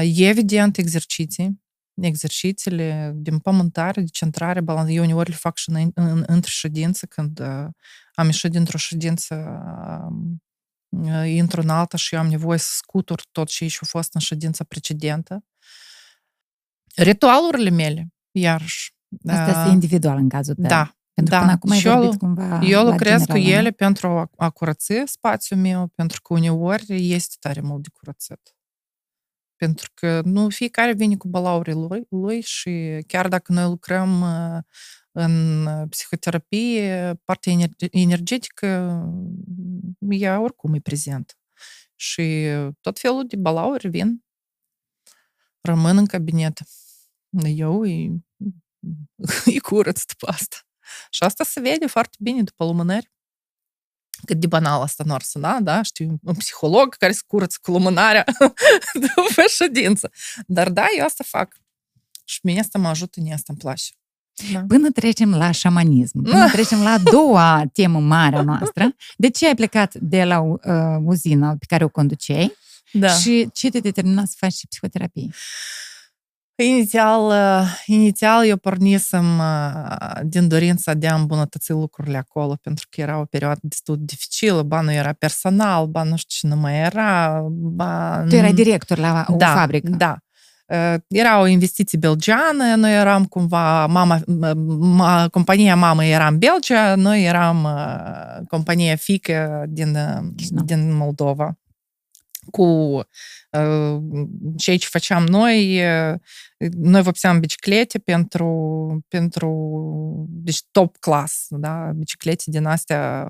[0.00, 1.64] Evident, exerciții.
[2.00, 4.90] Exercițiile de împământare, de centrare, balans.
[4.90, 7.40] Eu uneori le fac și în, în, între ședințe, când
[8.14, 9.60] am ieșit dintr-o ședință,
[11.24, 14.20] intru în alta și eu am nevoie să scutur tot ce și a fost în
[14.20, 15.44] ședința precedentă.
[16.96, 18.95] Ritualurile mele, iarăși,
[19.26, 20.64] Asta este individual în cazul tău.
[20.64, 23.26] Da, Pentru Da, că până acum ai și eu- vorbit cumva Eu la lucrez cu
[23.26, 23.58] general, nu?
[23.58, 28.50] ele pentru a, a curăți spațiul meu, pentru că uneori este tare mult de curățat.
[29.56, 34.58] Pentru că nu fiecare vine cu balaurii lui, lui și chiar dacă noi lucrăm uh,
[35.12, 39.02] în psihoterapie, partea ener- energetică,
[40.08, 41.38] ea oricum e prezent.
[41.94, 42.46] Și
[42.80, 44.24] tot felul de balauri vin,
[45.60, 46.58] rămân în cabinet.
[47.44, 48.24] Eu îi,
[49.44, 50.56] îi curăț după asta.
[51.10, 53.10] Și asta se vede foarte bine după lumânări.
[54.24, 55.82] Cât de banal asta nu ar suna, da?
[55.82, 58.24] Știu, un psiholog care se curăță cu lumânarea
[58.94, 60.10] după ședință.
[60.46, 61.56] Dar da, eu asta fac.
[62.24, 63.92] Și mie asta mă ajută, mie asta îmi place.
[64.52, 64.64] Da.
[64.68, 69.46] Până trecem la șamanism, până trecem la a doua temă mare a noastră, de ce
[69.46, 70.58] ai plecat de la uh,
[71.04, 72.56] uzina pe care o conduceai
[72.92, 73.08] da.
[73.08, 75.22] și ce te determina să faci și psihoterapie?
[75.22, 75.34] Inițial, uh,
[77.86, 83.24] inițial eu pornisem uh, din dorința de a îmbunătăți lucrurile acolo, pentru că era o
[83.24, 87.40] perioadă destul de dificilă, ba nu era personal, ba nu știu ce nu mai era,
[87.50, 88.24] ba...
[88.28, 89.88] Tu erai director la o da, fabrică.
[89.90, 90.16] Da.
[90.66, 94.20] Uh, Era o investiție belgiană, noi eram cumva, mama,
[94.78, 100.64] ma, compania mamă era în Belgia, noi eram uh, compania fică din, uh, Chișinău.
[100.64, 101.58] din Moldova.
[102.50, 102.62] Cu
[103.58, 104.26] uh,
[104.56, 106.14] ceea ce făceam noi, uh,
[106.76, 109.50] noi vopseam biciclete pentru, pentru
[110.28, 111.90] deci top class, da?
[111.94, 113.28] biciclete din astea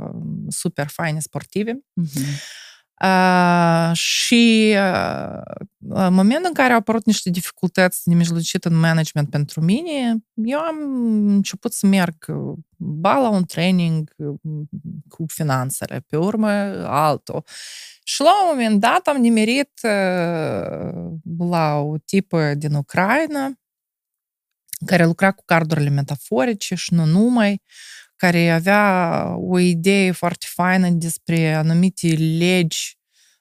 [0.48, 1.80] super faine, sportive.
[1.92, 2.24] Mhm.
[3.02, 5.40] Uh, și uh,
[5.88, 10.76] în momentul în care au apărut niște dificultăți nemijlocite în management pentru mine, eu am
[11.28, 12.14] început să merg
[12.76, 14.14] ba la un training
[15.08, 16.48] cu finanțele, pe urmă
[16.86, 17.44] altul.
[18.08, 23.52] Și la un moment dat am nimerit uh, la o tipă din Ucraina
[24.86, 27.62] care lucra cu cardurile metaforice și nu numai,
[28.16, 32.06] care avea o idee foarte faină despre anumite
[32.38, 32.98] legi,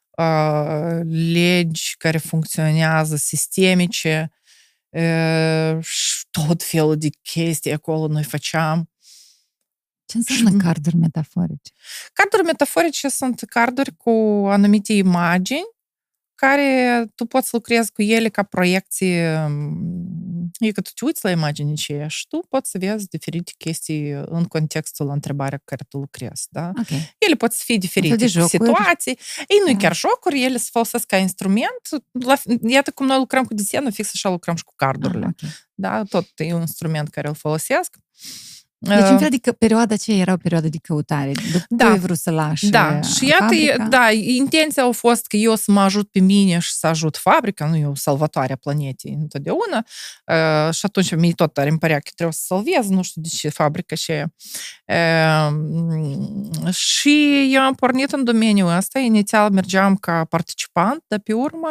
[0.10, 1.00] uh,
[1.32, 4.32] legi care funcționează, sistemice,
[4.90, 8.90] uh, și tot felul de chestii acolo noi făceam.
[10.06, 11.72] Ce înseamnă carduri metaforice?
[12.14, 14.10] Carduri metaforice sunt carduri cu
[14.48, 15.74] anumite imagini
[16.36, 19.50] care tu poți să lucrezi cu ele ca proiecție.
[20.60, 24.10] E că tu te uiți la imagini și și tu poți să vezi diferite chestii
[24.12, 26.48] în contextul la întrebarea cu care tu lucrezi.
[26.50, 26.72] Da?
[26.80, 26.88] Ok.
[27.18, 28.52] Ele pot să fie diferite de jocuri.
[28.52, 29.20] situații.
[29.48, 29.78] Ei nu Da.
[29.78, 31.82] chiar jocuri, ele se folosesc ca instrument.
[32.12, 32.38] La,
[32.68, 35.26] iată cum noi lucrăm cu desenul, fix așa lucrăm și cu cardurile.
[35.26, 35.52] Ah, ok.
[35.74, 36.04] Da?
[36.04, 37.96] Tot e un instrument care îl folosesc.
[38.78, 41.32] Deci, Uh, în fel de că perioada aceea era o perioadă de căutare.
[41.52, 41.86] După Da.
[41.86, 43.88] tu ai vrut să lași Da, uh, și iată, e- fabrica.
[43.90, 47.66] da, intenția a fost că eu să mă ajut pe mine și să ajut fabrica,
[47.66, 49.86] nu eu salvatoarea planetei întotdeauna.
[50.26, 53.30] Uh, și atunci mie tot tare îmi părea că trebuie să salvez, nu știu de
[53.32, 54.12] ce fabrica și
[54.86, 61.68] uh, Și eu am pornit în domeniul ăsta, inițial mergeam ca participant, dar pe urmă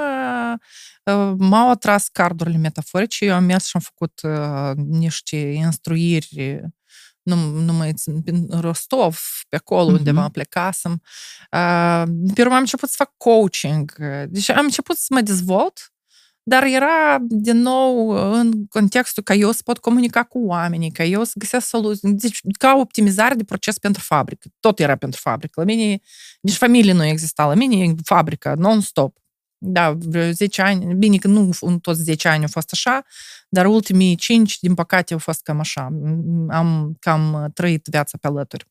[1.05, 6.60] uh, m-au atras cardurile metaforice, eu am mers și am făcut uh, niște instruiri
[7.24, 9.96] nu, nu mai țin, prin Rostov, pe acolo Mhm.
[9.96, 10.92] undeva plecasem.
[11.52, 12.02] Uh,
[12.34, 13.94] pe urmă am început să fac coaching.
[14.28, 15.88] Deci am început să mă dezvolt,
[16.42, 21.24] dar era din nou în contextul ca eu să pot comunica cu oamenii, ca eu
[21.24, 24.48] să găsesc soluții, deci ca optimizare de proces pentru fabrică.
[24.60, 25.60] Tot era pentru fabrică.
[25.60, 26.01] La mine,
[26.40, 29.16] nici familie nu exista, la mine e fabrică, non-stop.
[29.66, 33.04] Da, vreo 10 ani, bine că nu în toți 10 ani au fost așa,
[33.48, 35.88] dar ultimii 5, din păcate, au fost cam așa.
[36.48, 38.66] Am cam trăit viața pe alături.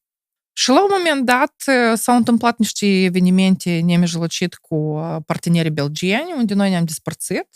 [0.56, 1.54] Și la un moment dat
[1.98, 7.48] s-au întâmplat niște evenimente nemijlocit cu partenerii belgieni, unde noi ne-am despărțit.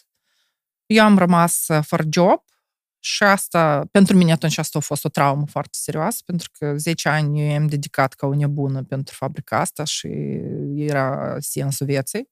[0.85, 2.41] Eu am rămas fără job
[2.99, 7.09] și asta, pentru mine atunci asta a fost o traumă foarte serioasă, pentru că 10
[7.09, 10.07] ani eu am dedicat ca o nebună pentru fabrica asta și
[10.75, 12.29] era sensul vieții.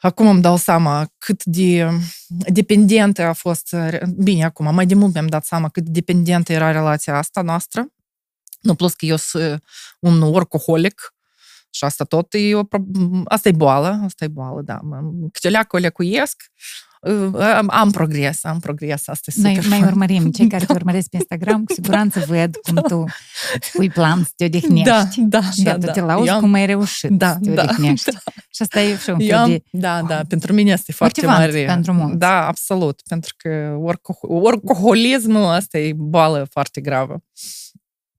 [0.00, 1.90] Acum îmi dau seama cât de
[2.28, 3.76] dependentă a fost,
[4.16, 7.92] bine, acum, mai de mult mi-am dat seama cât de dependentă era relația asta noastră.
[8.60, 9.62] Nu, plus că eu sunt
[9.98, 11.14] un workaholic
[11.70, 12.62] și asta tot e o,
[13.24, 14.80] asta e boală, asta e boală, da.
[15.32, 16.42] Câte o lecuiesc,
[17.66, 19.90] am progres, am progres, asta e Noi super mai fain.
[19.90, 23.04] urmărim, cei care te urmăresc pe Instagram, cu siguranță văd cum tu
[23.54, 24.84] îți pui plan să te odihnești.
[24.88, 25.92] Da, da, Și da, iată, da.
[25.92, 28.10] te lauzi Eu am- cum ai reușit Da, să te da, odihnești.
[28.54, 29.62] Și asta e și un Eu fel am, de...
[29.70, 31.64] da, da, pentru mine este foarte Motivant mare.
[31.64, 32.18] pentru mulți.
[32.18, 37.22] Da, absolut, pentru că worco- workoholismul asta e boală foarte gravă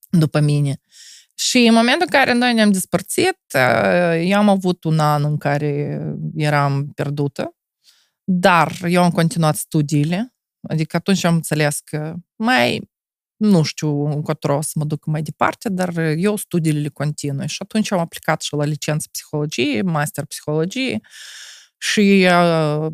[0.10, 0.80] după mine.
[1.36, 5.38] Și în momentul în care noi ne-am despărțit, uh, eu am avut un an în
[5.38, 6.02] care
[6.36, 7.56] eram pierdută,
[8.34, 12.90] dar eu am continuat studiile, adică atunci am înțeles că mai
[13.36, 17.48] nu știu încotro o să mă duc mai departe, dar eu studiile le continui.
[17.48, 21.00] Și atunci am aplicat și la licență psihologie, master psihologie
[21.78, 22.92] și uh,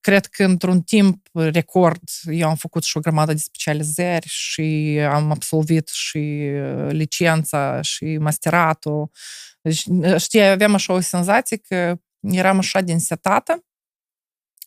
[0.00, 5.30] cred că într-un timp record eu am făcut și o grămadă de specializări și am
[5.30, 6.50] absolvit și
[6.88, 9.10] licența și masteratul.
[9.60, 9.84] Deci,
[10.16, 13.64] știi, aveam așa o senzație că eram așa din setată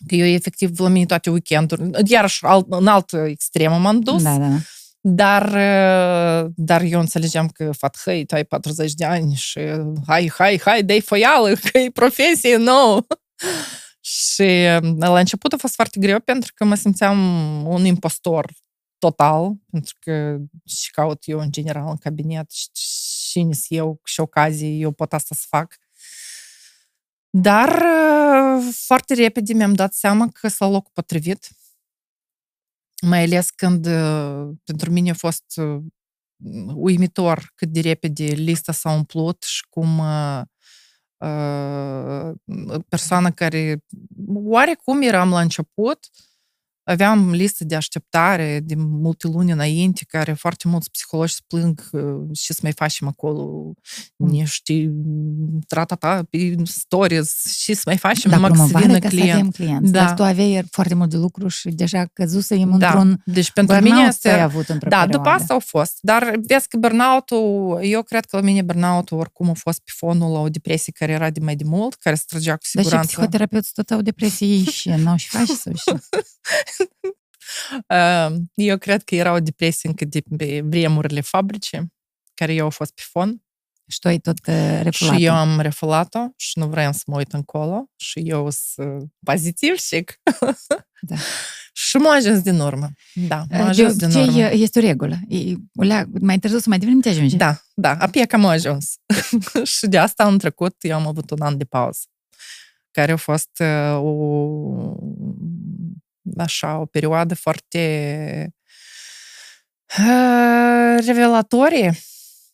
[0.07, 4.37] că eu efectiv la mine toate weekenduri, iarăși alt, în altă extremă m-am dus, Da,
[4.37, 4.55] da.
[5.01, 5.49] dar,
[6.55, 9.59] dar eu înțelegeam că, fathăi, tu ai 40 de ani și
[10.07, 13.05] hai, hai, hai, dai foială, că e profesie nouă.
[14.01, 14.43] și
[14.97, 17.17] la început a fost foarte greu pentru că mă simțeam
[17.67, 18.51] un impostor
[18.97, 24.81] total, pentru că și caut eu în general în cabinet și cine eu și ocazii
[24.81, 25.75] eu pot asta să fac.
[27.29, 27.83] Dar
[28.71, 31.49] foarte repede mi-am dat seama că sunt la locul potrivit.
[33.01, 33.87] Mai ales când
[34.63, 35.43] pentru mine a fost
[36.75, 40.01] uimitor cât de repede lista s-a umplut și cum
[42.89, 43.83] persoana care
[44.27, 46.07] oarecum eram la început,
[46.89, 51.89] aveam listă de așteptare de multe luni înainte, care foarte mulți psihologi se plâng
[52.33, 53.73] și să mai facem acolo
[54.15, 54.91] niște
[55.67, 59.29] tratata pe stories și să mai facem da, numai să vină ca client.
[59.29, 59.91] Să avem clienți.
[59.91, 60.03] Da.
[60.03, 62.87] Dar tu aveai foarte mult de lucru și deja căzusem Da.
[62.87, 64.27] într-un Deci pentru burnout mine este...
[64.27, 64.45] ai este...
[64.45, 65.17] avut într-o Da, perioadă.
[65.17, 65.97] după asta au fost.
[66.01, 70.31] Dar vezi că burnout-ul, eu cred că la mine burnout-ul oricum a fost pe fonul
[70.31, 72.87] la o depresie care era de mai de mult, care se trăgea cu Dar și
[72.89, 73.07] siguranță.
[73.15, 75.83] psihoterapeuții tot au depresie ei și n-au și faci sau și...
[77.89, 81.93] Uh, Eu cred că era o depresie încă de pe vremurile fabricii,
[82.33, 83.43] care eu au fost pe fon.
[83.87, 85.17] Și tu ai tot uh, refulat.
[85.17, 89.75] Și eu am refulat-o și nu vreau să mă uit încolo și eu sunt pozitiv
[89.77, 90.03] și
[91.01, 91.15] Da.
[91.73, 92.89] și m-a ajuns din urmă.
[93.13, 94.21] Da, m-a De ajuns din urmă.
[94.21, 95.17] obicei, este o regulă.
[95.27, 97.35] E, o lea, mai târziu sau mai devreme te ajunge.
[97.37, 98.95] Da, da, apia că m-a ajuns.
[99.77, 101.99] și de asta în trecut eu am avut un an de pauză,
[102.91, 104.09] care a fost uh, o,
[106.37, 108.53] așa, o perioadă foarte
[109.97, 111.97] uh, revelatorie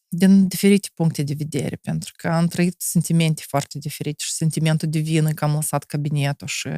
[0.08, 5.00] din diferite puncte de vedere, pentru că am trăit sentimente foarte diferite și sentimentul de
[5.00, 6.70] vină că am lăsat cabinetul și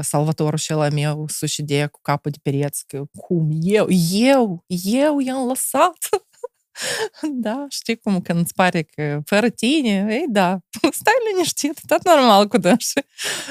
[0.00, 5.46] salvatorul și la meu sușidea cu capul de pereți că cum eu, eu, eu i-am
[5.46, 6.08] lăsat.
[7.32, 10.58] Da, știi cum când îți pare că fără tine, ei da,
[10.90, 12.78] stai liniștit, tot normal cu dâns.
[12.78, 13.02] Și,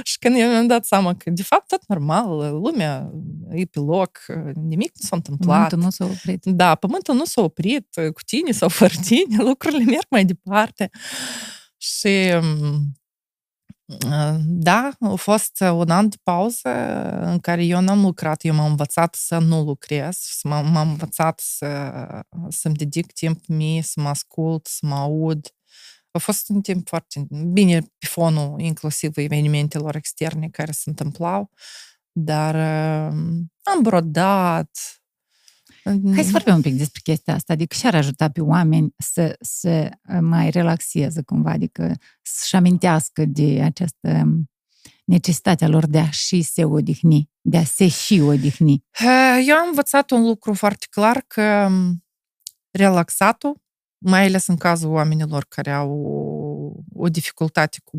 [0.04, 3.12] și când eu mi-am dat seama că de fapt tot normal, lumea
[3.52, 4.20] e pe loc,
[4.54, 5.70] nimic nu s-a întâmplat.
[5.70, 6.46] Pământul nu s-a oprit.
[6.46, 10.90] Da, pământul nu s-a oprit cu tine sau fără tine, lucrurile merg mai departe.
[11.78, 12.32] Și
[14.46, 16.70] da, a fost un an de pauză
[17.22, 21.92] în care eu n-am lucrat, eu m-am învățat să nu lucrez, m-am, m-am învățat să,
[22.50, 25.54] să-mi dedic timp mie, să mă ascult, să mă aud.
[26.12, 31.50] A fost un timp foarte bine pe fonul inclusiv evenimentelor externe care se întâmplau,
[32.12, 32.56] dar
[33.64, 34.99] am brodat,
[35.84, 39.90] Hai să vorbim un pic despre chestia asta, adică și-ar ajuta pe oameni să se
[40.20, 44.26] mai relaxeze cumva, adică să-și amintească de această
[45.06, 48.84] necesitatea lor de a și se odihni, de a se și odihni.
[49.48, 51.70] Eu am învățat un lucru foarte clar că
[52.72, 53.62] relaxatul,
[53.98, 57.98] mai ales în cazul oamenilor care au o, o dificultate cu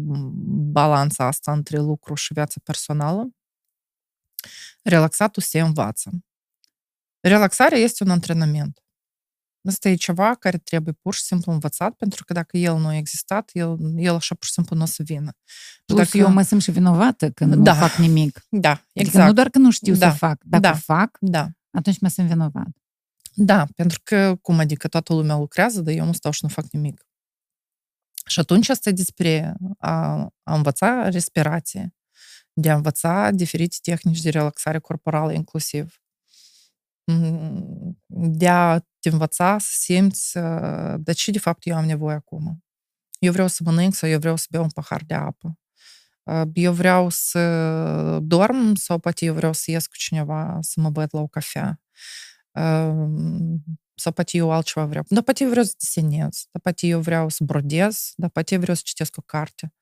[0.72, 3.30] balanța asta între lucru și viața personală,
[4.82, 6.10] relaxatul se învață.
[7.20, 8.82] Relaxarea este un antrenament.
[9.68, 12.96] Asta e ceva care trebuie pur și simplu învățat, pentru că dacă el nu a
[12.96, 15.32] existat, el, el așa pur și simplu nu o să vină.
[15.84, 17.72] Plus, dacă eu mă simt și vinovată când da.
[17.72, 18.46] nu fac nimic.
[18.48, 18.90] Da, exact.
[18.92, 19.26] exact.
[19.26, 20.10] nu doar că nu știu da.
[20.10, 20.42] să fac.
[20.44, 20.74] Dacă da.
[20.74, 21.48] fac, da.
[21.70, 22.68] atunci mă simt vinovat.
[23.34, 26.64] Da, pentru că, cum adică, toată lumea lucrează, dar eu nu stau și nu fac
[26.70, 27.06] nimic.
[28.26, 31.94] Și atunci asta e despre a, a învăța respirație,
[32.52, 35.99] de a învăța diferite tehnici de relaxare corporală inclusiv
[38.06, 40.38] de a te învăța să simți
[40.96, 42.64] de ce de fapt eu am nevoie acum.
[43.18, 45.58] Eu vreau să mănânc sau eu vreau să beau un pahar de apă.
[46.52, 51.12] Eu vreau să dorm sau poate eu vreau să ies cu cineva să mă băt
[51.12, 51.80] la o cafea.
[53.94, 55.04] Sau poate eu altceva vreau.
[55.08, 58.60] Dar poate eu vreau să desenez, dar poate eu vreau să brodez, dar poate eu
[58.60, 59.72] vreau să citesc o carte.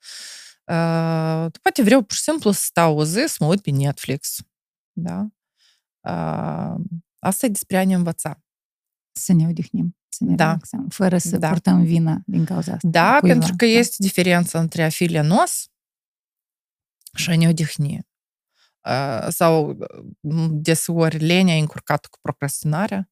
[0.65, 4.37] Dar poate vreau pur și simplu să stau o zi să mă uit pe Netflix.
[4.93, 5.29] Da?
[7.19, 8.43] Asta e despre a ne învăța.
[9.13, 10.45] Să ne odihnim, să ne da.
[10.45, 11.49] relaxăm, fără să da.
[11.49, 12.89] purtăm vina din cauza asta.
[12.89, 13.39] Da, cuiva.
[13.39, 15.67] pentru că este diferența între a fi lenos
[17.15, 18.07] și a ne odihni.
[19.29, 19.79] Sau
[20.51, 23.11] deseori lenea e încurcată cu procrastinarea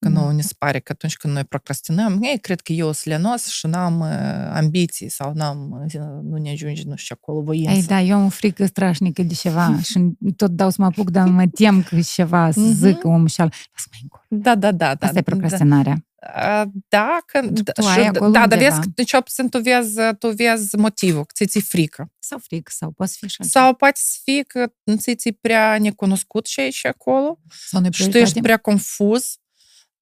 [0.00, 0.14] că mm.
[0.14, 3.46] nu ne se pare că atunci când noi procrastinăm, ei cred că eu sunt lenos
[3.46, 7.70] și n-am uh, ambiții sau n-am, uh, nu ne ajunge, nu știu, acolo voință.
[7.70, 11.10] Ei, da, eu am o frică strașnică de ceva și tot dau să mă apuc,
[11.10, 13.02] dar mă tem că ceva să zic mm-hmm.
[13.02, 13.52] omul și al...
[13.72, 14.22] Lasă mai încolo.
[14.28, 14.88] Da, da, da.
[14.88, 16.04] Asta da, e procrastinarea.
[16.34, 17.40] Da, da, că,
[17.74, 19.14] tu ai acolo da, dar vezi, deci
[19.50, 22.12] tu vezi, tu vezi motivul, că ți-e frică.
[22.18, 26.60] Sau frică, sau poate fi și Sau poate să fie că ți-e prea necunoscut și
[26.60, 27.38] aici acolo.
[27.66, 29.40] Sau și tu ești prea confuz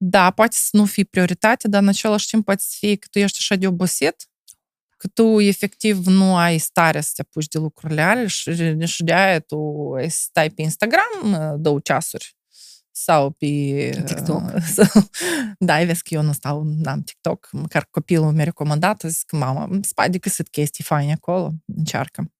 [0.01, 3.19] da, poate să nu fie prioritate, dar în același timp poate să fie că tu
[3.19, 4.29] ești așa de obosit,
[4.97, 9.13] că tu efectiv nu ai stare să te apuci de lucrurile alea și, și de
[9.13, 12.37] aia tu stai pe Instagram două ceasuri
[12.91, 13.45] sau pe
[14.05, 14.41] TikTok.
[14.75, 15.09] Sau,
[15.59, 19.83] da, vezi că eu nu stau, n-am TikTok, măcar copilul mi-a recomandat, zic, mama, îmi
[19.83, 22.31] spate găsit chestii faine acolo, încearcă.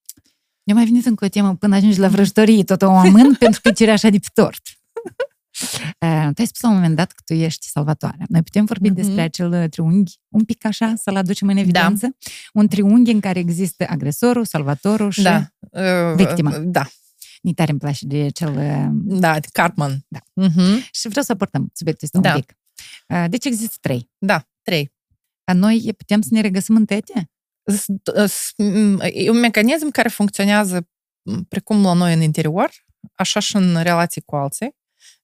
[0.63, 3.71] Eu mai venit încă o temă până ajungi la vrăjitorie, tot o amân pentru că
[3.71, 4.61] cireașa de pe tort.
[5.99, 8.25] Uh, tu ai spus la un moment dat că tu ești salvatoare.
[8.27, 8.93] Noi putem vorbi mm-hmm.
[8.93, 12.05] despre acel triunghi, un pic așa, să-l aducem în evidență?
[12.05, 12.31] Da.
[12.53, 15.47] Un triunghi în care există agresorul, salvatorul și da.
[15.59, 16.57] uh, victima.
[16.57, 16.87] Da.
[17.41, 18.53] Ni tare îmi place de cel...
[18.93, 20.05] Da, Cartman.
[20.07, 20.19] Da.
[20.19, 20.89] Mm-hmm.
[20.91, 22.35] Și vreau să aportăm subiectul ăsta da.
[22.35, 22.57] un pic.
[23.07, 24.09] Uh, deci există trei.
[24.17, 24.93] Da, trei.
[25.53, 27.31] Noi putem să ne regăsim în tete?
[29.13, 30.87] E un mecanism care funcționează
[31.47, 32.71] precum la noi în interior,
[33.13, 34.75] așa și în relații cu alții.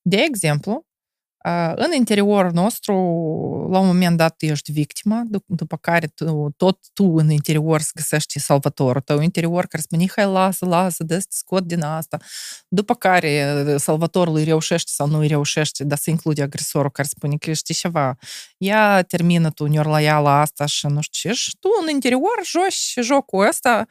[0.08, 0.86] De exemplu,
[1.76, 2.94] în interiorul nostru,
[3.72, 8.40] la un moment dat, ești victima, după care tu, tot tu în interior să găsești
[8.40, 12.18] salvatorul tău interior care spune, hai, lasă, lasă, dă să scot din asta.
[12.68, 17.38] După care salvatorul îi reușește sau nu îi reușește, dar se include agresorul care spune
[17.38, 18.18] că știi ceva,
[18.58, 22.94] ia termină tu la la asta și nu știu ce, și tu în interior joci
[23.02, 23.88] jocul ăsta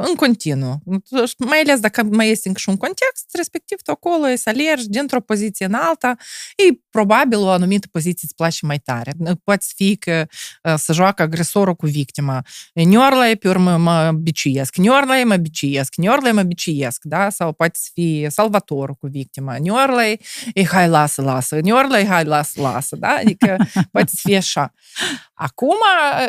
[0.00, 0.82] în continuu.
[1.38, 5.20] Mai ales dacă mai este încă și un context, respectiv tu acolo să alergi dintr-o
[5.20, 6.14] poziție în alta,
[6.56, 9.12] e probabil o anumită poziție îți place mai tare.
[9.44, 10.26] Poate fi că
[10.76, 12.42] să joacă agresorul cu victima.
[12.72, 17.30] Niorla pe urmă mă biciuiesc, niorla mă biciuiesc, niorla mă biciuiesc, da?
[17.30, 19.56] Sau poate fi salvatorul cu victima.
[19.56, 20.06] Niorla
[20.54, 23.08] e hai lasă, lasă, niorla e hai lasă, lasă, da?
[23.08, 23.56] Adică
[23.92, 24.72] poate fi așa.
[25.34, 25.76] Acum,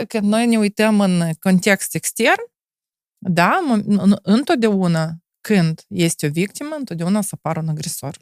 [0.07, 2.41] când noi ne uităm în context extern,
[3.26, 3.60] da,
[4.22, 8.16] întotdeauna când este o victimă, întotdeauna să apară un agresor.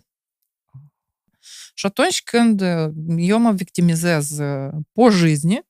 [1.75, 2.61] Și atunci când
[3.17, 4.37] eu mă victimizez
[4.93, 5.69] pe жизни,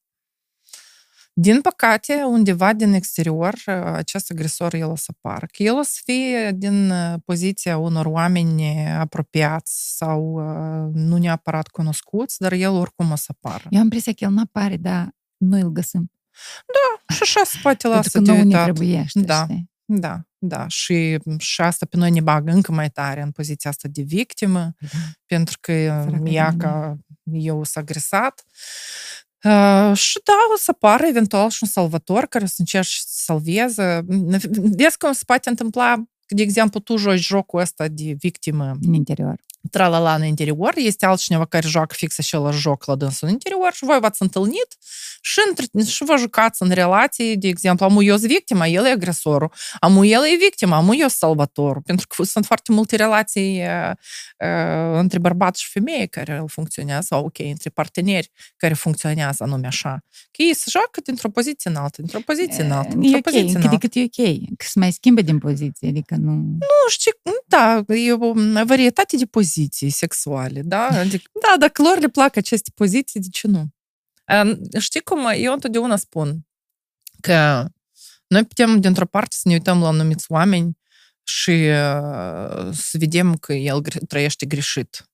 [1.33, 3.55] din păcate, undeva din exterior,
[3.85, 5.47] acest agresor el o să apară.
[5.47, 6.93] Că el o să fie din
[7.25, 10.41] poziția unor oameni apropiați sau
[10.93, 13.65] nu neapărat cunoscuți, dar el oricum o să apară.
[13.71, 16.13] Eu am impresia că el nu apare, dar noi îl găsim.
[16.66, 18.64] Da, și așa se poate lasă de uitat.
[18.64, 19.70] trebuiește, da, știi?
[19.86, 20.68] da, da.
[20.68, 24.60] Și, și asta pe noi ne bagă încă mai tare în poziția asta de victimă,
[24.80, 24.88] da.
[25.26, 25.72] pentru că
[26.24, 26.96] ea ca
[27.32, 28.44] eu s-a agresat.
[29.44, 33.22] Uh, și da, o să apară eventual și un salvator care o să încerci să
[33.24, 34.06] salveze.
[34.78, 39.44] Vezi cum se poate întâmpla, de exemplu, tu joci jocul ăsta de victimă în interior
[39.72, 43.86] tralala în interior, este altcineva care joacă fix același joc la dânsul în interior și
[43.86, 44.68] voi v-ați întâlnit
[45.22, 45.42] și,
[45.86, 50.22] și vă jucați în relații, de exemplu, amu eu victima, el e agresorul, amu el
[50.24, 53.92] e victima, amu eu salvatorul, pentru că sunt foarte multe relații uh,
[54.40, 60.04] uh, între bărbat și femeie care funcționează, sau ok, între parteneri care funcționează anume așa,
[60.32, 63.50] că ei se joacă dintr-o poziție în alta, dintr-o poziție în alta, dintr-o e poziție
[63.50, 63.78] okay, în alta.
[63.78, 66.32] Cât e ok, că se mai schimbă din poziție, adică nu...
[66.34, 67.12] Nu știu,
[67.46, 68.34] da, e o
[68.66, 70.88] varietate de poziții poziții sexuale, da?
[70.88, 73.68] Adică, da, dacă lor le plac aceste poziții, de ce nu?
[74.80, 75.28] Știi cum?
[75.36, 76.48] Eu întotdeauna spun
[77.22, 77.68] că
[78.28, 80.78] noi putem, dintr-o parte, să ne uităm la anumiți oameni
[81.24, 81.66] și
[82.72, 85.10] să vedem că el trăiește greșit.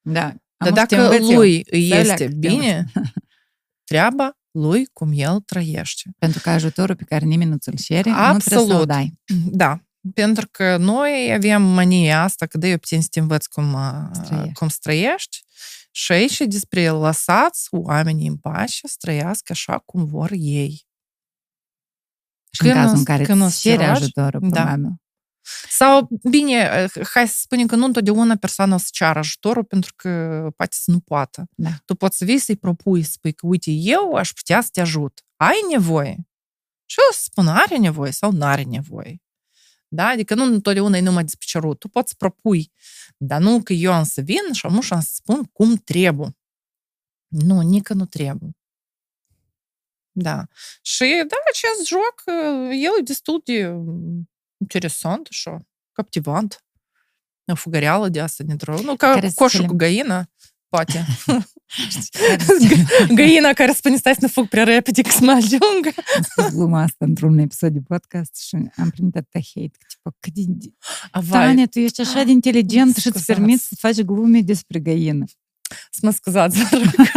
[0.00, 0.34] Da.
[0.56, 2.84] Dar dacă lui îi este bine,
[3.84, 6.10] treaba lui cum el trăiește.
[6.18, 8.32] Pentru că ajutorul pe care nimeni nu ți-l cere, Absolut.
[8.32, 9.18] nu trebuie să-l dai.
[9.50, 9.80] Da.
[10.14, 13.76] Pentru că noi avem mania asta că de obțin să te învăț cum,
[14.12, 14.52] străiești.
[14.52, 15.44] cum străiești
[15.90, 20.88] și aici e despre lăsați oamenii în pace să trăiască așa cum vor ei.
[22.50, 24.48] Și când în cazul în care când îți cere ajutorul, da.
[24.48, 25.00] probabil.
[25.68, 30.46] Sau, bine, hai să spunem că nu întotdeauna persoana o să ceară ajutorul pentru că
[30.56, 31.48] poate să nu poată.
[31.54, 31.70] Da.
[31.84, 34.80] Tu poți să vii să-i propui, să spui că, uite, eu aș putea să te
[34.80, 35.24] ajut.
[35.36, 36.28] Ai nevoie?
[36.86, 39.22] Și o să spun, are nevoie sau nu are nevoie.
[39.92, 40.06] Da?
[40.06, 41.78] Adică nu întotdeauna e numai despre cerut.
[41.78, 42.72] Tu poți propui,
[43.16, 46.36] dar nu că eu am să vin și am să spun cum trebuie.
[47.26, 48.50] Nu, nică nu trebuie.
[50.12, 50.46] Da.
[50.82, 52.22] Și da, acest joc,
[52.70, 53.74] el e destul de
[54.56, 55.50] interesant și
[55.92, 56.64] captivant.
[57.46, 58.80] O fugăreală de asta dintr-o...
[58.80, 60.30] Nu, ca coșul cu găină,
[60.68, 61.06] poate.
[63.14, 65.90] Găina care spune stai să ne fug prea repede că să mă ajungă.
[66.16, 69.76] Am spus gluma asta într-un episod de podcast și am primit atâta hate.
[69.78, 70.72] Că, tipo, cât de...
[71.30, 75.24] Tania, tu ești așa de inteligent și îți permiți să faci glume despre găină.
[75.90, 77.08] Să mă scuzați, vă rog.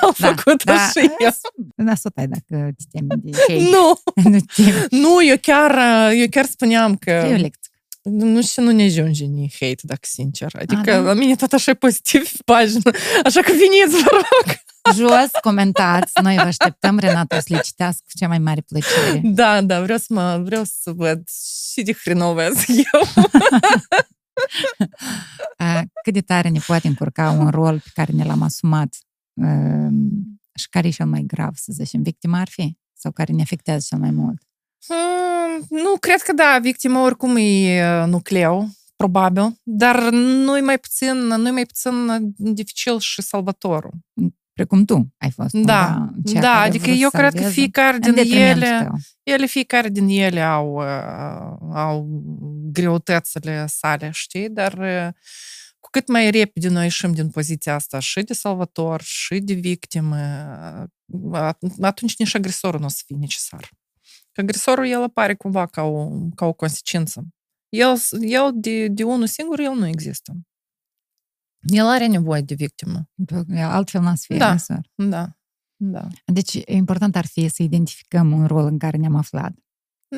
[0.00, 1.30] Am făcut-o da, și eu.
[1.76, 3.68] Da, să tai dacă te temi de hate.
[3.70, 5.02] Nu, nu te temi.
[5.02, 5.78] nu, eu chiar,
[6.12, 7.63] eu chiar spuneam E o că lecție.
[8.10, 10.52] Nu știu, nu ne ajunge ni hate, dacă sincer.
[10.60, 10.98] Adică da?
[10.98, 12.90] la mine tot așa e pozitiv pe pagină.
[13.24, 14.62] Așa că veniți, vă rog.
[14.94, 19.20] Jos, comentați, noi vă așteptăm, Renata o să le citească cu cea mai mare plăcere.
[19.22, 21.28] Da, da, vreau să mă, vreau să văd
[21.72, 23.02] și de hrenovă eu.
[25.56, 28.94] A, Cât de tare ne poate încurca un rol pe care ne l-am asumat
[29.32, 32.76] um, și care e cel mai grav, să zicem, victima ar fi?
[32.92, 34.42] Sau care ne afectează cel mai mult?
[34.86, 41.16] Hmm, nu, cred că da, victima oricum e uh, nucleu, probabil, dar nu-i mai puțin,
[41.16, 43.92] nu mai puțin uh, dificil și salvatorul.
[44.52, 45.54] Precum tu ai fost.
[45.54, 47.94] Da, cumva cea da, care a adică adică vrut eu să cred că salveze fiecare
[47.94, 48.96] în din detrimentul ele, tău.
[49.22, 52.06] ele, fiecare din ele au, uh, au
[52.72, 55.08] greutățile sale, știi, dar uh,
[55.78, 60.16] cu cât mai repede noi ieșim din poziția asta și de salvator, și de victimă,
[61.06, 61.50] uh,
[61.80, 63.70] atunci nici agresorul nu o să fie necesar.
[64.34, 67.26] Că agresorul, el apare cumva ca o, ca o consecință.
[67.68, 70.32] El, el de, de unul singur, el nu există.
[71.60, 73.08] El are nevoie de victimă.
[73.56, 74.46] Altfel n-a să fie Da.
[74.46, 74.90] agresor.
[74.94, 75.36] Da,
[75.76, 79.52] da, Deci, important ar fi să identificăm un rol în care ne-am aflat.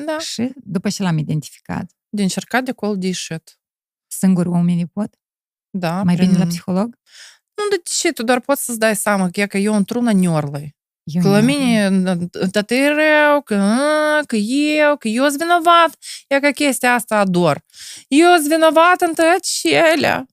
[0.05, 0.19] da.
[0.19, 3.59] Și, după ce l-am identificat, De încercat de acolo de ieșit.
[4.07, 5.15] singur oamenii pot?
[5.69, 6.27] Da, Mai prin...
[6.27, 6.97] bine la psiholog?
[7.55, 8.11] Nu, de ce?
[8.11, 10.75] Tu doar poți să-ți dai seama că, e că eu într-una niorlăi.
[11.09, 11.45] Eu Că la nu.
[11.45, 11.89] mine,
[12.51, 15.97] dar e rău, că, a, că eu, că eu sunt vinovat.
[16.27, 17.61] E că chestia asta ador.
[18.07, 20.25] Eu sunt vinovat în tăcelea.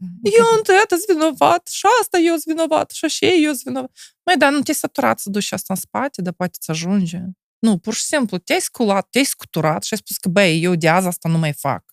[0.00, 1.68] Da, e Eu ca- în tătă sunt vinovat.
[1.68, 2.90] Și asta eu sunt vinovat.
[2.90, 3.90] Și așa eu sunt vinovat.
[4.24, 7.20] Mai da, nu te-ai săturat să duci asta în spate, dar poate ți ajunge.
[7.58, 10.88] Nu, pur și simplu, te-ai sculat, te-ai scuturat și ai spus că, băi, eu de
[10.88, 11.84] azi asta nu mai fac.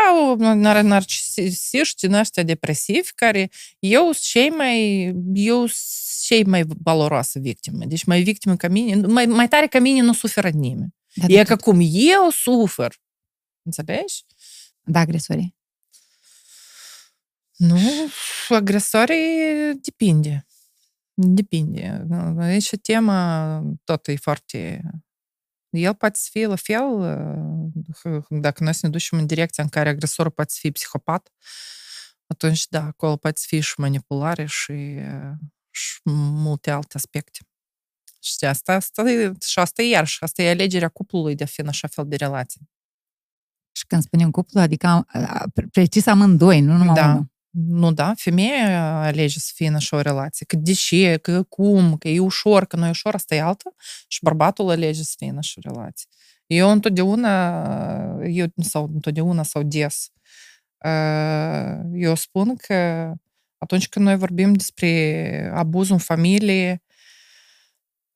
[0.56, 3.50] nar- narcisiști din ăștia depresivi care
[3.80, 5.04] eu sunt cei mai,
[5.34, 7.86] eu sunt cei mai valoroase victime.
[7.86, 10.96] Deci mai victime ca mine, mai, mai tare ca mine nu suferă nimeni.
[11.14, 12.96] Da, E da, ca cum eu sufer.
[13.64, 14.26] Înțelegi?
[14.84, 15.58] da, agresorii.
[17.56, 17.80] Nu,
[18.50, 20.48] agresorii depinde.
[21.14, 22.08] Depinde.
[22.40, 24.82] Aici tema tot e foarte...
[25.70, 26.84] El poate să fie la fel,
[28.04, 31.32] uh, dacă noi să ne ducem în direcția în care agresorul poate să fie psihopat,
[32.28, 35.32] atunci, da, acolo poate să fie și manipulare și, uh,
[35.70, 37.40] și multe alte aspecte.
[38.22, 41.62] Și asta, asta, e, și asta e iarăși, asta e alegerea cuplului de a fi
[41.62, 42.62] în așa fel de relație.
[43.72, 47.06] Și când spunem cuplu, adică a- a- precis amândoi, nu numai Da.
[47.08, 47.32] unul.
[47.68, 50.46] Nu da, femeia alege să fie în așa o relație.
[50.46, 53.74] Că de ce, că cum, că e ușor, că nu e ușor, asta e altă.
[54.08, 56.08] Și bărbatul alege să fie în așa o relație.
[56.48, 60.12] Eu întotdeauna, eu, sau întotdeauna, sau des,
[60.86, 63.14] uh, eu spun că
[63.58, 66.84] atunci când noi vorbim despre abuzul în familie,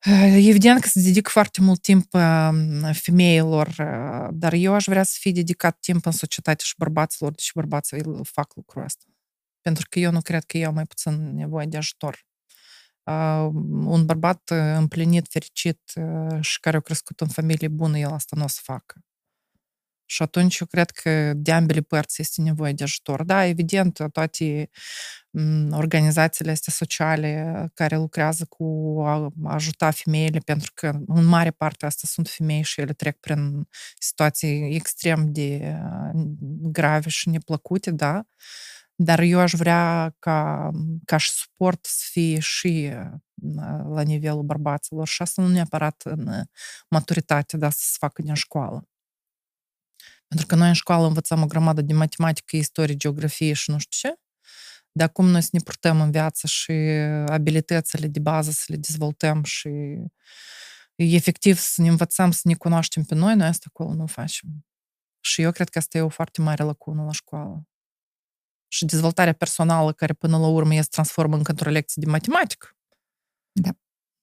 [0.06, 2.50] uh, evident că se dedic foarte mult timp uh,
[2.94, 7.52] femeilor, uh, dar eu aș vrea să fie dedicat timp în societate și bărbaților, deși
[7.56, 9.13] bărbații îl fac lucrul ăsta.
[9.64, 12.26] Pentru că eu nu cred că eu am mai puțin nevoie de ajutor.
[13.04, 13.50] Uh,
[13.86, 18.36] un bărbat uh, împlinit, fericit uh, și care a crescut în familie bună, el asta
[18.36, 18.96] nu o să facă.
[20.06, 23.24] Și atunci eu cred că de ambele părți este nevoie de ajutor.
[23.24, 24.70] Da, evident, toate
[25.30, 29.12] m, organizațiile astea sociale care lucrează cu a
[29.44, 33.68] a ajuta femeile, pentru că în mare parte asta sunt femei și ele trec prin
[34.00, 35.76] situații extrem de
[36.14, 36.22] uh,
[36.72, 38.26] grave și neplăcute, da,
[38.96, 40.72] dar eu aș vrea ca,
[41.06, 46.28] ca și suport să fie și uh, la nivelul bărbaților și asta nu neapărat în
[46.28, 46.46] uh,
[46.90, 48.88] maturitate, dar să se facă din școală.
[50.28, 54.10] Pentru că noi în școală învățăm o grămadă de matematică, istorie, geografie și nu știu
[54.10, 54.16] ce,
[54.92, 56.72] dar acum noi să ne purtăm în viață și
[57.26, 59.70] abilitățile de bază să le dezvoltăm și
[60.96, 64.66] efectiv să ne învățăm să ne cunoaștem pe noi, noi asta acolo nu facem.
[65.20, 67.68] Și eu cred că asta e o foarte mare lacună la școală.
[68.74, 72.78] Și dezvoltarea personală care până la urmă este transformă încă într-o lecție de matematică.
[73.52, 73.70] Da.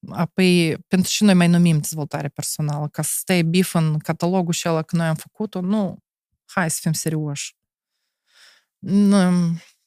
[0.08, 2.88] Apoi, pentru ce noi mai numim dezvoltare personală?
[2.88, 5.60] Ca să stai bif în catalogul și ăla că noi am făcut-o?
[5.60, 5.98] Nu.
[6.44, 7.56] Hai să fim serioși.
[8.78, 9.30] Nu.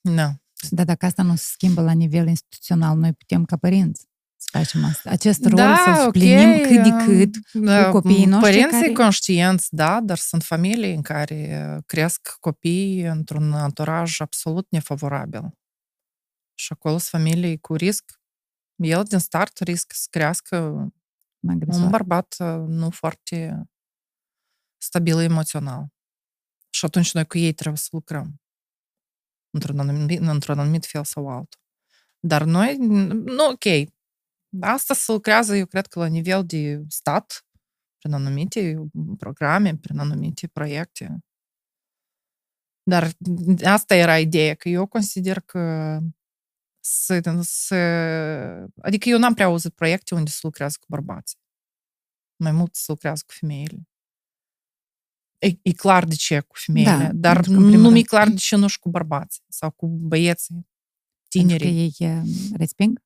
[0.01, 0.41] nu.
[0.69, 4.07] Dar dacă asta nu se schimbă la nivel instituțional, noi putem ca părinți
[4.43, 5.09] să facem asta.
[5.09, 8.91] Acest rol Da, să ok, suplinim cât de cât Da, cu copiii noștri Părinții care...
[8.91, 15.57] conștienți, da, dar sunt familii în care cresc copii într-un anturaj absolut nefavorabil.
[16.53, 18.21] Și acolo sunt familii cu risc.
[18.75, 20.57] El, din start, risc să crească
[21.39, 21.89] un agresor.
[21.89, 23.63] bărbat uh, nu foarte
[24.77, 25.87] stabil emoțional.
[26.69, 28.41] Și atunci noi cu ei trebuie să lucrăm.
[29.49, 31.61] Într-un anumit, într-un anumit fel sau altul.
[32.19, 33.63] Dar noi, nu, ok,
[34.59, 37.45] asta se lucrează, eu cred că la nivel de stat,
[37.97, 38.75] prin anumite
[39.17, 41.17] programe, prin anumite proiecte.
[42.89, 43.11] Dar
[43.63, 45.97] asta era ideea, că eu consider că
[46.85, 47.75] să, să...
[48.81, 51.37] Adică eu n-am prea auzit proiecte unde se lucrează cu bărbații.
[52.43, 53.87] Mai mult se lucrează cu femeile.
[55.39, 58.01] E, e clar de ce cu femeile, Da, dar pentru că, în primul nu mi-e
[58.01, 60.67] rând- clar de ce nu și cu bărbații sau cu băieții,
[61.29, 61.91] Pentru tinerii.
[61.95, 62.21] că ei eh,
[62.57, 63.01] resping.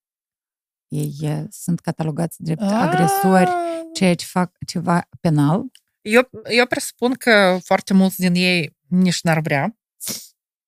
[0.87, 5.63] Ei eh, sunt catalogați drept agresori, Ah, ceea ce fac ceva penal.
[6.01, 9.77] Eu, eu presupun că foarte mulți din ei nici n-ar vrea,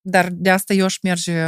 [0.02, 1.40] dar de asta eu aș merge,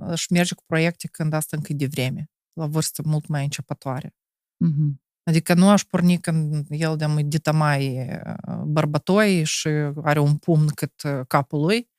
[0.00, 4.14] aș merge cu proiecte când asta încă e de vreme, la vârstă mult mai începătoare.
[4.56, 5.02] Mhm.
[5.22, 8.08] Adică nu aș porni când el de mai dita mai
[8.64, 9.68] bărbătoi și
[10.02, 11.90] are un pumn cât uh, capul lui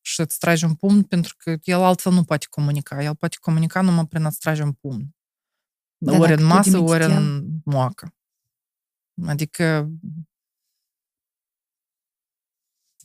[0.00, 3.02] și îți trage un pumn pentru că el altfel nu poate comunica.
[3.02, 5.16] El poate comunica numai prin a-ți trage un pumn.
[5.98, 8.14] Da, ori dacă în tu masă, dimiți ori el- în moacă.
[9.26, 9.90] Adică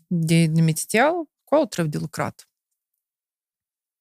[0.08, 1.12] de dimititel,
[1.46, 2.48] acolo trebuie de lucrat.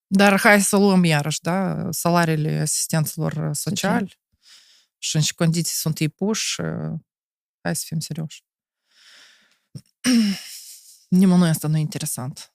[0.06, 4.20] Dar hai să luăm iarăși, da, salariile asistenților sociali
[4.98, 6.62] și în ce condiții sunt ei puși,
[7.60, 8.44] hai să fim serioși.
[11.08, 12.54] Nimănui asta nu e interesant.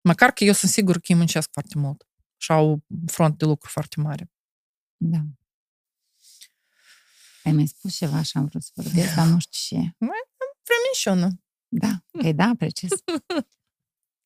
[0.00, 3.68] Măcar că eu sunt sigur că ei muncesc foarte mult și au front de lucru
[3.70, 4.30] foarte mare.
[4.96, 5.18] Da.
[7.44, 9.90] Ai mai spus ceva și am vrut să vorbesc, dar nu știu ce.
[9.98, 11.40] Vrem minciună.
[11.68, 12.90] Da, că da, precis.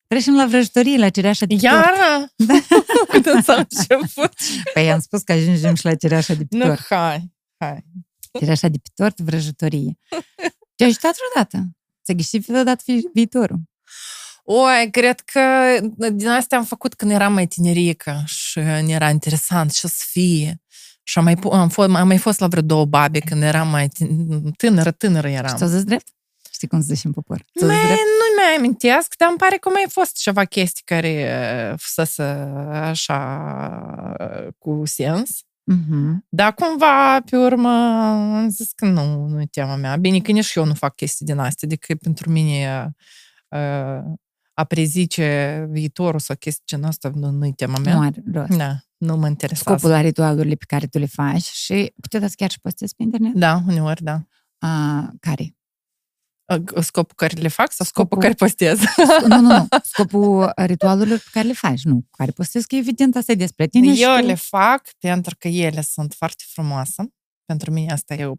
[0.07, 1.73] Trecem la vrăjitorie, la cireașa de pe tort.
[1.73, 2.31] Iară?
[2.35, 2.53] Da.
[3.21, 4.33] Când s-a început?
[4.73, 6.85] Păi am spus că ajungem și la cireașa de pe Nu, tort.
[6.85, 7.83] hai, hai.
[8.39, 9.97] Cireașa de pe tort, vrăjitorie.
[10.75, 11.69] Te-a ajutat vreodată?
[12.03, 13.59] Ți-a ghișit vreodată vi- viitorul?
[14.43, 15.41] Oi, cred că
[16.11, 20.60] din astea am făcut când eram mai tinerică și ne era interesant ce să fie.
[21.11, 23.67] Și am mai, pu- am, fost, am mai fost la vreo două babe când eram
[23.67, 25.55] mai tin- tânără, tânără Și eram.
[25.55, 26.07] ți-au zis drept?
[26.51, 27.37] Știi cum se zice în popor?
[27.57, 28.01] Ți-au Mai, zis drept?
[28.01, 31.29] nu mi-ai amintesc, dar îmi pare că mai fost ceva chestii care
[31.71, 32.23] uh, fusese
[32.71, 33.17] așa
[34.19, 35.39] uh, cu sens.
[35.63, 36.25] Mhm.
[36.29, 39.95] Dar cumva, pe urmă, am zis că nu, nu e tema mea.
[39.95, 42.93] Bine că nici eu nu fac chestii din astea, adică pentru mine
[43.47, 44.13] uh,
[44.53, 47.93] a prezice viitorul sau chestii genul ăsta nu, nu e tema mea.
[47.93, 48.57] Nu are rost.
[48.57, 49.77] Da, nu mă interesează.
[49.77, 53.33] Scopul la ritualurile pe care tu le faci și câteodată chiar și postezi pe internet?
[53.33, 54.21] Da, uneori, da.
[54.57, 55.55] A, care?
[56.53, 58.79] Uh, Scopul care le fac sau scopul, Scopul- care postez?
[59.27, 59.67] Nu, nu, nu.
[59.83, 62.05] Scopul ritualurilor pe care le faci, nu.
[62.11, 64.25] Care postezi că evident asta e despre tine și Eu tu...
[64.25, 67.13] le fac pentru că ele sunt foarte frumoase.
[67.45, 68.33] Pentru mine asta e o...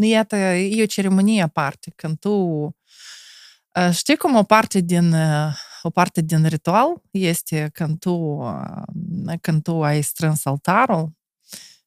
[0.00, 1.92] Iată, e o ceremonie aparte.
[1.96, 2.30] Când tu...
[2.30, 5.52] uh, Știi cum o parte din, uh,
[5.86, 11.12] o parte din ritual este când tu, uh, când tu ai strâns altarul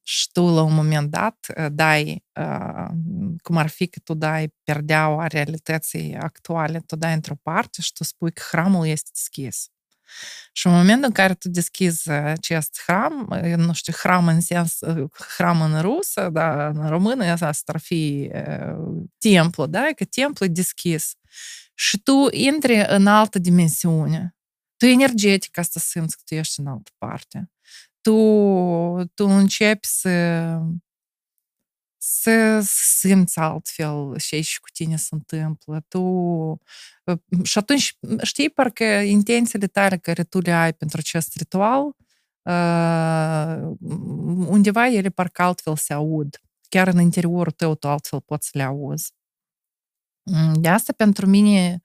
[0.03, 2.88] și tu la un moment dat uh, dai, uh,
[3.41, 8.03] cum ar fi că tu dai perdeaua realității actuale, tu dai într-o parte și tu
[8.03, 9.67] spui că hramul este deschis.
[10.51, 14.80] Și în momentul în care tu deschizi acest hram, nu știu, hram în sens,
[15.38, 20.49] hram în rusă, da, în română asta ar fi uh, templu, da, că templu e
[20.49, 21.13] deschis.
[21.80, 24.35] Și tu intri în altă dimensiune.
[24.77, 27.51] Tu energetic asta simți că tu ești în altă parte.
[28.01, 28.11] Tu,
[29.14, 30.10] tu începi să
[32.01, 32.60] să
[32.99, 35.85] simți altfel ce și cu tine se întâmplă.
[35.88, 36.01] Tu...
[37.43, 41.85] Și atunci, știi, parcă intențiile tale care tu le ai pentru acest ritual,
[42.41, 43.76] uh,
[44.47, 46.41] undeva ele parcă altfel se aud.
[46.69, 49.14] Chiar în interiorul tău tu altfel poți să le auzi.
[50.53, 51.81] De asta pentru mine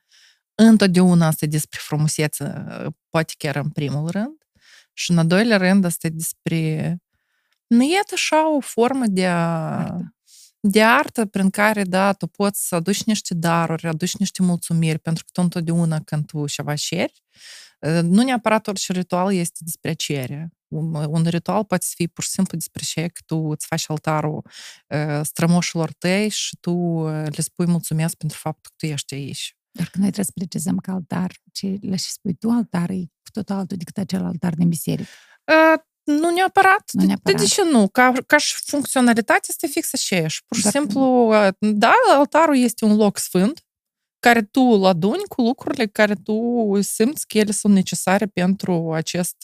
[0.54, 2.64] întotdeauna asta e despre frumusețe,
[3.08, 4.36] poate chiar în primul rând.
[4.92, 6.96] Și în al doilea rând asta e despre
[7.66, 10.14] nu e așa o formă de a, Artă.
[10.60, 15.24] de artă prin care, da, tu poți să aduci niște daruri, aduci niște mulțumiri, pentru
[15.24, 17.22] că tu întotdeauna când tu ceva ceri,
[18.02, 20.52] nu neapărat orice ritual este despre cere.
[21.09, 24.42] Un ritual poate fi pur și simplu despre ce că tu îți faci altarul
[25.22, 29.56] strămoșilor tăi și tu le spui mulțumesc pentru faptul că tu ești aici.
[29.70, 32.96] Dar când noi trebuie să precizăm că altar, ce le și spui tu, altar e
[32.96, 35.09] cu totul altul decât acel altar din biserică.
[35.44, 36.90] Uh, nu neapărat.
[36.92, 37.38] Nu neapărat.
[37.38, 37.88] De, de ce nu?
[37.88, 40.44] Ca, ca și funcționalitate este fix aceeași.
[40.44, 43.64] Pur și simplu, da, altarul este un loc sfânt,
[44.24, 49.36] care tu îl aduni cu lucrurile care tu simți că ele sunt necesare pentru acest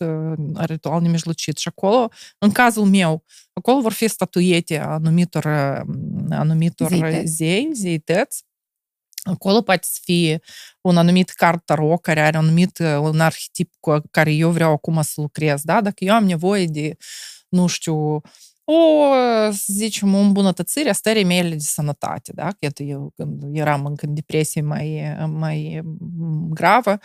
[0.55, 1.57] ritual nemijlocit.
[1.57, 2.09] Și acolo,
[2.39, 5.47] în cazul meu, acolo vor fi statuiete anumitor,
[6.31, 7.33] anumitor zeități.
[7.33, 8.45] zei, zeități,
[9.23, 10.41] Acolo poate să fie
[10.81, 15.03] un anumit card tarot care are un anumit un arhetip cu care eu vreau acum
[15.03, 15.81] să lucrez, da?
[15.81, 16.97] Dacă eu am nevoie de,
[17.49, 18.21] nu știu,
[18.73, 19.15] o,
[19.53, 22.49] să zicem, o îmbunătățire a stării mele de sănătate, da?
[22.59, 25.83] Iată, eu când eram încă în depresie mai, mai
[26.51, 26.99] gravă,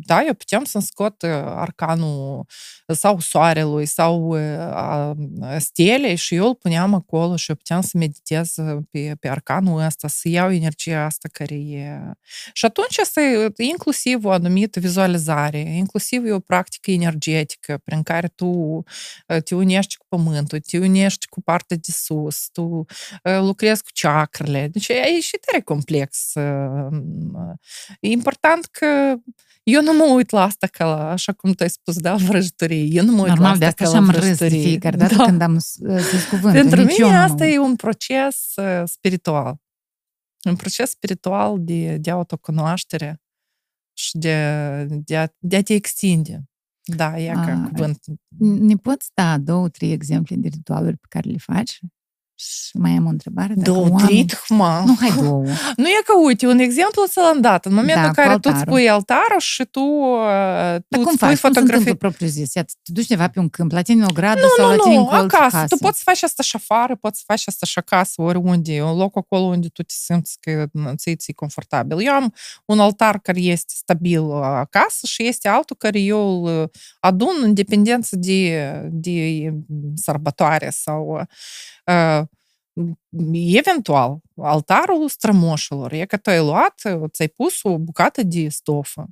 [0.00, 2.44] da, eu puteam să-mi scot arcanul
[2.86, 4.36] sau soarelui sau
[5.58, 8.54] stelei și eu îl puneam acolo și eu puteam să meditez
[8.90, 12.00] pe, pe arcanul ăsta, să iau energia asta care e.
[12.52, 18.28] Și atunci asta e inclusiv o anumită vizualizare, inclusiv e o practică energetică prin care
[18.28, 18.82] tu
[19.44, 22.84] te unești cu pământul, te unești cu partea de sus, tu
[23.22, 24.68] lucrezi cu chakrele.
[24.68, 26.32] Deci e și tare complex.
[28.00, 29.14] E important că
[29.62, 32.82] eu nu mă uit la asta ca la, așa cum tu ai spus, da, vrăjitorie.
[32.82, 34.34] Eu nu mă uit Normal, la asta de asta ca și la am râs de
[34.34, 34.62] vrăjitorie.
[34.68, 35.24] fiecare dată Da.
[35.24, 36.60] când am zis cuvântul.
[36.60, 39.56] Pentru Nici eu mine nu asta mă e un proces uh, spiritual.
[40.44, 43.22] Un proces spiritual de, de autocunoaștere
[43.92, 46.49] și de, de, a, de a te extinde.
[46.96, 47.98] Da, e ca A, cuvânt.
[48.38, 51.80] Ne poți da două, trei exemple de ritualuri pe care le faci?
[52.42, 53.54] Și mai am o întrebare.
[53.56, 54.84] dacă Două, oamenii- trei, tăhma.
[54.84, 55.44] Nu, hai două.
[55.82, 57.64] Nu e că, uite, un exemplu ți-l-am dat.
[57.66, 58.72] În momentul Da, în cu care tu îți altarul.
[58.72, 60.18] pui altarul și tu, uh,
[60.70, 61.28] Dar tu cum îți pui faci?
[61.28, 61.94] Cum se întâmplă fotografii.
[61.98, 62.54] propriu zis?
[62.54, 64.82] Iată, te duci undeva pe un câmp, la tine în o gradă sau Nu, la
[64.82, 65.56] tine nu, în colț acasă.
[65.56, 65.74] acasă?
[65.74, 68.72] Tu poți să faci asta și afară, poți să faci asta și acasă, oriunde.
[68.74, 72.06] E un loc acolo unde tu te simți că ți ți confortabil.
[72.06, 72.34] Eu am
[72.64, 76.68] un altar care este stabil uh, acasă și este altul care eu îl uh,
[77.00, 79.50] adun în dependență de, de
[79.94, 81.20] sărbătoare sau
[81.86, 82.22] uh,
[83.32, 85.92] eventual altarul strămoșilor.
[85.92, 86.74] E că tu ai luat,
[87.10, 89.08] ți-ai pus o bucată de stofă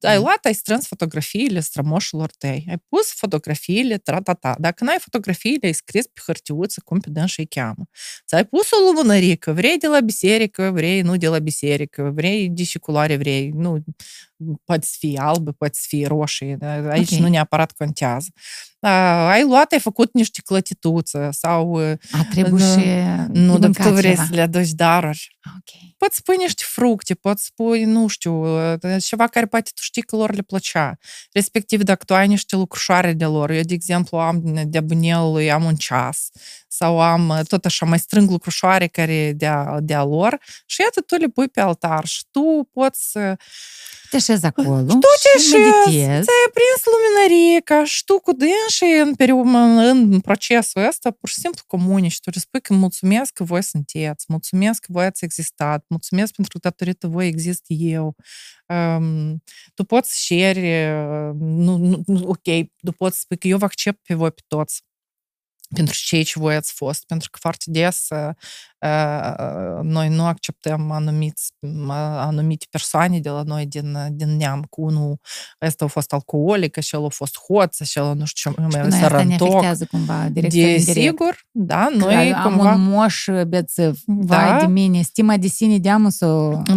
[0.00, 4.56] ai luat, ai strâns fotografiile strămoșilor tăi, ai pus fotografiile, tra-ta-ta.
[4.58, 7.88] Dacă n-ai fotografiile, ai scris pe hârtiuță cum pe dânsa îi cheamă.
[8.26, 12.62] Ți-ai pus o lumânărică, vrei de la biserică, vrei nu de la biserică, vrei de
[12.62, 13.84] ce culoare vrei, nu,
[14.64, 17.18] poate să fie albă, poate să fie roșie, da, aici Ok.
[17.18, 18.28] nu neapărat contează.
[18.80, 18.90] A,
[19.28, 21.76] ai luat, ai făcut niște clătituță sau
[22.10, 22.86] A, trebuie Nu, și
[23.32, 24.24] nu, de dar mâncat tu vrei ceva.
[24.24, 25.38] să le aduci daruri.
[25.46, 25.94] Ok.
[25.96, 28.44] Poți spui niște fructe, poți spui, nu știu,
[28.98, 30.98] ceva care poate tu știi că lor le plăcea.
[31.32, 35.64] Respectiv, dacă tu ai niște lucrușoare de lor, eu, de exemplu, am de bunelului, am
[35.64, 36.28] un ceas
[36.76, 41.26] sau am tot așa, mai strâng lucrușoare care de-a, de-a lor și iată, tu le
[41.26, 43.36] pui pe altar și tu poți să
[44.10, 46.24] Te așezi acolo tu te și așezi, meditezi.
[46.26, 49.54] ți-ai prins luminărica și tu cu dânsii în, periu-
[49.90, 53.62] în procesul ăsta pur și simplu comunici și tu le spui că mulțumesc că voi
[53.62, 58.16] sunteți, mulțumesc că voi ați existat, mulțumesc pentru că datorită voi exist eu.
[58.68, 59.42] Um,
[59.74, 60.94] tu poți share,
[61.30, 64.42] uh, nu, nu, nu, ok, tu poți spui că eu vă accept pe voi pe
[64.46, 64.82] toți
[65.74, 68.28] pentru cei ce voi ați fost, pentru că foarte des uh,
[68.80, 74.82] uh, noi nu acceptăm anumiți, uh, anumite persoane de la noi din, din neam, cu
[74.82, 75.18] unul
[75.62, 78.66] ăsta a fost alcoolic, și el a fost hoț, și el nu știu ce Și
[78.68, 79.48] mai pe noi asta ne sărăntoc.
[79.48, 80.94] afectează cumva direct sau indirect.
[80.94, 82.74] Desigur, da, Că noi am cumva...
[82.74, 84.00] un moș bețiv.
[84.06, 84.36] Da.
[84.36, 86.26] Vai de mine, stima de sine deamă să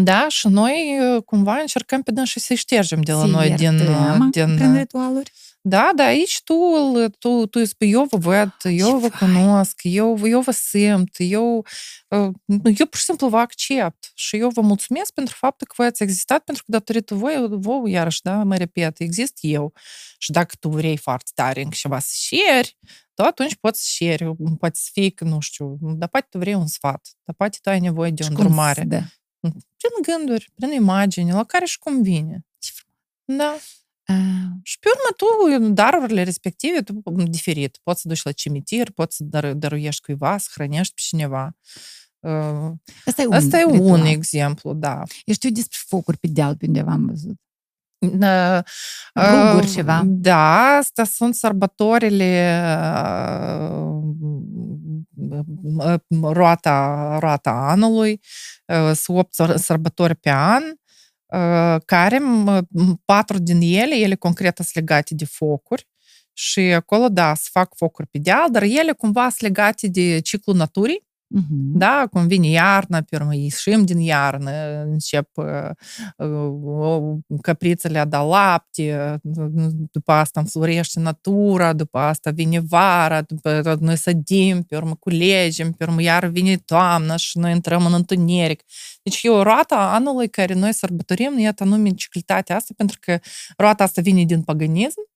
[0.04, 3.74] Da, și noi uh, cumva încercăm pe dânsi să-i ștergem de la să noi din...
[3.74, 5.32] uh, iertăm din prin ritualuri.
[5.62, 9.34] Da, da, aici tu, îl- tu, tu îi spui, eu vă văd, eu vă fain.
[9.34, 11.66] cunosc, eu, eu vă simt, eu,
[12.08, 12.30] uh,
[12.64, 16.04] eu pur și simplu vă accept și eu vă mulțumesc pentru faptul că voi ați
[16.04, 19.74] existat, pentru că datorită voi, vouă, iarăși, da, mă repet, exist eu.
[20.18, 22.68] Și dacă tu vrei foarte tare încă ceva să share,
[23.14, 26.68] tu atunci poți share, poate să fie că, nu știu, dar poate tu vrei un
[26.68, 28.82] sfat, dar poate tu ai nevoie de o Și cum îndrumare.
[28.82, 29.02] să- Da.
[29.78, 32.46] Prin gânduri, prin imagini, la care și convine.
[32.60, 32.72] Ce
[33.26, 33.58] Da.
[34.12, 34.16] Ah,
[34.64, 35.16] Și pe urmă
[35.68, 37.80] tu, darurile respective, tu diferit.
[37.84, 41.56] Poți să duci la cimitir, poți să dar, dăruiești cuiva, să hrănești pe cineva.
[42.20, 42.72] Uh,
[43.06, 44.06] Asta e un Asta e un ritual.
[44.06, 45.04] exemplu, da.
[45.24, 47.38] Eu știu despre focuri pe deal pe undeva am văzut.
[48.00, 48.60] Uh,
[49.16, 50.04] Ruguri uh, ceva.
[50.06, 52.62] Da, astea sunt sărbătorile
[55.80, 58.20] uh, roata, roata anului,
[58.66, 60.72] uh, sunt opt săr- sărbători pe an, uh,
[61.86, 62.66] care, m-
[63.06, 65.88] patru din ele, ele concret sunt legate de focuri
[66.34, 70.56] Și acolo, da, se fac focuri pe deal, dar ele cumva sunt legate de ciclul
[70.56, 71.08] naturii.
[71.32, 71.78] Mhm.
[71.78, 74.52] Da, cum vine iarna, pe urmă ieșim din iarnă,
[74.84, 75.70] încep uh,
[76.18, 79.20] uh, căprițele a da lapte,
[79.92, 85.72] după asta înflorește natura, după asta vine vara, după tot noi sădim, pe urmă culegem,
[85.72, 88.62] pe urmă iar vine toamna și noi intrăm în întuneric.
[89.04, 93.20] Deci e o roată a anului care noi sărbătorim, iată anume ciclitatea asta, pentru că
[93.58, 95.09] roata asta vine din paganism,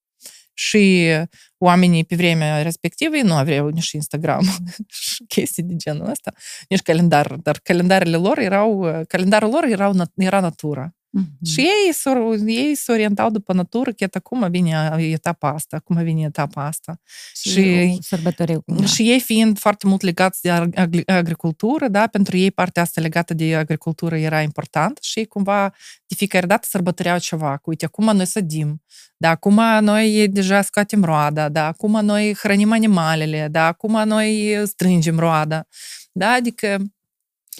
[0.53, 1.11] și
[1.57, 4.41] oamenii pe vremea respectivă nu aveau nici Instagram
[4.87, 6.31] și chestii de genul ăsta,
[6.69, 10.93] nici calendar, dar calendarele lor erau, calendarul lor erau, era natura.
[11.15, 11.45] Mhm.
[11.45, 16.03] Și ei, s- ei se orientau după natură, că iată acum vine etapa asta, acum
[16.03, 16.99] vine etapa asta.
[17.35, 18.85] Și, Și- o sărbătoare cumva.
[18.85, 23.33] Și ei fiind foarte mult legați de ag- agricultură, da, pentru ei partea asta legată
[23.33, 25.73] de agricultură era importantă și ei cumva
[26.07, 27.57] de fiecare dată sărbătoreau ceva.
[27.57, 28.81] Cu, uite, acum noi sădim,
[29.17, 35.19] da, acum noi deja scoatem roada, da, acum noi hrănim animalele, da, acum noi strângem
[35.19, 35.67] roada.
[36.11, 36.77] Da, adică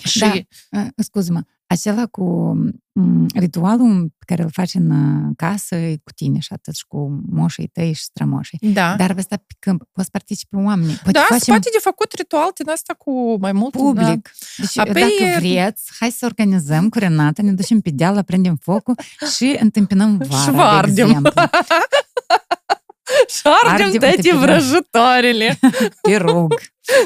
[0.06, 0.32] și Da.
[0.72, 1.42] Uh, Scuze-mă,
[1.74, 2.24] acela cu
[2.94, 6.86] m, ritualul pe care îl faci în uh, casă e cu tine și atât, și
[6.88, 8.58] cu moșii tăi și strămoșii.
[8.74, 8.96] da.
[8.96, 10.94] Dar vă sta pe câmp, poți participe oamenii.
[10.96, 13.80] Poate da, se facem poate de făcut ritual din asta cu mai mult Da.
[13.84, 14.32] public.
[14.58, 18.56] Deci, Apoi dacă e- vreți, hai să organizăm cu Renata, ne ducem pe deal, aprindem
[18.62, 18.96] focul
[19.36, 20.94] și întâmpinăm vara, Și vă ardem.
[20.96, 21.32] de exemplu.
[23.28, 25.60] Și ardem Ardem toate toate vrăjitoarele.
[26.02, 26.54] Pirog.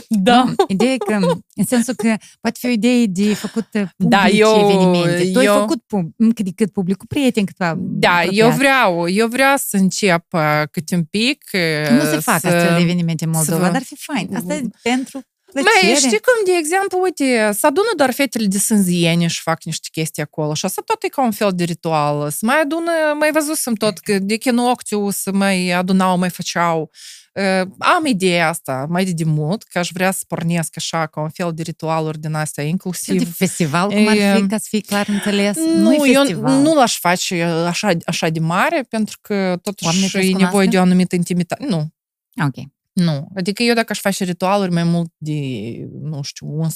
[0.10, 0.44] Da.
[0.44, 1.14] Nu, Ideea e că,
[1.56, 5.32] în sensul că poate fi o idee de făcut publice Da, eu- evenimente.
[5.32, 8.58] Tu ai eu- făcut pub, încă de cât public, cu prieteni câteva Da, eu apropiați.
[8.58, 11.44] vreau, eu vreau să încep uh, câte un pic.
[11.54, 12.48] uh, Nu se fac să...
[12.48, 14.30] astfel de evenimente în Moldova, vă- dar fi fain.
[14.36, 15.22] Asta e pentru
[15.54, 15.96] Mai, plăcere.
[15.96, 20.22] știi cum, de exemplu, uite, să adună doar fetele de sânziene și fac niște chestii
[20.24, 22.30] acolo și asta tot e ca un fel de ritual.
[22.30, 26.92] Să mai adună, mai văzusem tot, că de chinocțiu să mai adunau, mai făceau.
[27.34, 31.30] Uh, am ideea asta mai de demult, că aș vrea să pornesc așa ca un
[31.30, 34.82] fel de ritualuri din astea, de inclusiv festival, cum ar E, fi, ca să fie
[34.82, 35.56] clar înțeles.
[35.58, 36.54] Nu, Nu e eu festival.
[36.62, 40.50] nu l-aș face așa, așa de mare, pentru că Oamenii totuși trebuie e să nevoie
[40.52, 40.70] cunoască?
[40.70, 41.66] de o anumită intimitate.
[41.66, 41.88] Nu,
[42.46, 42.56] Ok.
[42.98, 43.28] Nu.
[43.36, 45.40] Adică eu dacă aș face ritualuri mai mult de,
[46.02, 46.70] nu știu, 11-12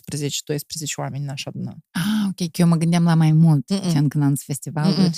[0.96, 1.76] oameni n-aș aduna.
[1.92, 3.90] Ah, ok, că eu mă gândeam la mai mult, Mm-mm.
[3.90, 4.98] gen când am festivaluri.
[4.98, 5.12] Mm-mm.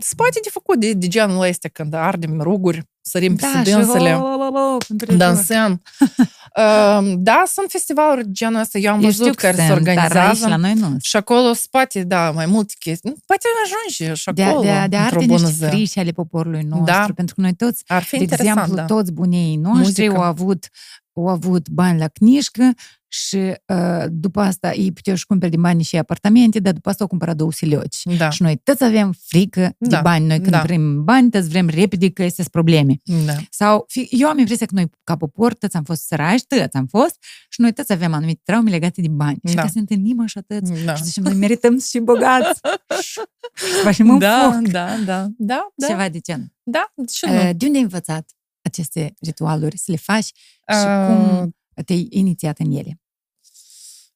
[0.00, 3.76] Se poate de făcut de, de genul ăsta, când ardem ruguri, sărim Da, peste și
[3.76, 5.82] dânsele, ho, ho, ho, ho, pentru dansăm.
[6.56, 9.66] Uh, da, sunt festivaluri de genul ăsta, eu am Eu știu văzut că care se
[9.72, 10.48] sunt, Dar aici organizează.
[10.48, 10.96] la noi nu.
[11.02, 13.10] Și acolo spate, da, mai multe chestii.
[13.10, 15.70] Nu, Poate ajunge și De, acolo, de, de într-o arde bună niște zi.
[15.70, 17.06] frici ale poporului nostru, Da.
[17.14, 18.84] pentru că noi toți, Ar fi de interesant, exemplu, da.
[18.84, 20.14] toți bunii noștri Muzică.
[20.14, 20.68] au avut,
[21.12, 22.70] au avut bani la knișcă
[23.12, 27.02] și uh, după asta ei puteau și cumpere din bani și apartamente, dar după asta
[27.02, 28.02] au cumpărat două silioci.
[28.18, 30.26] Da, Și noi toți avem frică de Da, bani.
[30.26, 30.62] Noi când da.
[30.62, 32.96] vrem bani, toți vrem repede că este probleme.
[33.26, 33.32] da.
[33.50, 36.86] Sau fi, eu am impresia că noi, ca popor, toți am fost sărași, toți am
[36.86, 37.16] fost
[37.48, 39.38] și noi toți avem anumite traume legate de bani.
[39.48, 39.60] Și Da.
[39.60, 40.94] ca să ne întâlnim așa toți da.
[40.94, 42.60] și zicem, noi merităm să fim bogați.
[43.54, 44.68] să facem un Da, foc.
[44.70, 46.52] da, da, da, da, Ceva de gen.
[46.62, 47.52] da, de ce Uh, nu?
[47.52, 48.30] De unde ai învățat
[48.62, 53.00] aceste ritualuri să le faci și Uh, cum te-ai inițiat în ele?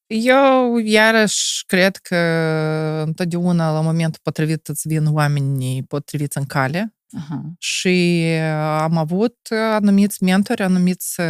[0.07, 2.16] Eu, iarăși, cred că
[3.07, 7.53] întotdeauna, la momentul potrivit, îți vin oamenii potriviți în cale Aha.
[7.59, 8.25] și
[8.79, 11.27] am avut anumiți mentori, anumiți uh,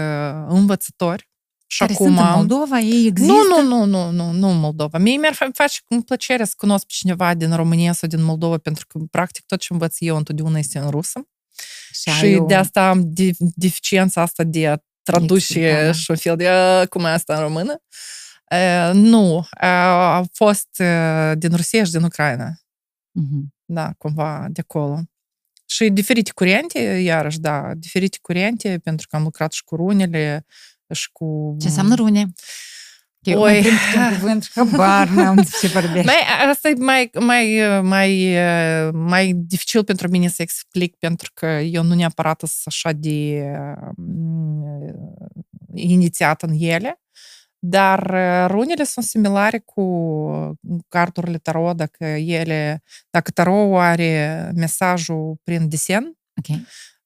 [0.49, 1.33] învățători.
[1.67, 2.07] Și Care acum...
[2.07, 3.33] sunt în Moldova, ei există?
[3.33, 4.99] Nu, nu, nu, nu, nu, nu în Moldova.
[4.99, 8.59] Mie mi-ar fa- face cu plăcere să cunosc pe cineva din România sau din Moldova,
[8.59, 11.29] pentru că, practic, tot ce învăț eu întotdeauna este în rusă.
[12.11, 15.93] Și, Și ai o- de asta am de- deficiența asta de a traduce Explica, da.
[15.93, 17.83] și un fel de "A, cum e asta în română.
[18.51, 22.49] Uh, nu, uh, a fost uh, din Rusia și din Ucraina.
[23.11, 23.55] Mhm.
[23.65, 25.01] Da, cumva de acolo.
[25.67, 30.45] Și diferite curente, iarăși, da, diferite curente, pentru că am lucrat și cu runele
[30.93, 31.57] și cu...
[31.61, 32.33] Ce înseamnă rune?
[33.31, 33.53] Eu Oi.
[33.53, 36.07] mai prind câte un cuvânt și habar n-am de ce vorbești.
[36.07, 38.37] Mai, asta e mai, mai, mai,
[38.93, 43.45] mai dificil pentru mine să explic, pentru că eu nu neapărat sunt așa de
[43.97, 44.63] mm,
[45.75, 47.01] inițiat în ele,
[47.59, 49.85] dar uh, runele sunt similare cu
[50.89, 56.59] cardurile tarot, dacă ele, dacă tarot are mesajul prin desen, Ok.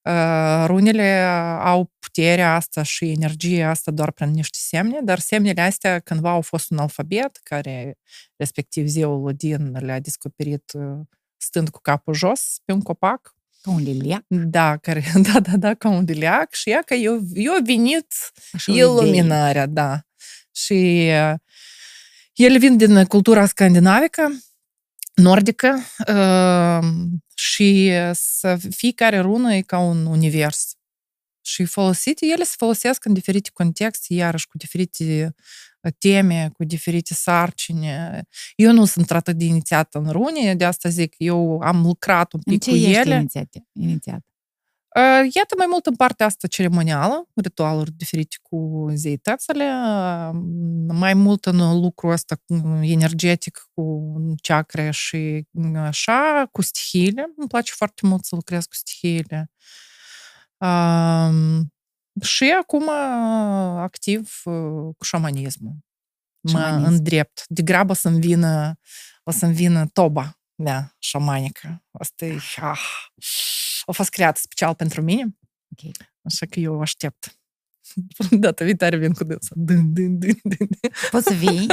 [0.09, 1.23] Uh, runele
[1.61, 6.41] au puterea asta și energia asta doar prin niște semne, dar semnele astea cândva au
[6.41, 7.99] fost un alfabet care,
[8.37, 10.99] respectiv zeul Odin le-a descoperit uh,
[11.37, 13.37] stând cu capul jos pe un copac.
[13.63, 14.25] Ca un liliac.
[14.29, 18.15] Da, care, da, da, da, ca un diliac și ea că eu, eu venit
[18.53, 18.87] Așa o idee.
[18.87, 20.01] iluminarea, da.
[20.53, 21.35] Și uh,
[22.35, 24.29] ele vin din cultura scandinavică
[25.19, 25.79] nordică
[26.09, 26.89] uh,
[27.35, 30.73] și să fiecare rună e ca un univers.
[31.41, 35.35] Și folosite, ele se folosesc în diferite contexte, iarăși cu diferite
[35.99, 38.23] teme, cu diferite sarcine.
[38.57, 42.41] Eu nu sunt atât de inițiată în rune, de asta zic, eu am lucrat un
[42.41, 43.15] pic În ce cu ești ele.
[43.15, 43.55] inițiat?
[43.73, 44.25] inițiat?
[44.97, 50.31] Uh, Iată mai mult în partea asta ceremonială, ritualuri diferite cu zeitățile, uh,
[50.89, 57.33] mai mult în lucrul ăsta uh, energetic cu chakre și uh, așa, cu stihiile.
[57.37, 59.51] Îmi place foarte mult să lucrez cu stihiile.
[60.57, 61.73] Um,
[62.23, 65.77] și acum uh, activ uh, cu șamanismul.
[66.41, 66.91] Mă Șamanism.
[66.91, 67.45] îndrept.
[67.47, 68.79] Degrabă să-mi vină,
[69.25, 71.85] o să-mi vină toba mea șamanică.
[71.91, 72.39] Asta e...
[72.57, 72.81] Ah,
[73.89, 75.37] a fost creat special pentru mine,
[75.77, 75.95] Ok.
[76.23, 77.33] așa că eu o aștept.
[78.31, 79.55] Data viitoare vin cu dânsa.
[79.67, 80.69] Dân, dân, dân, dân.
[81.11, 81.67] Poți să vii,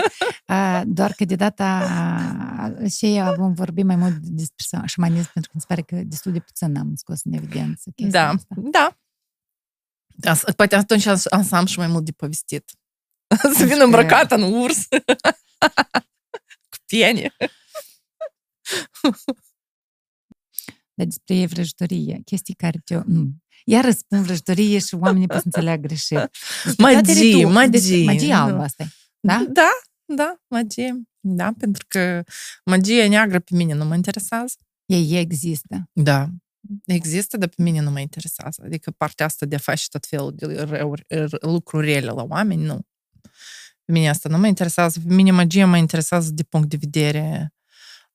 [0.47, 5.61] uh, doar că de data și vom vorbi mai mult despre șamanism, pentru că mi
[5.61, 8.55] se pare că destul de puțin am scos în evidență chestia Da, asta.
[8.71, 8.97] da.
[10.17, 12.71] Da, s- poate atunci am, am să am și mai mult de povestit.
[13.41, 14.87] Să Așa vin că- îmbrăcată în urs.
[16.71, 17.35] cu piene.
[20.95, 23.29] Dar despre vrăjitorie, chestii care te Nu.
[23.65, 26.17] Iar spun vrăjitorie și oamenii pot să înțeleagă greșit.
[26.63, 27.69] Despre toate Magie, ritu- magie.
[27.69, 28.87] despre- Magie albă asta e.
[29.19, 29.45] Da?
[29.49, 29.69] Da,
[30.15, 31.01] da, magie.
[31.19, 32.23] Da, pentru că
[32.65, 34.55] magia neagră pe mine nu mă interesează.
[34.85, 35.89] Ei există.
[35.93, 36.29] Da.
[36.85, 38.61] Există, dar pe mine nu mă interesează.
[38.65, 42.63] Adică partea asta de a face tot felul de răuri, r- lucruri rele la oameni,
[42.63, 42.79] nu.
[43.85, 44.99] Pe mine asta nu mă interesează.
[45.07, 47.53] Pe mine magia mă interesează de punct de vedere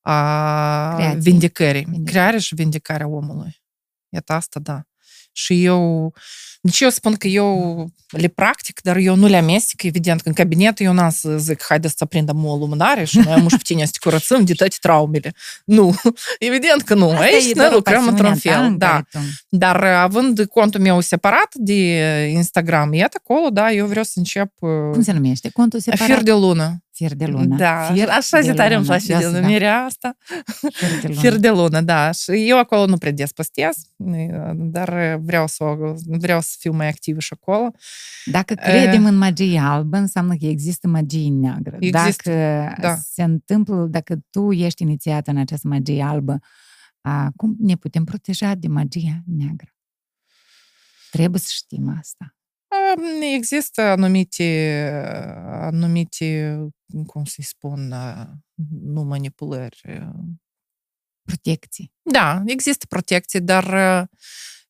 [0.01, 1.19] a Creație.
[1.21, 1.83] vindicării.
[1.83, 2.11] Vindicare.
[2.11, 3.63] Crearea și vindicarea omului.
[4.09, 4.83] Iată asta, da.
[5.33, 6.13] Și eu,
[6.61, 9.82] deci eu spun că eu le practic, dar eu nu le amestec.
[9.82, 13.32] Evident că în cabinet eu n-am să zic, haideți să prindem o lumânare și noi
[13.32, 15.32] am pe tine să te curățăm de toate traumele.
[15.65, 15.95] Nu,
[16.39, 17.09] evident că nu.
[17.11, 18.73] Asta Aici e noi doar o lucrăm într-un pasiunea ta fel.
[18.73, 18.87] în Da.
[18.87, 19.19] care tu-
[19.49, 21.74] Dar având contul meu separat de
[22.32, 25.51] Instagram, iată acolo, da, eu vreau să încep Cum uh, se numește?
[25.53, 26.07] Contul separat?
[26.07, 26.82] Fir de lună.
[26.93, 27.57] Fir de lună.
[27.57, 28.97] Da, Fir așa de zi tare îmi lună.
[28.97, 29.41] place Ia de să- da.
[29.41, 30.16] numirea asta.
[30.73, 31.20] Fir de lună.
[31.20, 32.11] Fir de lună, da.
[32.11, 33.77] Și eu acolo nu prea des postez,
[34.55, 37.71] dar vreau să, o- vreau să fiu mai activă și acolo.
[38.25, 41.77] Dacă credem în magie albă, înseamnă că există magie neagră.
[41.81, 42.97] Există, Dacă da.
[42.97, 46.39] se întâmplă, dacă tu ești inițiată în această magie albă,
[47.01, 49.75] a, cum ne putem proteja de magia neagră?
[51.11, 52.35] Trebuie să știm asta.
[52.97, 54.91] Um, Există anumite,
[55.51, 56.59] anumite,
[57.07, 58.27] cum să-i spun, uh,
[58.83, 59.81] nu manipulări.
[59.89, 60.09] uh,
[61.23, 61.93] Protecții.
[62.03, 64.09] Da, există protecție, dar uh,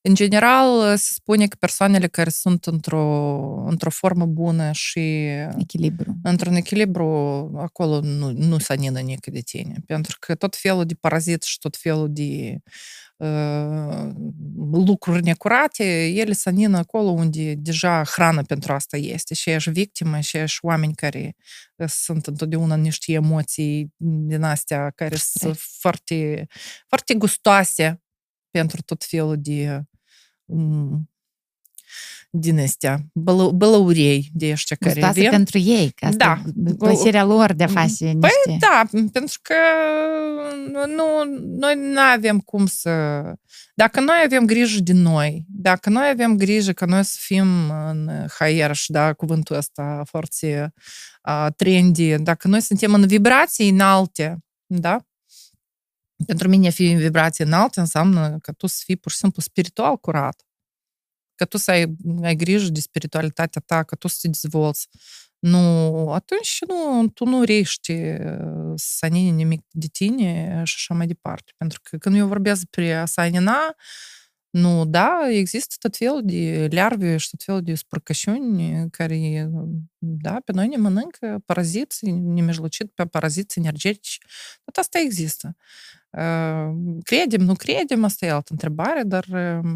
[0.02, 5.00] în general se spune că persoanele care sunt într-o, într-o formă bună și
[5.58, 6.16] Echilibru.
[6.22, 7.06] într-un echilibru,
[7.56, 9.74] acolo nu, nu se anină nică de tine.
[9.86, 12.58] Pentru că tot felul de paraziți și tot felul de
[13.16, 14.10] uh,
[14.72, 19.34] lucruri necurate, ele se anină acolo unde deja hrana pentru asta este.
[19.34, 21.36] Și ești victimă, și ești oameni care
[21.76, 26.46] uh, sunt întotdeauna niște emoții din astea care sunt foarte,
[26.88, 28.00] foarte gustoase
[28.50, 29.89] pentru tot felul de um,
[32.32, 35.30] din astea, bălă, bălăurei de ăștia care Gustoase vin.
[35.30, 36.70] pentru ei, că asta Da.
[36.70, 38.56] e plăcerea lor de a face Păi niște...
[38.58, 38.82] da,
[39.12, 39.54] pentru că
[40.86, 41.04] nu,
[41.58, 42.90] noi nu avem cum să...
[43.74, 48.10] Dacă noi avem grijă de noi, dacă noi avem grijă că noi să fim în
[48.38, 50.72] haier și da, cuvântul ăsta foarte
[51.28, 55.04] uh, trendy, dacă noi suntem în vibrații înalte, da?
[56.26, 59.96] Pentru mine fi în vibrații înalte înseamnă că tu să fii pur și simplu spiritual
[59.96, 60.44] curat.
[61.34, 64.88] Că tu să ai, ai grijă de spiritualitatea ta, că tu să te dezvolți.
[65.38, 71.06] Nu, atunci nu, tu nu rești uh, să anini nimic de tine și așa mai
[71.06, 71.52] departe.
[71.56, 73.76] Pentru că când eu vorbesc despre a să anina,
[74.50, 79.50] nu, da, există tot felul de larve și tot felul de spărcășuni care,
[79.98, 84.18] da, pe noi ne mănâncă paraziți, ne mijlocit pe paraziți energetici.
[84.64, 85.56] Tot asta există.
[86.10, 89.70] Uh, Credem, nu credem, asta e altă întrebare, dar uh,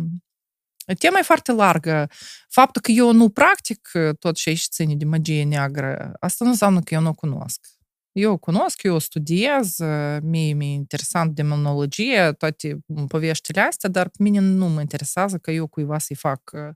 [0.98, 2.08] tema e foarte largă.
[2.48, 6.50] Faptul că eu nu practic uh, tot ce aici ține de magie neagră, asta nu
[6.50, 7.66] înseamnă că eu nu o cunosc.
[8.12, 12.78] Eu o cunosc, eu o studiez, uh, mie mi-e interesant demonologie, toate
[13.08, 16.74] poveștile astea, dar pe mine nu mă interesează că eu cuiva să-i fac uh,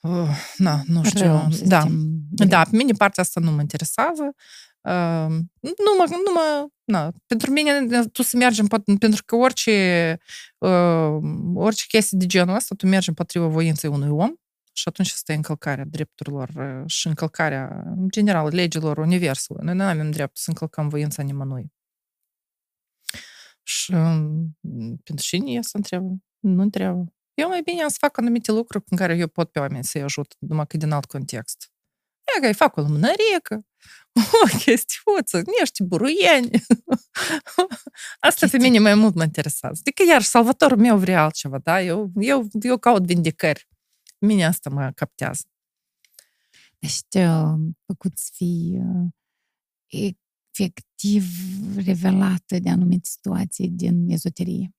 [0.00, 1.26] uh, na, nu știu.
[1.26, 1.80] Rău, să da.
[1.80, 4.34] zicem, Da, pe mine partea asta nu mă interesează.
[4.88, 10.18] Uh, nu mă, nu mă, na, pentru mine tu să mergi împot- pentru că orice,
[10.58, 11.18] uh,
[11.54, 14.32] orice chestie de genul ăsta, tu mergi împotriva voinței unui om
[14.72, 19.64] și atunci este încălcarea drepturilor uh, și încălcarea, în general, legilor Universului.
[19.64, 21.72] Noi nu avem dreptul să încălcăm voința nimănui.
[23.62, 24.56] Și um,
[25.04, 26.16] pentru cine e să întreabă?
[26.38, 27.12] Nu întreabă.
[27.34, 30.02] Eu mai bine am să fac anumite lucruri în care eu pot pe oameni să-i
[30.02, 31.70] ajut, numai că din alt context.
[32.36, 33.66] E că îi fac o lumânărică,
[34.44, 36.50] o chestiuță, niște buruieni.
[38.20, 39.80] Asta pe mine mai mult mă interesează.
[39.80, 41.82] Adică iar salvatorul meu vrea altceva, da?
[41.82, 43.68] Eu, eu, eu caut vindicări.
[44.18, 45.42] Mine asta mă captează.
[46.78, 48.80] Deci te-a făcut să fii
[49.86, 51.24] efectiv
[51.76, 54.77] revelată de anumite situații din ezoterie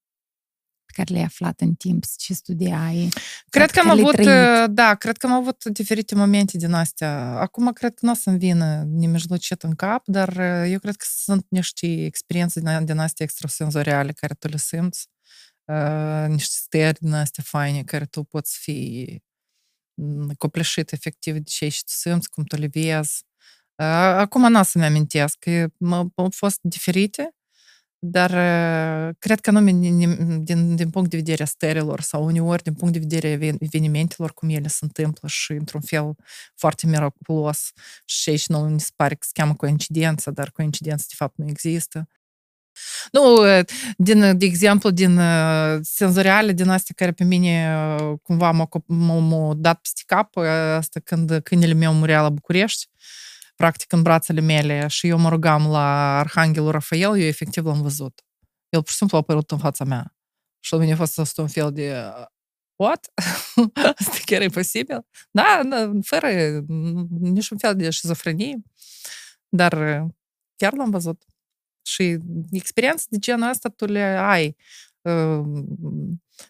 [0.90, 3.10] pe care le-ai aflat în timp și studiai?
[3.50, 4.70] Cred că am avut, trăit.
[4.72, 7.40] da, cred că am avut diferite momente din astea.
[7.40, 11.46] Acum cred că nu o să-mi vină nemijlocit în cap, dar eu cred că sunt
[11.50, 15.08] niște experiențe din, din astea extrasenzoriale care tu le simți,
[15.66, 19.08] uh, niște stări din astea faine care tu poți fi
[20.38, 23.24] copleșit efectiv de ce și tu simți, cum tu le vezi.
[23.76, 25.68] Acum nu o să-mi amintesc, că
[26.16, 27.36] au fost diferite,
[28.00, 28.32] dar
[29.20, 32.94] cred că nu din, din, din punct de vedere a stărilor sau uneori din punct
[32.94, 36.14] de vedere evenimentelor, cum ele se întâmplă și într-un fel
[36.56, 37.72] foarte miraculos
[38.06, 41.48] și aici nu mi se pare că se cheamă coincidență, dar coincidență de fapt nu
[41.48, 42.08] există.
[43.12, 43.38] Nu,
[43.98, 45.20] din, de exemplu, din
[45.82, 47.76] senzoriale, din astea care pe mine
[48.24, 50.38] cumva m-au dat peste cap,
[50.78, 52.88] asta când câinele meu murea la București,
[53.60, 58.26] practic în brațele mele și eu mă rugam la Arhanghelul Rafael, eu efectiv l-am văzut.
[58.70, 60.16] El pur și simplu a apărut în fața mea.
[60.60, 62.14] Și la mine a fost asta un fel de
[62.76, 63.12] what?
[63.98, 65.08] Asta chiar e posibil?
[65.32, 66.28] Da, da, fără
[67.10, 68.62] niciun fel de șizofrenie.
[69.50, 70.06] Dar
[70.56, 71.24] chiar l-am văzut.
[71.86, 72.18] Și
[72.52, 74.56] experiențe de genul ăsta tu le ai.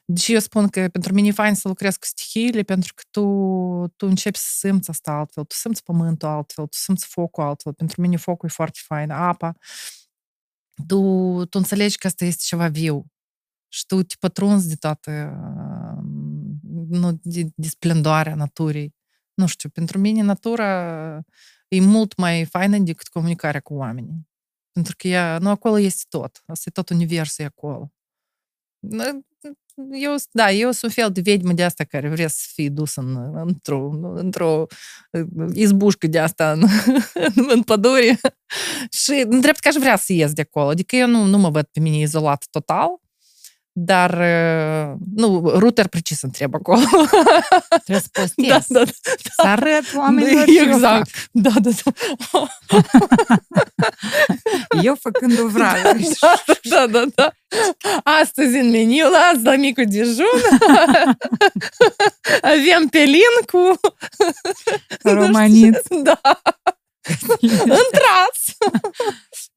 [0.06, 3.22] Deci eu spun că pentru mine e fain să lucrez cu stihiile, pentru că tu,
[3.96, 7.74] tu începi să simți asta altfel, tu simți pământul altfel, tu simți focul altfel.
[7.74, 9.56] Pentru mine focul e foarte fain, apa.
[10.88, 10.96] Tu,
[11.46, 13.06] tu înțelegi că asta este ceva viu
[13.68, 15.12] și tu te pătrunzi de toată
[16.90, 18.96] nu, de, de splendoarea naturii.
[19.34, 21.24] Nu știu, pentru mine natura
[21.68, 24.28] e mult mai faină decât comunicarea cu oamenii.
[24.72, 26.44] Pentru că ea, nu acolo este tot.
[26.46, 27.92] Asta e tot universul e acolo
[29.92, 32.96] eu, da, eu sunt un fel de vedmă de asta care vrea să fie dus
[32.96, 34.66] în, într-o, într-o
[35.54, 36.64] izbușcă de asta în,
[37.56, 38.20] în pădure
[38.92, 40.68] și în drept că aș vrea să ies de acolo.
[40.68, 42.90] Adică eu nu, nu mă văd pe mine izolat total,
[43.86, 44.18] dar,
[45.16, 46.82] nu, router precis întreb acolo.
[47.70, 48.48] Trebuie să postezi.
[48.50, 48.92] Da, da, da.
[49.36, 51.10] Să arăt oamenilor Exact.
[51.32, 52.48] Da, da, da.
[54.84, 55.98] Eu făcând o vrare.
[56.20, 57.32] Da, da, da, da.
[58.04, 60.42] Astăzi în meniu, azi la micul dejun,
[62.54, 63.80] avem pelin cu...
[65.04, 65.88] Romaniț.
[66.04, 66.22] Da.
[67.62, 68.58] Întrați!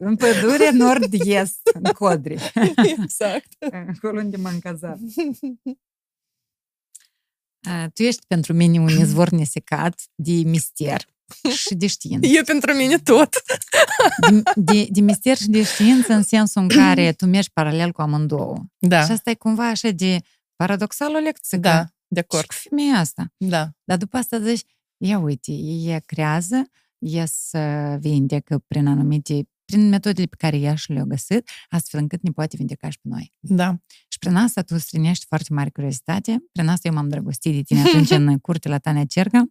[0.05, 2.53] În pădure nord-est, în Codri.
[3.01, 3.49] Exact.
[3.97, 4.99] Acolo unde m-am cazat.
[7.93, 11.07] Tu ești pentru mine un izvor nesecat de mister
[11.57, 12.27] și de știință.
[12.27, 13.35] Eu pentru mine tot.
[14.31, 18.01] De, de, de mister și de știință în sensul în care tu mergi paralel cu
[18.01, 18.65] amândouă.
[18.79, 19.05] Da.
[19.05, 20.19] Și asta e cumva așa de
[20.57, 21.59] paradoxal o lecție.
[21.59, 22.43] Da, de acord.
[22.43, 23.33] Și cu femeia asta.
[23.37, 23.71] Da.
[23.85, 24.65] Dar după asta zici,
[24.97, 30.93] ia uite, ea creează, ea să vindecă prin anumite prin metodele pe care ea și
[30.93, 33.33] le-a găsit, astfel încât ne poate vindeca și pe noi.
[33.39, 33.77] Da.
[34.09, 36.45] Și prin asta tu strânești foarte mare curiozitate.
[36.53, 39.45] Prin asta eu m-am drăgostit de tine atunci în curte la Tania Cerga,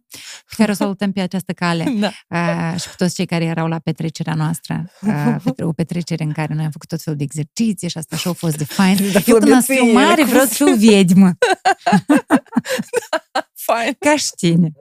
[0.46, 1.94] pe care o salutăm pe această cale.
[1.98, 2.12] Da.
[2.28, 4.90] Uh, și pe toți cei care erau la petrecerea noastră.
[5.00, 8.28] Uh, o petrecere în care noi am făcut tot felul de exerciții și asta și
[8.28, 8.96] a fost de fain.
[9.26, 11.32] Eu când să fiu mare vreau să fiu vedmă.
[13.66, 13.94] Fain.
[13.98, 14.72] Ca și tine.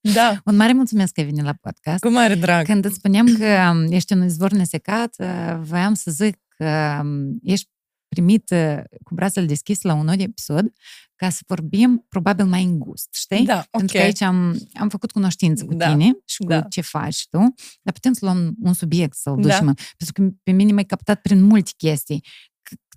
[0.00, 0.40] Da.
[0.44, 2.02] Un mare mulțumesc că ai venit la podcast.
[2.02, 2.64] Cu mare drag.
[2.64, 5.16] Când îți spuneam că ești un izvor nesecat,
[5.60, 7.00] voiam să zic că
[7.42, 7.68] ești
[8.08, 8.54] primit
[9.02, 10.72] cu brațele deschis la un nou episod
[11.16, 13.44] ca să vorbim probabil mai îngust, știi?
[13.44, 13.66] Da, okay.
[13.70, 16.60] Pentru că aici am, am făcut cunoștință cu da, tine și cu da.
[16.60, 17.38] ce faci tu,
[17.82, 19.66] dar putem să luăm un subiect, să-l ducem.
[19.66, 19.72] Da.
[19.96, 22.24] Pentru că pe mine m-ai captat prin multe chestii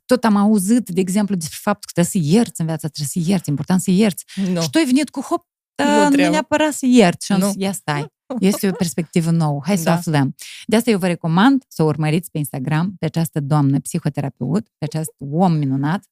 [0.07, 3.29] tot am auzit, de exemplu, despre faptul că trebuie să ierți în viața, trebuie să
[3.31, 4.25] ierți, important să ierți.
[4.51, 4.61] Nu.
[4.61, 7.25] Și tu ai venit cu hop, dar nu, nu neapărat să ierți.
[7.25, 8.07] Și am zis, ia stai,
[8.39, 9.93] este o perspectivă nouă, hai să Da.
[9.93, 10.35] aflăm.
[10.65, 14.85] De asta eu vă recomand să o urmăriți pe Instagram pe această doamnă psihoterapeut, pe
[14.85, 16.05] acest om minunat,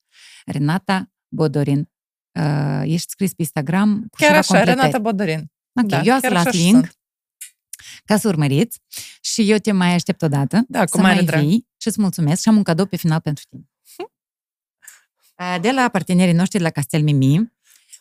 [0.46, 1.90] Renata Bodorin.
[2.40, 4.80] Uh, ești scris pe Instagram cu Chiar ceva așa, completări.
[4.80, 5.52] Renata Bodorin.
[5.82, 6.98] Ok, Da, eu am să chiar las așa și link sunt.
[8.06, 8.80] ca să urmăriți
[9.22, 11.44] și eu te mai aștept odată Da, cu să mare mai drag.
[11.44, 13.64] vii și îți mulțumesc și am un cadou pe final pentru tine.
[15.40, 17.38] Uh, De la partenerii noștri de la Castel Mimi,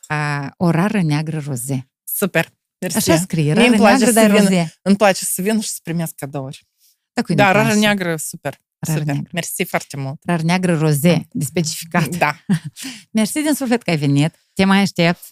[0.09, 1.91] uh, o rară neagră roze.
[2.05, 2.53] Super.
[2.79, 2.97] Mersi.
[3.11, 4.75] Așa scrie, Mie rară îmi place neagră, să dar vin- roze.
[4.83, 6.67] Îmi place să vin și să primesc cadouri.
[7.13, 7.81] Da, cui Da, nu rară place?
[7.81, 8.59] neagră, super.
[8.79, 9.15] Rar Super.
[9.15, 9.31] negru.
[9.33, 10.21] Mersi foarte mult.
[10.25, 12.09] Rar neagră roze, de specificat.
[12.17, 12.37] Da.
[13.11, 14.35] Mersi din suflet că ai venit.
[14.53, 15.23] Te mai aștept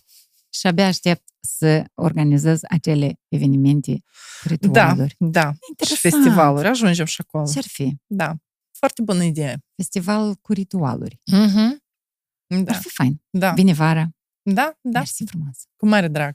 [0.51, 4.03] și abia aștept să organizez acele evenimente,
[4.45, 5.15] Da, ritualuri.
[5.19, 5.51] da.
[5.53, 6.01] Și Interesant.
[6.01, 7.47] festivaluri, ajungem și acolo.
[7.53, 7.97] Ce-ar fi?
[8.07, 8.35] Da.
[8.79, 9.65] Foarte bună idee.
[9.77, 11.20] Festival cu ritualuri.
[12.53, 12.65] Mhm.
[12.69, 13.20] Ar Da, fi fain.
[13.31, 14.11] da, Vine vara.
[14.43, 15.59] da, da, Mersi frumos.
[15.77, 16.35] cu mare drag.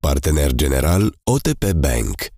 [0.00, 2.30] Partener general OTP Bank.